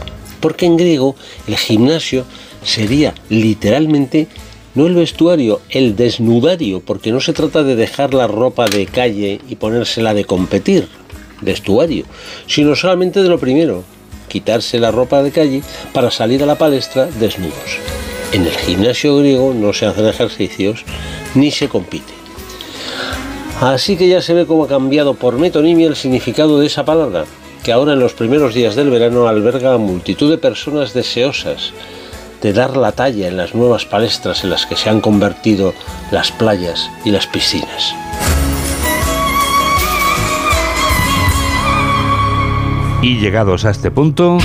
Porque 0.40 0.66
en 0.66 0.76
griego 0.76 1.16
el 1.46 1.56
gimnasio 1.56 2.24
sería 2.62 3.14
literalmente 3.28 4.28
no 4.74 4.86
el 4.86 4.94
vestuario, 4.94 5.60
el 5.70 5.96
desnudario, 5.96 6.80
porque 6.80 7.12
no 7.12 7.20
se 7.20 7.32
trata 7.32 7.62
de 7.62 7.76
dejar 7.76 8.12
la 8.12 8.26
ropa 8.26 8.66
de 8.66 8.86
calle 8.86 9.40
y 9.48 9.56
ponérsela 9.56 10.14
de 10.14 10.24
competir, 10.24 10.88
vestuario, 11.40 12.04
sino 12.46 12.74
solamente 12.74 13.22
de 13.22 13.28
lo 13.28 13.38
primero, 13.38 13.84
quitarse 14.34 14.80
la 14.80 14.90
ropa 14.90 15.22
de 15.22 15.30
calle 15.30 15.62
para 15.92 16.10
salir 16.10 16.42
a 16.42 16.46
la 16.46 16.56
palestra 16.56 17.06
desnudos. 17.06 17.78
En 18.32 18.42
el 18.42 18.50
gimnasio 18.50 19.16
griego 19.18 19.54
no 19.54 19.72
se 19.72 19.86
hacen 19.86 20.08
ejercicios 20.08 20.84
ni 21.36 21.52
se 21.52 21.68
compite. 21.68 22.12
Así 23.60 23.96
que 23.96 24.08
ya 24.08 24.20
se 24.20 24.34
ve 24.34 24.44
cómo 24.44 24.64
ha 24.64 24.68
cambiado 24.68 25.14
por 25.14 25.38
metonimia 25.38 25.86
el 25.86 25.94
significado 25.94 26.58
de 26.58 26.66
esa 26.66 26.84
palabra, 26.84 27.26
que 27.62 27.70
ahora 27.70 27.92
en 27.92 28.00
los 28.00 28.14
primeros 28.14 28.54
días 28.54 28.74
del 28.74 28.90
verano 28.90 29.28
alberga 29.28 29.74
a 29.74 29.78
multitud 29.78 30.28
de 30.28 30.38
personas 30.38 30.94
deseosas 30.94 31.72
de 32.42 32.52
dar 32.52 32.76
la 32.76 32.90
talla 32.90 33.28
en 33.28 33.36
las 33.36 33.54
nuevas 33.54 33.84
palestras 33.84 34.42
en 34.42 34.50
las 34.50 34.66
que 34.66 34.74
se 34.74 34.90
han 34.90 35.00
convertido 35.00 35.74
las 36.10 36.32
playas 36.32 36.90
y 37.04 37.12
las 37.12 37.28
piscinas. 37.28 37.94
Y 43.04 43.18
llegados 43.18 43.66
a 43.66 43.70
este 43.70 43.90
punto... 43.90 44.38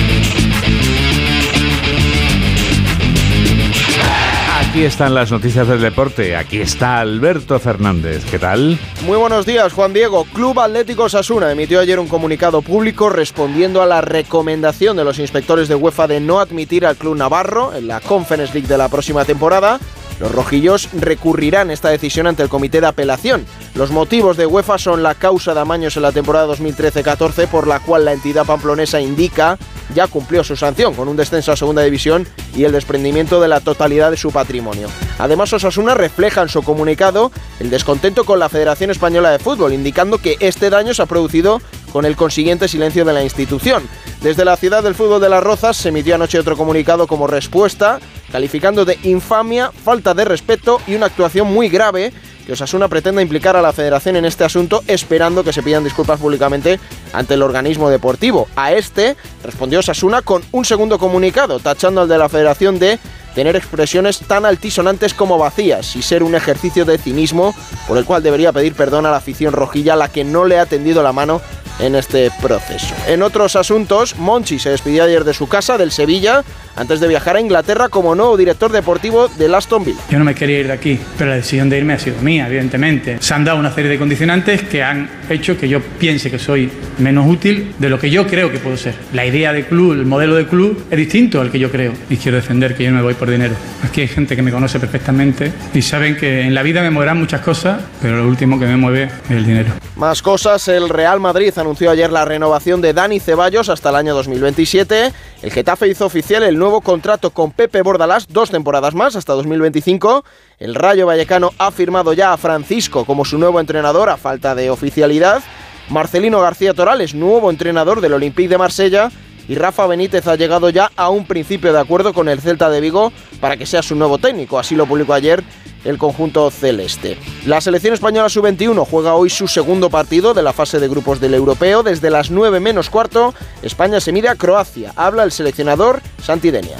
Aquí 4.60 4.84
están 4.84 5.14
las 5.14 5.32
noticias 5.32 5.66
del 5.66 5.80
deporte. 5.80 6.36
Aquí 6.36 6.60
está 6.60 7.00
Alberto 7.00 7.58
Fernández. 7.58 8.22
¿Qué 8.30 8.38
tal? 8.38 8.78
Muy 9.06 9.16
buenos 9.16 9.46
días, 9.46 9.72
Juan 9.72 9.94
Diego. 9.94 10.26
Club 10.26 10.60
Atlético 10.60 11.08
Sasuna 11.08 11.50
emitió 11.50 11.80
ayer 11.80 11.98
un 11.98 12.06
comunicado 12.06 12.60
público 12.60 13.08
respondiendo 13.08 13.80
a 13.80 13.86
la 13.86 14.02
recomendación 14.02 14.96
de 14.98 15.04
los 15.04 15.18
inspectores 15.18 15.66
de 15.66 15.74
UEFA 15.74 16.06
de 16.06 16.20
no 16.20 16.38
admitir 16.38 16.84
al 16.84 16.96
club 16.96 17.16
navarro 17.16 17.74
en 17.74 17.88
la 17.88 18.00
Conference 18.00 18.52
League 18.52 18.68
de 18.68 18.76
la 18.76 18.90
próxima 18.90 19.24
temporada. 19.24 19.80
Los 20.20 20.32
rojillos 20.32 20.90
recurrirán 20.92 21.70
esta 21.70 21.88
decisión 21.88 22.26
ante 22.26 22.42
el 22.42 22.50
comité 22.50 22.80
de 22.82 22.86
apelación. 22.86 23.46
Los 23.74 23.90
motivos 23.90 24.36
de 24.36 24.44
UEFA 24.44 24.76
son 24.76 25.02
la 25.02 25.14
causa 25.14 25.54
de 25.54 25.60
amaños 25.60 25.96
en 25.96 26.02
la 26.02 26.12
temporada 26.12 26.54
2013-14 26.54 27.48
por 27.48 27.66
la 27.66 27.80
cual 27.80 28.04
la 28.04 28.12
entidad 28.12 28.44
pamplonesa 28.44 29.00
indica 29.00 29.58
ya 29.94 30.06
cumplió 30.06 30.44
su 30.44 30.56
sanción 30.56 30.94
con 30.94 31.08
un 31.08 31.16
descenso 31.16 31.52
a 31.52 31.56
segunda 31.56 31.82
división 31.82 32.26
y 32.54 32.64
el 32.64 32.72
desprendimiento 32.72 33.40
de 33.40 33.48
la 33.48 33.60
totalidad 33.60 34.10
de 34.10 34.16
su 34.16 34.30
patrimonio. 34.30 34.88
Además, 35.18 35.52
Osasuna 35.52 35.94
refleja 35.94 36.42
en 36.42 36.48
su 36.48 36.62
comunicado 36.62 37.32
el 37.58 37.70
descontento 37.70 38.24
con 38.24 38.38
la 38.38 38.48
Federación 38.48 38.90
Española 38.90 39.30
de 39.30 39.38
Fútbol, 39.38 39.72
indicando 39.72 40.18
que 40.18 40.36
este 40.40 40.70
daño 40.70 40.94
se 40.94 41.02
ha 41.02 41.06
producido 41.06 41.60
con 41.92 42.04
el 42.04 42.14
consiguiente 42.14 42.68
silencio 42.68 43.04
de 43.04 43.12
la 43.12 43.24
institución. 43.24 43.88
Desde 44.22 44.44
la 44.44 44.56
ciudad 44.56 44.82
del 44.82 44.94
fútbol 44.94 45.20
de 45.20 45.28
Las 45.28 45.42
Rozas 45.42 45.76
se 45.76 45.88
emitió 45.88 46.14
anoche 46.14 46.38
otro 46.38 46.56
comunicado 46.56 47.06
como 47.06 47.26
respuesta, 47.26 47.98
calificando 48.30 48.84
de 48.84 48.98
infamia, 49.04 49.72
falta 49.72 50.14
de 50.14 50.24
respeto 50.24 50.80
y 50.86 50.94
una 50.94 51.06
actuación 51.06 51.52
muy 51.52 51.68
grave 51.68 52.12
que 52.46 52.52
Osasuna 52.52 52.88
pretende 52.88 53.22
implicar 53.22 53.56
a 53.56 53.62
la 53.62 53.72
federación 53.72 54.16
en 54.16 54.24
este 54.24 54.44
asunto 54.44 54.82
esperando 54.86 55.44
que 55.44 55.52
se 55.52 55.62
pidan 55.62 55.84
disculpas 55.84 56.18
públicamente 56.18 56.80
ante 57.12 57.34
el 57.34 57.42
organismo 57.42 57.90
deportivo. 57.90 58.48
A 58.56 58.72
este 58.72 59.16
respondió 59.44 59.80
Osasuna 59.80 60.22
con 60.22 60.42
un 60.52 60.64
segundo 60.64 60.98
comunicado, 60.98 61.60
tachando 61.60 62.00
al 62.00 62.08
de 62.08 62.18
la 62.18 62.28
federación 62.28 62.78
de 62.78 62.98
tener 63.34 63.54
expresiones 63.56 64.18
tan 64.20 64.44
altisonantes 64.44 65.14
como 65.14 65.38
vacías 65.38 65.94
y 65.94 66.02
ser 66.02 66.22
un 66.22 66.34
ejercicio 66.34 66.84
de 66.84 66.98
cinismo 66.98 67.54
por 67.86 67.96
el 67.96 68.04
cual 68.04 68.22
debería 68.22 68.52
pedir 68.52 68.74
perdón 68.74 69.06
a 69.06 69.10
la 69.10 69.18
afición 69.18 69.52
rojilla 69.52 69.92
a 69.92 69.96
la 69.96 70.08
que 70.08 70.24
no 70.24 70.44
le 70.44 70.58
ha 70.58 70.66
tendido 70.66 71.02
la 71.02 71.12
mano 71.12 71.40
en 71.78 71.94
este 71.94 72.30
proceso. 72.42 72.94
En 73.06 73.22
otros 73.22 73.56
asuntos, 73.56 74.16
Monchi 74.16 74.58
se 74.58 74.70
despidió 74.70 75.04
ayer 75.04 75.24
de 75.24 75.34
su 75.34 75.48
casa, 75.48 75.78
del 75.78 75.92
Sevilla, 75.92 76.44
antes 76.76 77.00
de 77.00 77.08
viajar 77.08 77.36
a 77.36 77.40
Inglaterra 77.40 77.88
como 77.88 78.14
nuevo 78.14 78.36
director 78.36 78.72
deportivo 78.72 79.28
del 79.28 79.54
Aston 79.54 79.84
Villa. 79.84 80.00
Yo 80.10 80.18
no 80.18 80.24
me 80.24 80.34
quería 80.34 80.60
ir 80.60 80.66
de 80.66 80.72
aquí, 80.72 80.98
pero 81.16 81.30
la 81.30 81.36
decisión 81.36 81.68
de 81.68 81.78
irme 81.78 81.94
ha 81.94 81.98
sido 81.98 82.20
mía, 82.22 82.46
evidentemente. 82.46 83.18
Se 83.20 83.34
han 83.34 83.44
dado 83.44 83.58
una 83.58 83.72
serie 83.72 83.90
de 83.90 83.98
condicionantes 83.98 84.62
que 84.62 84.82
han 84.82 85.08
hecho 85.28 85.56
que 85.56 85.68
yo 85.68 85.80
piense 85.80 86.30
que 86.30 86.38
soy 86.38 86.70
menos 86.98 87.26
útil 87.28 87.74
de 87.78 87.88
lo 87.88 87.98
que 87.98 88.10
yo 88.10 88.26
creo 88.26 88.50
que 88.50 88.58
puedo 88.58 88.76
ser. 88.76 88.94
La 89.12 89.26
idea 89.26 89.52
de 89.52 89.66
club, 89.66 89.92
el 89.92 90.06
modelo 90.06 90.34
de 90.36 90.46
club 90.46 90.84
es 90.90 90.96
distinto 90.96 91.40
al 91.40 91.50
que 91.50 91.58
yo 91.58 91.70
creo 91.70 91.92
y 92.08 92.16
quiero 92.16 92.36
defender 92.36 92.76
que 92.76 92.84
yo 92.84 92.90
no 92.90 92.98
me 92.98 93.02
voy 93.02 93.14
por 93.14 93.30
dinero. 93.30 93.54
Aquí 93.84 94.02
hay 94.02 94.08
gente 94.08 94.36
que 94.36 94.42
me 94.42 94.50
conoce 94.50 94.78
perfectamente 94.78 95.52
y 95.74 95.82
saben 95.82 96.16
que 96.16 96.42
en 96.42 96.54
la 96.54 96.62
vida 96.62 96.82
me 96.82 96.90
moverán 96.90 97.18
muchas 97.18 97.40
cosas, 97.40 97.80
pero 98.00 98.16
lo 98.16 98.28
último 98.28 98.58
que 98.58 98.66
me 98.66 98.76
mueve 98.76 99.04
es 99.04 99.30
el 99.30 99.46
dinero. 99.46 99.70
Más 99.96 100.22
cosas, 100.22 100.66
el 100.68 100.88
Real 100.88 101.20
Madrid 101.20 101.52
anunció 101.58 101.90
ayer 101.90 102.10
la 102.10 102.24
renovación 102.24 102.80
de 102.80 102.92
Dani 102.92 103.20
Ceballos 103.20 103.68
hasta 103.68 103.90
el 103.90 103.96
año 103.96 104.14
2027. 104.14 105.12
El 105.42 105.52
Getafe 105.52 105.88
hizo 105.88 106.06
oficial 106.06 106.42
el 106.42 106.58
nuevo 106.60 106.80
contrato 106.82 107.30
con 107.30 107.50
Pepe 107.50 107.82
Bordalás, 107.82 108.28
dos 108.28 108.50
temporadas 108.50 108.94
más, 108.94 109.16
hasta 109.16 109.32
2025. 109.32 110.24
El 110.58 110.76
Rayo 110.76 111.06
Vallecano 111.06 111.50
ha 111.58 111.72
firmado 111.72 112.12
ya 112.12 112.32
a 112.32 112.36
Francisco 112.36 113.04
como 113.04 113.24
su 113.24 113.38
nuevo 113.38 113.58
entrenador 113.58 114.10
a 114.10 114.16
falta 114.16 114.54
de 114.54 114.70
oficialidad. 114.70 115.42
Marcelino 115.88 116.40
García 116.40 116.74
Torales, 116.74 117.14
nuevo 117.14 117.50
entrenador 117.50 118.00
del 118.00 118.12
Olympique 118.12 118.48
de 118.48 118.58
Marsella. 118.58 119.10
Y 119.50 119.56
Rafa 119.56 119.88
Benítez 119.88 120.28
ha 120.28 120.36
llegado 120.36 120.70
ya 120.70 120.92
a 120.94 121.10
un 121.10 121.26
principio 121.26 121.72
de 121.72 121.80
acuerdo 121.80 122.14
con 122.14 122.28
el 122.28 122.40
Celta 122.40 122.70
de 122.70 122.80
Vigo 122.80 123.12
para 123.40 123.56
que 123.56 123.66
sea 123.66 123.82
su 123.82 123.96
nuevo 123.96 124.16
técnico. 124.18 124.60
Así 124.60 124.76
lo 124.76 124.86
publicó 124.86 125.12
ayer 125.12 125.42
el 125.84 125.98
conjunto 125.98 126.48
celeste. 126.52 127.18
La 127.46 127.60
selección 127.60 127.92
española 127.92 128.28
sub-21 128.28 128.86
juega 128.88 129.14
hoy 129.14 129.28
su 129.28 129.48
segundo 129.48 129.90
partido 129.90 130.34
de 130.34 130.44
la 130.44 130.52
fase 130.52 130.78
de 130.78 130.86
grupos 130.86 131.18
del 131.18 131.34
europeo. 131.34 131.82
Desde 131.82 132.10
las 132.10 132.30
9 132.30 132.60
menos 132.60 132.90
cuarto, 132.90 133.34
España 133.60 133.98
se 133.98 134.12
mide 134.12 134.28
a 134.28 134.36
Croacia. 134.36 134.92
Habla 134.94 135.24
el 135.24 135.32
seleccionador 135.32 136.00
Santi 136.22 136.52
Denia. 136.52 136.76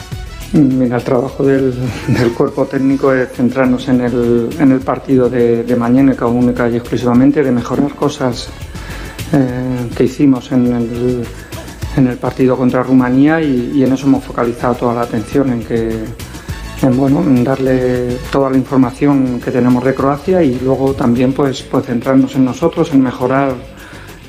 Mira, 0.53 0.99
el 0.99 1.03
trabajo 1.03 1.45
del, 1.45 1.75
cuerpo 2.37 2.67
técnico 2.67 3.13
es 3.13 3.33
centrarnos 3.33 3.89
en 3.89 4.01
el, 4.01 4.81
partido 4.85 5.29
de, 5.29 5.75
mañana, 5.77 6.15
que 6.15 6.25
única 6.25 6.71
y 6.71 6.77
exclusivamente, 6.77 7.43
de 7.43 7.51
mejorar 7.51 7.97
cosas 7.97 8.49
eh, 9.33 9.89
que 9.97 10.05
hicimos 10.05 10.53
en 10.53 10.73
el, 10.73 11.27
en 11.97 12.07
el, 12.07 12.17
partido 12.17 12.57
contra 12.57 12.83
Rumanía 12.83 13.41
y, 13.41 13.83
en 13.83 13.93
eso 13.93 14.07
hemos 14.07 14.25
focalizado 14.25 14.75
toda 14.75 14.95
la 14.95 15.03
atención, 15.03 15.53
en 15.53 15.63
que 15.65 16.05
en 16.83 16.97
bueno, 16.97 17.23
darle 17.45 18.17
toda 18.33 18.51
la 18.51 18.57
información 18.57 19.41
que 19.41 19.51
tenemos 19.51 19.85
de 19.85 19.95
Croacia 19.95 20.43
y 20.43 20.59
luego 20.61 20.95
también 20.95 21.33
pues, 21.33 21.63
pues 21.63 21.85
centrarnos 21.87 22.35
en 22.37 22.45
nosotros, 22.45 22.93
en 22.93 23.03
mejorar 23.03 23.55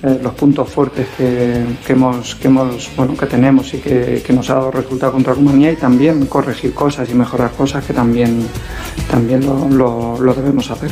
eh, 0.04 0.20
los 0.22 0.34
puntos 0.34 0.68
fuertes 0.68 1.08
que, 1.18 1.64
hemos, 1.88 2.36
que, 2.36 2.48
hemos, 2.48 2.90
bueno, 2.98 3.16
que 3.16 3.26
tenemos 3.28 3.74
y 3.74 3.78
que, 3.78 4.24
nos 4.34 4.50
ha 4.50 4.56
dado 4.56 4.72
resultado 4.72 5.14
contra 5.14 5.34
Rumanía 5.34 5.72
y 5.72 5.76
también 5.76 6.26
corregir 6.26 6.74
cosas 6.74 7.10
y 7.10 7.14
mejorar 7.14 7.52
cosas 7.52 7.86
que 7.86 7.94
también, 7.94 8.46
también 9.10 9.46
lo 9.46 10.34
debemos 10.36 10.70
hacer. 10.72 10.92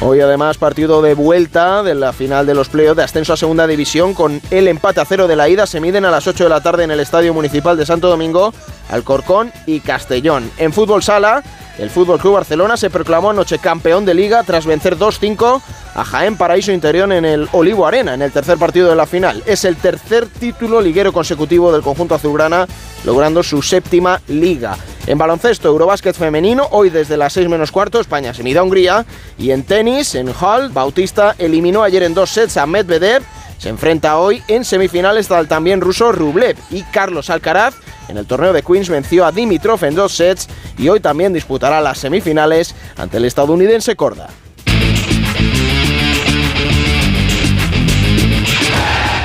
Hoy 0.00 0.20
además 0.20 0.58
partido 0.58 1.00
de 1.00 1.14
vuelta 1.14 1.82
de 1.82 1.94
la 1.94 2.12
final 2.12 2.44
de 2.44 2.54
los 2.54 2.68
playoffs 2.68 2.98
de 2.98 3.02
ascenso 3.02 3.32
a 3.32 3.36
segunda 3.36 3.66
división 3.66 4.12
con 4.12 4.42
el 4.50 4.68
empate 4.68 5.00
a 5.00 5.06
cero 5.06 5.26
de 5.26 5.36
la 5.36 5.48
ida. 5.48 5.66
Se 5.66 5.80
miden 5.80 6.04
a 6.04 6.10
las 6.10 6.26
8 6.26 6.44
de 6.44 6.50
la 6.50 6.60
tarde 6.60 6.84
en 6.84 6.90
el 6.90 7.00
Estadio 7.00 7.32
Municipal 7.32 7.78
de 7.78 7.86
Santo 7.86 8.08
Domingo, 8.08 8.52
Alcorcón 8.90 9.52
y 9.64 9.80
Castellón. 9.80 10.50
En 10.58 10.74
fútbol 10.74 11.02
sala, 11.02 11.42
el 11.78 11.90
Fútbol 11.90 12.18
Club 12.18 12.34
Barcelona 12.34 12.76
se 12.76 12.90
proclamó 12.90 13.30
anoche 13.30 13.58
campeón 13.58 14.04
de 14.04 14.14
liga 14.14 14.42
tras 14.42 14.66
vencer 14.66 14.96
2-5 14.96 15.60
a 15.94 16.04
Jaén 16.04 16.36
Paraíso 16.36 16.72
Interior 16.72 17.12
en 17.12 17.24
el 17.24 17.48
Olivo 17.52 17.86
Arena 17.86 18.14
en 18.14 18.22
el 18.22 18.32
tercer 18.32 18.58
partido 18.58 18.88
de 18.88 18.96
la 18.96 19.06
final. 19.06 19.42
Es 19.46 19.64
el 19.64 19.76
tercer 19.76 20.26
título 20.26 20.80
liguero 20.80 21.12
consecutivo 21.12 21.72
del 21.72 21.82
conjunto 21.82 22.14
azulgrana, 22.14 22.66
logrando 23.04 23.42
su 23.42 23.62
séptima 23.62 24.20
liga. 24.28 24.76
En 25.06 25.18
baloncesto, 25.18 25.68
Eurobásquet 25.68 26.16
femenino, 26.16 26.66
hoy 26.70 26.90
desde 26.90 27.16
las 27.16 27.32
6 27.34 27.48
menos 27.48 27.70
cuarto, 27.70 28.00
España 28.00 28.34
se 28.34 28.42
mide 28.42 28.58
a 28.58 28.62
Hungría. 28.62 29.04
Y 29.38 29.50
en 29.50 29.62
tenis, 29.62 30.14
en 30.14 30.32
Hall, 30.40 30.70
Bautista 30.70 31.34
eliminó 31.38 31.82
ayer 31.82 32.02
en 32.02 32.14
dos 32.14 32.30
sets 32.30 32.56
a 32.56 32.66
Medvedev. 32.66 33.22
Se 33.58 33.68
enfrenta 33.68 34.18
hoy 34.18 34.42
en 34.48 34.64
semifinales 34.64 35.30
al 35.30 35.48
también 35.48 35.80
ruso 35.80 36.10
Rublev 36.12 36.56
y 36.70 36.82
Carlos 36.84 37.30
Alcaraz. 37.30 37.74
En 38.08 38.16
el 38.16 38.26
torneo 38.26 38.52
de 38.52 38.62
Queens 38.62 38.88
venció 38.88 39.24
a 39.24 39.32
Dimitrov 39.32 39.84
en 39.84 39.94
dos 39.94 40.14
sets 40.14 40.48
y 40.78 40.88
hoy 40.88 41.00
también 41.00 41.32
disputará 41.32 41.80
las 41.80 41.98
semifinales 41.98 42.74
ante 42.96 43.16
el 43.16 43.24
estadounidense 43.24 43.96
Corda. 43.96 44.28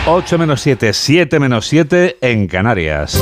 8 0.07 0.37
menos 0.39 0.61
7, 0.61 0.93
7 0.93 1.39
menos 1.39 1.67
7 1.67 2.17
en 2.21 2.47
Canarias. 2.47 3.21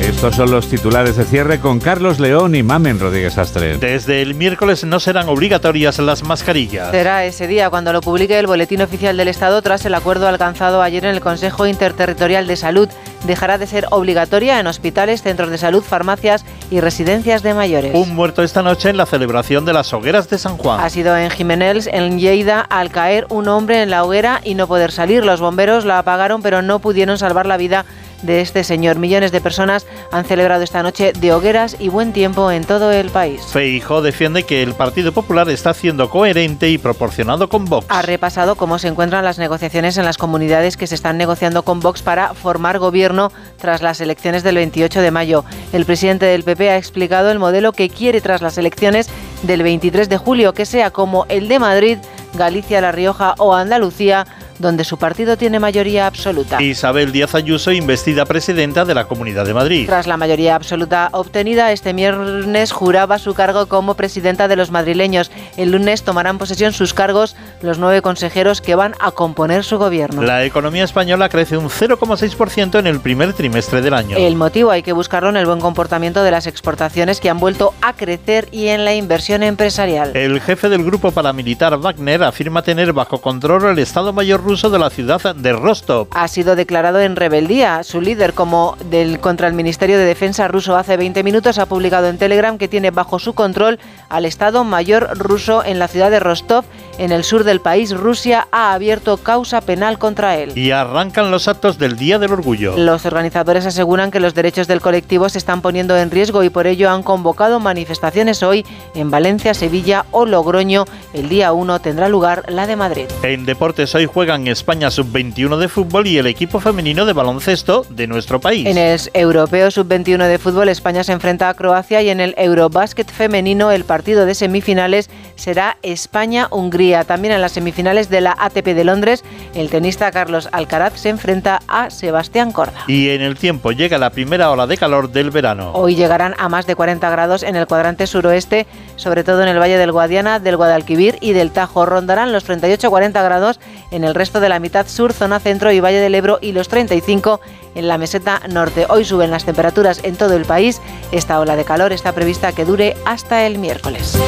Estos 0.00 0.34
son 0.34 0.50
los 0.50 0.68
titulares 0.68 1.16
de 1.16 1.24
cierre 1.24 1.60
con 1.60 1.78
Carlos 1.78 2.18
León 2.18 2.54
y 2.56 2.62
Mamen 2.62 2.98
Rodríguez 2.98 3.38
Astre. 3.38 3.78
Desde 3.78 4.22
el 4.22 4.34
miércoles 4.34 4.84
no 4.84 4.98
serán 4.98 5.28
obligatorias 5.28 5.98
las 6.00 6.24
mascarillas. 6.24 6.90
Será 6.90 7.24
ese 7.24 7.46
día 7.46 7.70
cuando 7.70 7.92
lo 7.92 8.00
publique 8.00 8.38
el 8.38 8.46
Boletín 8.46 8.82
Oficial 8.82 9.16
del 9.16 9.28
Estado 9.28 9.62
tras 9.62 9.84
el 9.84 9.94
acuerdo 9.94 10.26
alcanzado 10.26 10.82
ayer 10.82 11.04
en 11.04 11.14
el 11.14 11.20
Consejo 11.20 11.66
Interterritorial 11.66 12.46
de 12.46 12.56
Salud. 12.56 12.88
Dejará 13.24 13.58
de 13.58 13.66
ser 13.66 13.86
obligatoria 13.90 14.60
en 14.60 14.66
hospitales, 14.66 15.22
centros 15.22 15.50
de 15.50 15.58
salud, 15.58 15.82
farmacias 15.82 16.44
y 16.70 16.80
residencias 16.80 17.42
de 17.42 17.54
mayores. 17.54 17.94
Un 17.94 18.14
muerto 18.14 18.42
esta 18.42 18.62
noche 18.62 18.90
en 18.90 18.96
la 18.96 19.06
celebración 19.06 19.64
de 19.64 19.72
las 19.72 19.92
hogueras 19.92 20.28
de 20.30 20.38
San 20.38 20.56
Juan. 20.56 20.80
Ha 20.80 20.88
sido 20.90 21.16
en 21.16 21.30
Jiménez, 21.30 21.88
en 21.92 22.18
Lleida, 22.18 22.60
al 22.60 22.90
caer 22.90 23.26
un 23.28 23.48
hombre 23.48 23.82
en 23.82 23.90
la 23.90 24.04
hoguera 24.04 24.40
y 24.44 24.54
no 24.54 24.66
poder 24.66 24.92
salir. 24.92 25.24
Los 25.24 25.40
bomberos 25.40 25.84
la 25.84 25.98
apagaron 25.98 26.42
pero 26.42 26.62
no 26.62 26.78
pudieron 26.78 27.18
salvar 27.18 27.46
la 27.46 27.56
vida 27.56 27.84
de 28.22 28.40
este 28.40 28.64
señor. 28.64 28.98
Millones 28.98 29.32
de 29.32 29.40
personas 29.40 29.86
han 30.12 30.24
celebrado 30.24 30.62
esta 30.62 30.82
noche 30.82 31.12
de 31.18 31.32
hogueras 31.32 31.76
y 31.78 31.88
buen 31.88 32.12
tiempo 32.12 32.50
en 32.50 32.64
todo 32.64 32.92
el 32.92 33.10
país. 33.10 33.42
Feijo 33.46 34.02
defiende 34.02 34.44
que 34.44 34.62
el 34.62 34.74
Partido 34.74 35.12
Popular 35.12 35.48
está 35.48 35.74
siendo 35.74 36.10
coherente 36.10 36.70
y 36.70 36.78
proporcionado 36.78 37.48
con 37.48 37.64
Vox. 37.64 37.86
Ha 37.88 38.02
repasado 38.02 38.56
cómo 38.56 38.78
se 38.78 38.88
encuentran 38.88 39.24
las 39.24 39.38
negociaciones 39.38 39.96
en 39.96 40.04
las 40.04 40.18
comunidades 40.18 40.76
que 40.76 40.86
se 40.86 40.94
están 40.94 41.18
negociando 41.18 41.62
con 41.62 41.80
Vox 41.80 42.02
para 42.02 42.34
formar 42.34 42.78
gobierno 42.78 43.09
tras 43.58 43.82
las 43.82 44.00
elecciones 44.00 44.42
del 44.42 44.56
28 44.56 45.00
de 45.00 45.10
mayo. 45.10 45.44
El 45.72 45.84
presidente 45.84 46.26
del 46.26 46.44
PP 46.44 46.70
ha 46.70 46.76
explicado 46.76 47.30
el 47.30 47.38
modelo 47.38 47.72
que 47.72 47.88
quiere 47.88 48.20
tras 48.20 48.42
las 48.42 48.58
elecciones 48.58 49.08
del 49.42 49.62
23 49.62 50.08
de 50.08 50.16
julio, 50.16 50.52
que 50.52 50.66
sea 50.66 50.90
como 50.90 51.26
el 51.28 51.48
de 51.48 51.58
Madrid, 51.58 51.98
Galicia, 52.34 52.80
La 52.80 52.92
Rioja 52.92 53.34
o 53.38 53.54
Andalucía 53.54 54.26
donde 54.60 54.84
su 54.84 54.98
partido 54.98 55.36
tiene 55.36 55.58
mayoría 55.58 56.06
absoluta. 56.06 56.62
Isabel 56.62 57.12
Díaz 57.12 57.34
Ayuso, 57.34 57.72
investida 57.72 58.24
presidenta 58.26 58.84
de 58.84 58.94
la 58.94 59.06
Comunidad 59.06 59.46
de 59.46 59.54
Madrid. 59.54 59.86
Tras 59.86 60.06
la 60.06 60.16
mayoría 60.16 60.54
absoluta 60.54 61.08
obtenida, 61.12 61.72
este 61.72 61.92
viernes 61.92 62.72
juraba 62.72 63.18
su 63.18 63.34
cargo 63.34 63.66
como 63.66 63.94
presidenta 63.94 64.48
de 64.48 64.56
los 64.56 64.70
madrileños. 64.70 65.30
El 65.56 65.72
lunes 65.72 66.02
tomarán 66.02 66.38
posesión 66.38 66.72
sus 66.72 66.94
cargos 66.94 67.36
los 67.62 67.78
nueve 67.78 68.02
consejeros 68.02 68.60
que 68.60 68.74
van 68.74 68.94
a 69.00 69.10
componer 69.10 69.64
su 69.64 69.78
gobierno. 69.78 70.22
La 70.22 70.44
economía 70.44 70.84
española 70.84 71.28
crece 71.28 71.56
un 71.56 71.68
0,6% 71.68 72.78
en 72.78 72.86
el 72.86 73.00
primer 73.00 73.32
trimestre 73.32 73.80
del 73.80 73.94
año. 73.94 74.16
El 74.16 74.36
motivo 74.36 74.70
hay 74.70 74.82
que 74.82 74.92
buscarlo 74.92 75.30
en 75.30 75.36
el 75.36 75.46
buen 75.46 75.60
comportamiento 75.60 76.22
de 76.22 76.30
las 76.30 76.46
exportaciones 76.46 77.20
que 77.20 77.30
han 77.30 77.40
vuelto 77.40 77.74
a 77.80 77.94
crecer 77.94 78.48
y 78.52 78.68
en 78.68 78.84
la 78.84 78.94
inversión 78.94 79.42
empresarial. 79.42 80.14
El 80.14 80.40
jefe 80.40 80.68
del 80.68 80.84
grupo 80.84 81.10
paramilitar 81.10 81.78
Wagner 81.78 82.22
afirma 82.22 82.62
tener 82.62 82.92
bajo 82.92 83.20
control 83.20 83.64
el 83.66 83.78
Estado 83.78 84.12
Mayor 84.12 84.42
de 84.50 84.78
la 84.80 84.90
ciudad 84.90 85.36
de 85.36 85.52
Rostov. 85.52 86.08
Ha 86.10 86.26
sido 86.26 86.56
declarado 86.56 86.98
en 86.98 87.14
rebeldía. 87.14 87.84
Su 87.84 88.00
líder, 88.00 88.34
como 88.34 88.76
del 88.90 89.20
contra 89.20 89.46
el 89.46 89.54
Ministerio 89.54 89.96
de 89.96 90.04
Defensa 90.04 90.48
ruso 90.48 90.76
hace 90.76 90.96
20 90.96 91.22
minutos, 91.22 91.58
ha 91.58 91.66
publicado 91.66 92.08
en 92.08 92.18
Telegram 92.18 92.58
que 92.58 92.66
tiene 92.66 92.90
bajo 92.90 93.20
su 93.20 93.32
control 93.32 93.78
al 94.08 94.24
Estado 94.24 94.64
Mayor 94.64 95.16
ruso 95.16 95.64
en 95.64 95.78
la 95.78 95.86
ciudad 95.86 96.10
de 96.10 96.18
Rostov, 96.18 96.64
en 97.00 97.12
el 97.12 97.24
sur 97.24 97.44
del 97.44 97.60
país, 97.60 97.96
Rusia 97.96 98.46
ha 98.52 98.74
abierto 98.74 99.16
causa 99.16 99.62
penal 99.62 99.98
contra 99.98 100.36
él. 100.36 100.52
Y 100.54 100.70
arrancan 100.70 101.30
los 101.30 101.48
actos 101.48 101.78
del 101.78 101.96
Día 101.96 102.18
del 102.18 102.30
Orgullo. 102.30 102.76
Los 102.76 103.06
organizadores 103.06 103.64
aseguran 103.64 104.10
que 104.10 104.20
los 104.20 104.34
derechos 104.34 104.68
del 104.68 104.82
colectivo 104.82 105.30
se 105.30 105.38
están 105.38 105.62
poniendo 105.62 105.96
en 105.96 106.10
riesgo 106.10 106.44
y 106.44 106.50
por 106.50 106.66
ello 106.66 106.90
han 106.90 107.02
convocado 107.02 107.58
manifestaciones 107.58 108.42
hoy 108.42 108.66
en 108.94 109.10
Valencia, 109.10 109.54
Sevilla 109.54 110.04
o 110.10 110.26
Logroño. 110.26 110.84
El 111.14 111.30
día 111.30 111.54
1 111.54 111.80
tendrá 111.80 112.10
lugar 112.10 112.44
la 112.48 112.66
de 112.66 112.76
Madrid. 112.76 113.06
En 113.22 113.46
deportes 113.46 113.94
hoy 113.94 114.04
juegan 114.04 114.46
España 114.46 114.90
sub-21 114.90 115.56
de 115.56 115.68
fútbol 115.68 116.06
y 116.06 116.18
el 116.18 116.26
equipo 116.26 116.60
femenino 116.60 117.06
de 117.06 117.14
baloncesto 117.14 117.86
de 117.88 118.06
nuestro 118.08 118.42
país. 118.42 118.66
En 118.66 118.76
el 118.76 119.00
europeo 119.14 119.70
sub-21 119.70 120.28
de 120.28 120.38
fútbol 120.38 120.68
España 120.68 121.02
se 121.02 121.12
enfrenta 121.12 121.48
a 121.48 121.54
Croacia 121.54 122.02
y 122.02 122.10
en 122.10 122.20
el 122.20 122.34
Eurobásquet 122.36 123.10
femenino 123.10 123.70
el 123.70 123.84
partido 123.84 124.26
de 124.26 124.34
semifinales 124.34 125.08
será 125.36 125.78
España-Hungría. 125.82 126.89
También 127.06 127.34
en 127.34 127.40
las 127.40 127.52
semifinales 127.52 128.10
de 128.10 128.20
la 128.20 128.36
ATP 128.38 128.66
de 128.66 128.84
Londres 128.84 129.24
el 129.54 129.70
tenista 129.70 130.10
Carlos 130.10 130.48
Alcaraz 130.52 130.98
se 130.98 131.08
enfrenta 131.08 131.60
a 131.68 131.90
Sebastián 131.90 132.52
Corda. 132.52 132.84
Y 132.86 133.10
en 133.10 133.22
el 133.22 133.36
tiempo 133.36 133.72
llega 133.72 133.98
la 133.98 134.10
primera 134.10 134.50
ola 134.50 134.66
de 134.66 134.76
calor 134.76 135.10
del 135.10 135.30
verano. 135.30 135.72
Hoy 135.72 135.94
llegarán 135.94 136.34
a 136.38 136.48
más 136.48 136.66
de 136.66 136.76
40 136.76 137.08
grados 137.10 137.42
en 137.42 137.56
el 137.56 137.66
cuadrante 137.66 138.06
suroeste, 138.06 138.66
sobre 138.96 139.24
todo 139.24 139.42
en 139.42 139.48
el 139.48 139.58
Valle 139.58 139.78
del 139.78 139.92
Guadiana, 139.92 140.38
del 140.38 140.56
Guadalquivir 140.56 141.18
y 141.20 141.32
del 141.32 141.50
Tajo. 141.50 141.86
Rondarán 141.86 142.32
los 142.32 142.48
38-40 142.48 143.12
grados 143.24 143.60
en 143.90 144.04
el 144.04 144.14
resto 144.14 144.40
de 144.40 144.48
la 144.48 144.58
mitad 144.58 144.86
sur, 144.86 145.12
zona 145.12 145.40
centro 145.40 145.72
y 145.72 145.80
Valle 145.80 146.00
del 146.00 146.14
Ebro 146.14 146.38
y 146.40 146.52
los 146.52 146.68
35 146.68 147.40
en 147.74 147.88
la 147.88 147.98
meseta 147.98 148.40
norte. 148.48 148.86
Hoy 148.88 149.04
suben 149.04 149.30
las 149.30 149.44
temperaturas 149.44 150.00
en 150.04 150.16
todo 150.16 150.34
el 150.34 150.44
país. 150.44 150.80
Esta 151.12 151.40
ola 151.40 151.56
de 151.56 151.64
calor 151.64 151.92
está 151.92 152.12
prevista 152.12 152.52
que 152.52 152.64
dure 152.64 152.96
hasta 153.04 153.46
el 153.46 153.58
miércoles. 153.58 154.18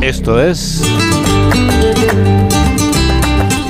Esto 0.00 0.40
es... 0.40 0.82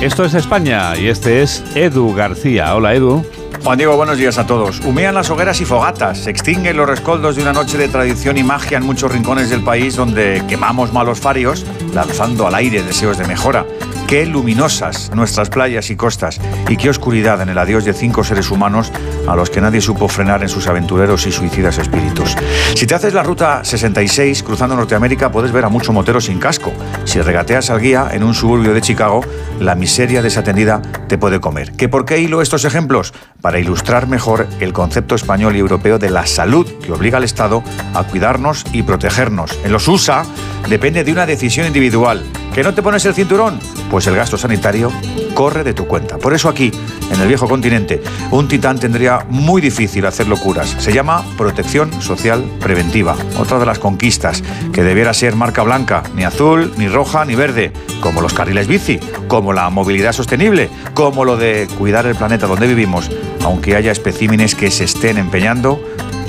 Esto 0.01 0.23
es 0.23 0.33
España 0.35 0.95
y 0.97 1.07
este 1.07 1.41
es 1.41 1.63
Edu 1.75 2.13
García. 2.13 2.75
Hola 2.75 2.93
Edu. 2.95 3.25
Juan 3.63 3.77
Diego, 3.77 3.97
buenos 3.97 4.17
días 4.17 4.37
a 4.37 4.47
todos. 4.47 4.79
Humean 4.85 5.13
las 5.13 5.29
hogueras 5.29 5.59
y 5.59 5.65
fogatas, 5.65 6.19
se 6.19 6.29
extinguen 6.29 6.77
los 6.77 6.87
rescoldos 6.87 7.35
de 7.35 7.41
una 7.41 7.51
noche 7.51 7.77
de 7.77 7.89
tradición 7.89 8.37
y 8.37 8.43
magia 8.43 8.77
en 8.77 8.85
muchos 8.85 9.11
rincones 9.11 9.49
del 9.49 9.63
país 9.63 9.95
donde 9.95 10.41
quemamos 10.47 10.93
malos 10.93 11.19
farios, 11.19 11.65
lanzando 11.93 12.47
al 12.47 12.55
aire 12.55 12.81
deseos 12.83 13.17
de 13.17 13.27
mejora. 13.27 13.65
Qué 14.07 14.25
luminosas 14.25 15.11
nuestras 15.13 15.49
playas 15.49 15.89
y 15.89 15.97
costas 15.97 16.39
y 16.69 16.77
qué 16.77 16.89
oscuridad 16.89 17.41
en 17.41 17.49
el 17.49 17.57
adiós 17.57 17.83
de 17.83 17.91
cinco 17.91 18.23
seres 18.23 18.49
humanos 18.49 18.89
a 19.27 19.35
los 19.35 19.49
que 19.49 19.59
nadie 19.59 19.81
supo 19.81 20.07
frenar 20.07 20.41
en 20.43 20.47
sus 20.47 20.67
aventureros 20.67 21.27
y 21.27 21.33
suicidas 21.33 21.77
espíritus. 21.77 22.33
Si 22.73 22.87
te 22.87 22.95
haces 22.95 23.13
la 23.13 23.21
ruta 23.21 23.65
66 23.65 24.43
cruzando 24.43 24.77
Norteamérica 24.77 25.29
puedes 25.29 25.51
ver 25.51 25.65
a 25.65 25.69
mucho 25.69 25.91
motero 25.91 26.21
sin 26.21 26.39
casco. 26.39 26.71
Si 27.03 27.19
regateas 27.19 27.69
al 27.69 27.81
guía 27.81 28.07
en 28.13 28.23
un 28.23 28.33
suburbio 28.33 28.73
de 28.73 28.79
Chicago, 28.79 29.25
la 29.59 29.75
miseria 29.75 30.21
desatendida 30.21 30.81
te 31.09 31.17
puede 31.17 31.41
comer. 31.41 31.73
¿Qué 31.73 31.89
por 31.89 32.05
qué 32.05 32.19
hilo 32.19 32.41
estos 32.41 32.63
ejemplos? 32.63 33.13
Para 33.41 33.59
ilustrar 33.59 34.07
mejor 34.07 34.47
el 34.61 34.71
concepto 34.71 35.15
español 35.15 35.57
y 35.57 35.59
europeo 35.59 35.99
de 35.99 36.11
la 36.11 36.25
salud 36.25 36.65
que 36.81 36.93
obliga 36.93 37.17
al 37.17 37.25
Estado 37.25 37.61
a 37.93 38.05
cuidarnos 38.05 38.63
y 38.71 38.83
protegernos. 38.83 39.59
En 39.65 39.73
los 39.73 39.85
USA 39.89 40.23
depende 40.69 41.03
de 41.03 41.11
una 41.11 41.25
decisión 41.25 41.67
individual. 41.67 42.23
¿Que 42.57 42.63
no 42.63 42.73
te 42.73 42.81
pones 42.81 43.05
el 43.05 43.13
cinturón? 43.13 43.59
Pues 43.91 44.07
el 44.07 44.15
gasto 44.15 44.35
sanitario 44.35 44.91
corre 45.35 45.63
de 45.63 45.75
tu 45.75 45.85
cuenta. 45.85 46.17
Por 46.17 46.33
eso 46.33 46.49
aquí, 46.49 46.71
en 47.11 47.21
el 47.21 47.27
viejo 47.27 47.47
continente, 47.47 48.01
un 48.31 48.47
titán 48.47 48.79
tendría 48.79 49.27
muy 49.29 49.61
difícil 49.61 50.07
hacer 50.07 50.27
locuras. 50.27 50.75
Se 50.79 50.91
llama 50.91 51.23
protección 51.37 51.93
social 52.01 52.43
preventiva. 52.59 53.15
Otra 53.37 53.59
de 53.59 53.67
las 53.67 53.77
conquistas 53.77 54.41
que 54.73 54.81
debiera 54.81 55.13
ser 55.13 55.35
marca 55.35 55.61
blanca, 55.61 56.01
ni 56.15 56.23
azul, 56.23 56.73
ni 56.77 56.87
roja, 56.87 57.25
ni 57.25 57.35
verde, 57.35 57.73
como 57.99 58.23
los 58.23 58.33
carriles 58.33 58.67
bici, 58.67 58.99
como 59.27 59.53
la 59.53 59.69
movilidad 59.69 60.13
sostenible, 60.13 60.71
como 60.95 61.25
lo 61.25 61.37
de 61.37 61.67
cuidar 61.77 62.07
el 62.07 62.15
planeta 62.15 62.47
donde 62.47 62.65
vivimos, 62.65 63.11
aunque 63.43 63.75
haya 63.75 63.91
especímenes 63.91 64.55
que 64.55 64.71
se 64.71 64.85
estén 64.85 65.19
empeñando 65.19 65.79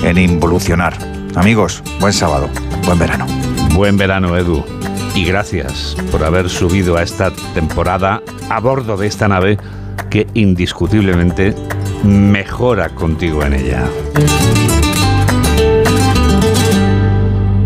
en 0.03 0.19
involucionar. 0.19 0.95
Amigos, 1.33 1.81
buen 1.99 2.13
sábado, 2.13 2.51
buen 2.85 2.99
verano. 2.99 3.25
Buen 3.73 3.97
verano, 3.97 4.37
Edu. 4.37 4.63
Y 5.19 5.25
gracias 5.25 5.97
por 6.13 6.23
haber 6.23 6.49
subido 6.49 6.95
a 6.95 7.03
esta 7.03 7.33
temporada 7.53 8.23
a 8.49 8.61
bordo 8.61 8.95
de 8.95 9.07
esta 9.07 9.27
nave 9.27 9.57
que 10.09 10.27
indiscutiblemente 10.33 11.53
mejora 12.05 12.87
contigo 12.87 13.43
en 13.43 13.53
ella. 13.55 13.83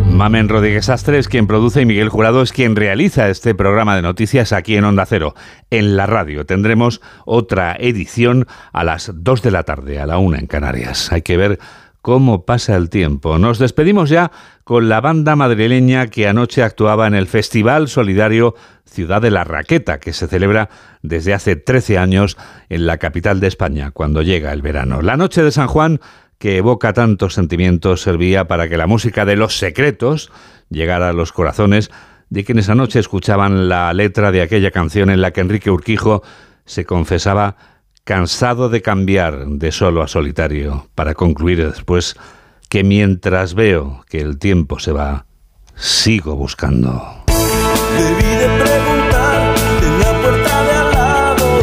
Mamen 0.09 0.49
Rodríguez 0.49 0.89
Astre 0.89 1.19
es 1.19 1.27
quien 1.27 1.45
produce 1.45 1.81
y 1.81 1.85
Miguel 1.85 2.09
Jurado 2.09 2.41
es 2.41 2.53
quien 2.53 2.75
realiza 2.75 3.29
este 3.29 3.53
programa 3.53 3.95
de 3.95 4.01
noticias 4.01 4.51
aquí 4.51 4.75
en 4.75 4.85
Onda 4.85 5.05
Cero. 5.05 5.35
En 5.69 5.95
la 5.95 6.07
radio 6.07 6.47
tendremos 6.47 7.01
otra 7.25 7.75
edición 7.79 8.47
a 8.71 8.83
las 8.83 9.11
2 9.13 9.43
de 9.43 9.51
la 9.51 9.61
tarde, 9.61 9.99
a 9.99 10.07
la 10.07 10.17
1 10.17 10.37
en 10.37 10.47
Canarias. 10.47 11.11
Hay 11.11 11.21
que 11.21 11.37
ver 11.37 11.59
cómo 12.03 12.45
pasa 12.45 12.75
el 12.75 12.89
tiempo. 12.89 13.39
Nos 13.39 13.59
despedimos 13.59 14.09
ya 14.09 14.29
con 14.65 14.89
la 14.89 14.99
banda 14.99 15.37
madrileña 15.37 16.07
que 16.07 16.27
anoche 16.27 16.61
actuaba 16.61 17.07
en 17.07 17.15
el 17.15 17.27
Festival 17.27 17.87
Solidario 17.87 18.55
Ciudad 18.85 19.21
de 19.21 19.31
la 19.31 19.45
Raqueta, 19.45 20.01
que 20.01 20.11
se 20.11 20.27
celebra 20.27 20.69
desde 21.01 21.33
hace 21.33 21.55
13 21.55 21.97
años 21.97 22.37
en 22.67 22.85
la 22.87 22.97
capital 22.97 23.39
de 23.39 23.47
España, 23.47 23.91
cuando 23.91 24.21
llega 24.21 24.51
el 24.51 24.61
verano. 24.61 25.01
La 25.01 25.15
noche 25.15 25.43
de 25.43 25.51
San 25.51 25.67
Juan 25.67 26.01
que 26.39 26.57
evoca 26.57 26.91
tantos 26.91 27.35
sentimientos 27.35 28.01
servía 28.01 28.49
para 28.49 28.67
que 28.67 28.75
la 28.75 28.85
música 28.85 29.23
de 29.23 29.37
Los 29.37 29.57
Secretos 29.57 30.29
llegara 30.69 31.07
a 31.07 31.13
los 31.13 31.31
corazones 31.31 31.89
de 32.29 32.43
quienes 32.43 32.67
anoche 32.67 32.99
escuchaban 32.99 33.69
la 33.69 33.93
letra 33.93 34.33
de 34.33 34.41
aquella 34.41 34.71
canción 34.71 35.09
en 35.09 35.21
la 35.21 35.31
que 35.31 35.39
Enrique 35.39 35.71
Urquijo 35.71 36.21
se 36.65 36.83
confesaba 36.83 37.55
cansado 38.03 38.67
de 38.67 38.81
cambiar 38.81 39.45
de 39.47 39.71
solo 39.71 40.03
a 40.03 40.07
solitario, 40.07 40.87
para 40.93 41.13
concluir 41.13 41.65
después 41.65 42.15
que 42.69 42.83
mientras 42.83 43.53
veo 43.53 44.03
que 44.09 44.19
el 44.19 44.39
tiempo 44.39 44.79
se 44.79 44.91
va, 44.91 45.25
sigo 45.75 46.35
buscando. 46.35 47.23
Debí 47.97 48.35
de 48.35 48.47
preguntar 48.61 49.55
en 49.83 49.99
la 49.99 50.21
puerta 50.21 50.63
de 50.63 50.71
al 50.71 50.91
lado 50.91 51.59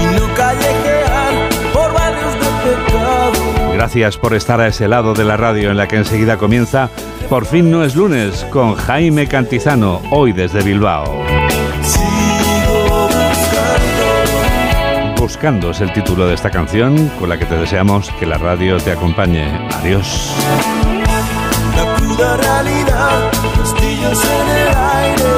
y 0.00 0.16
no 0.16 0.34
callejear 0.34 1.48
por 1.74 1.92
barrios 1.92 2.34
de 2.34 2.70
pecado. 2.70 3.74
Gracias 3.74 4.16
por 4.16 4.34
estar 4.34 4.60
a 4.60 4.68
ese 4.68 4.88
lado 4.88 5.12
de 5.12 5.24
la 5.24 5.36
radio 5.36 5.70
en 5.70 5.76
la 5.76 5.88
que 5.88 5.96
enseguida 5.96 6.38
comienza 6.38 6.88
Por 7.28 7.44
fin 7.44 7.70
no 7.70 7.84
es 7.84 7.96
lunes 7.96 8.46
con 8.50 8.76
Jaime 8.76 9.26
Cantizano, 9.26 10.00
hoy 10.10 10.32
desde 10.32 10.62
Bilbao. 10.62 11.22
Buscando. 15.22 15.70
Es 15.70 15.80
el 15.80 15.92
título 15.92 16.26
de 16.26 16.34
esta 16.34 16.50
canción 16.50 17.08
con 17.20 17.28
la 17.28 17.38
que 17.38 17.46
te 17.46 17.54
deseamos 17.56 18.10
que 18.18 18.26
la 18.26 18.38
radio 18.38 18.76
te 18.78 18.90
acompañe. 18.90 19.44
Adiós. 19.70 20.34
La 21.76 21.94
cruda 21.94 22.36
realidad, 22.38 23.30
castillos 23.56 24.20
en 24.24 24.48
el 24.58 24.68
aire. 24.98 25.32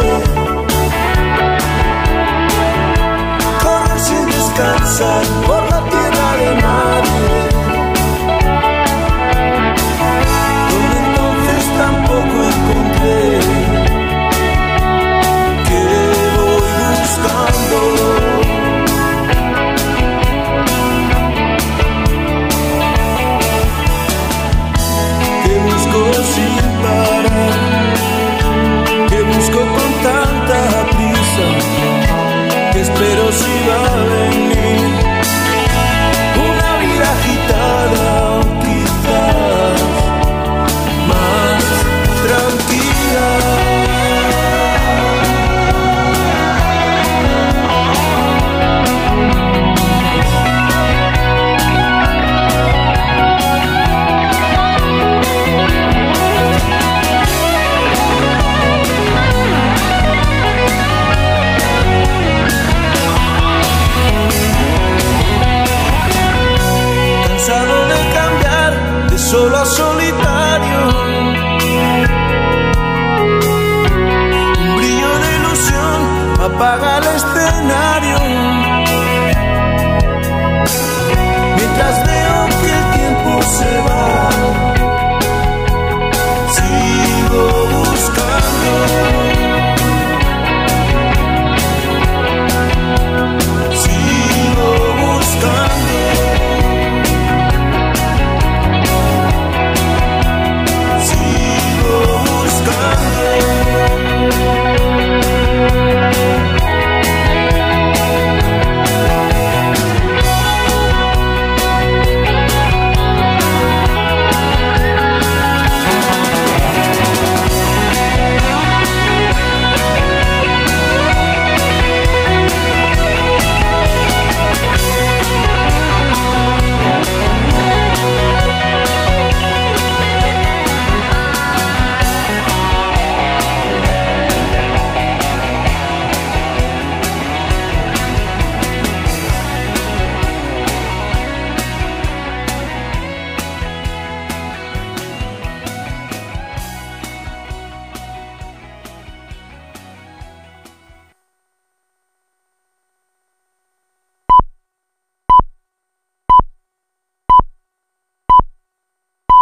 Correr 3.63 4.01
sin 4.01 4.25
descansar 4.25 5.23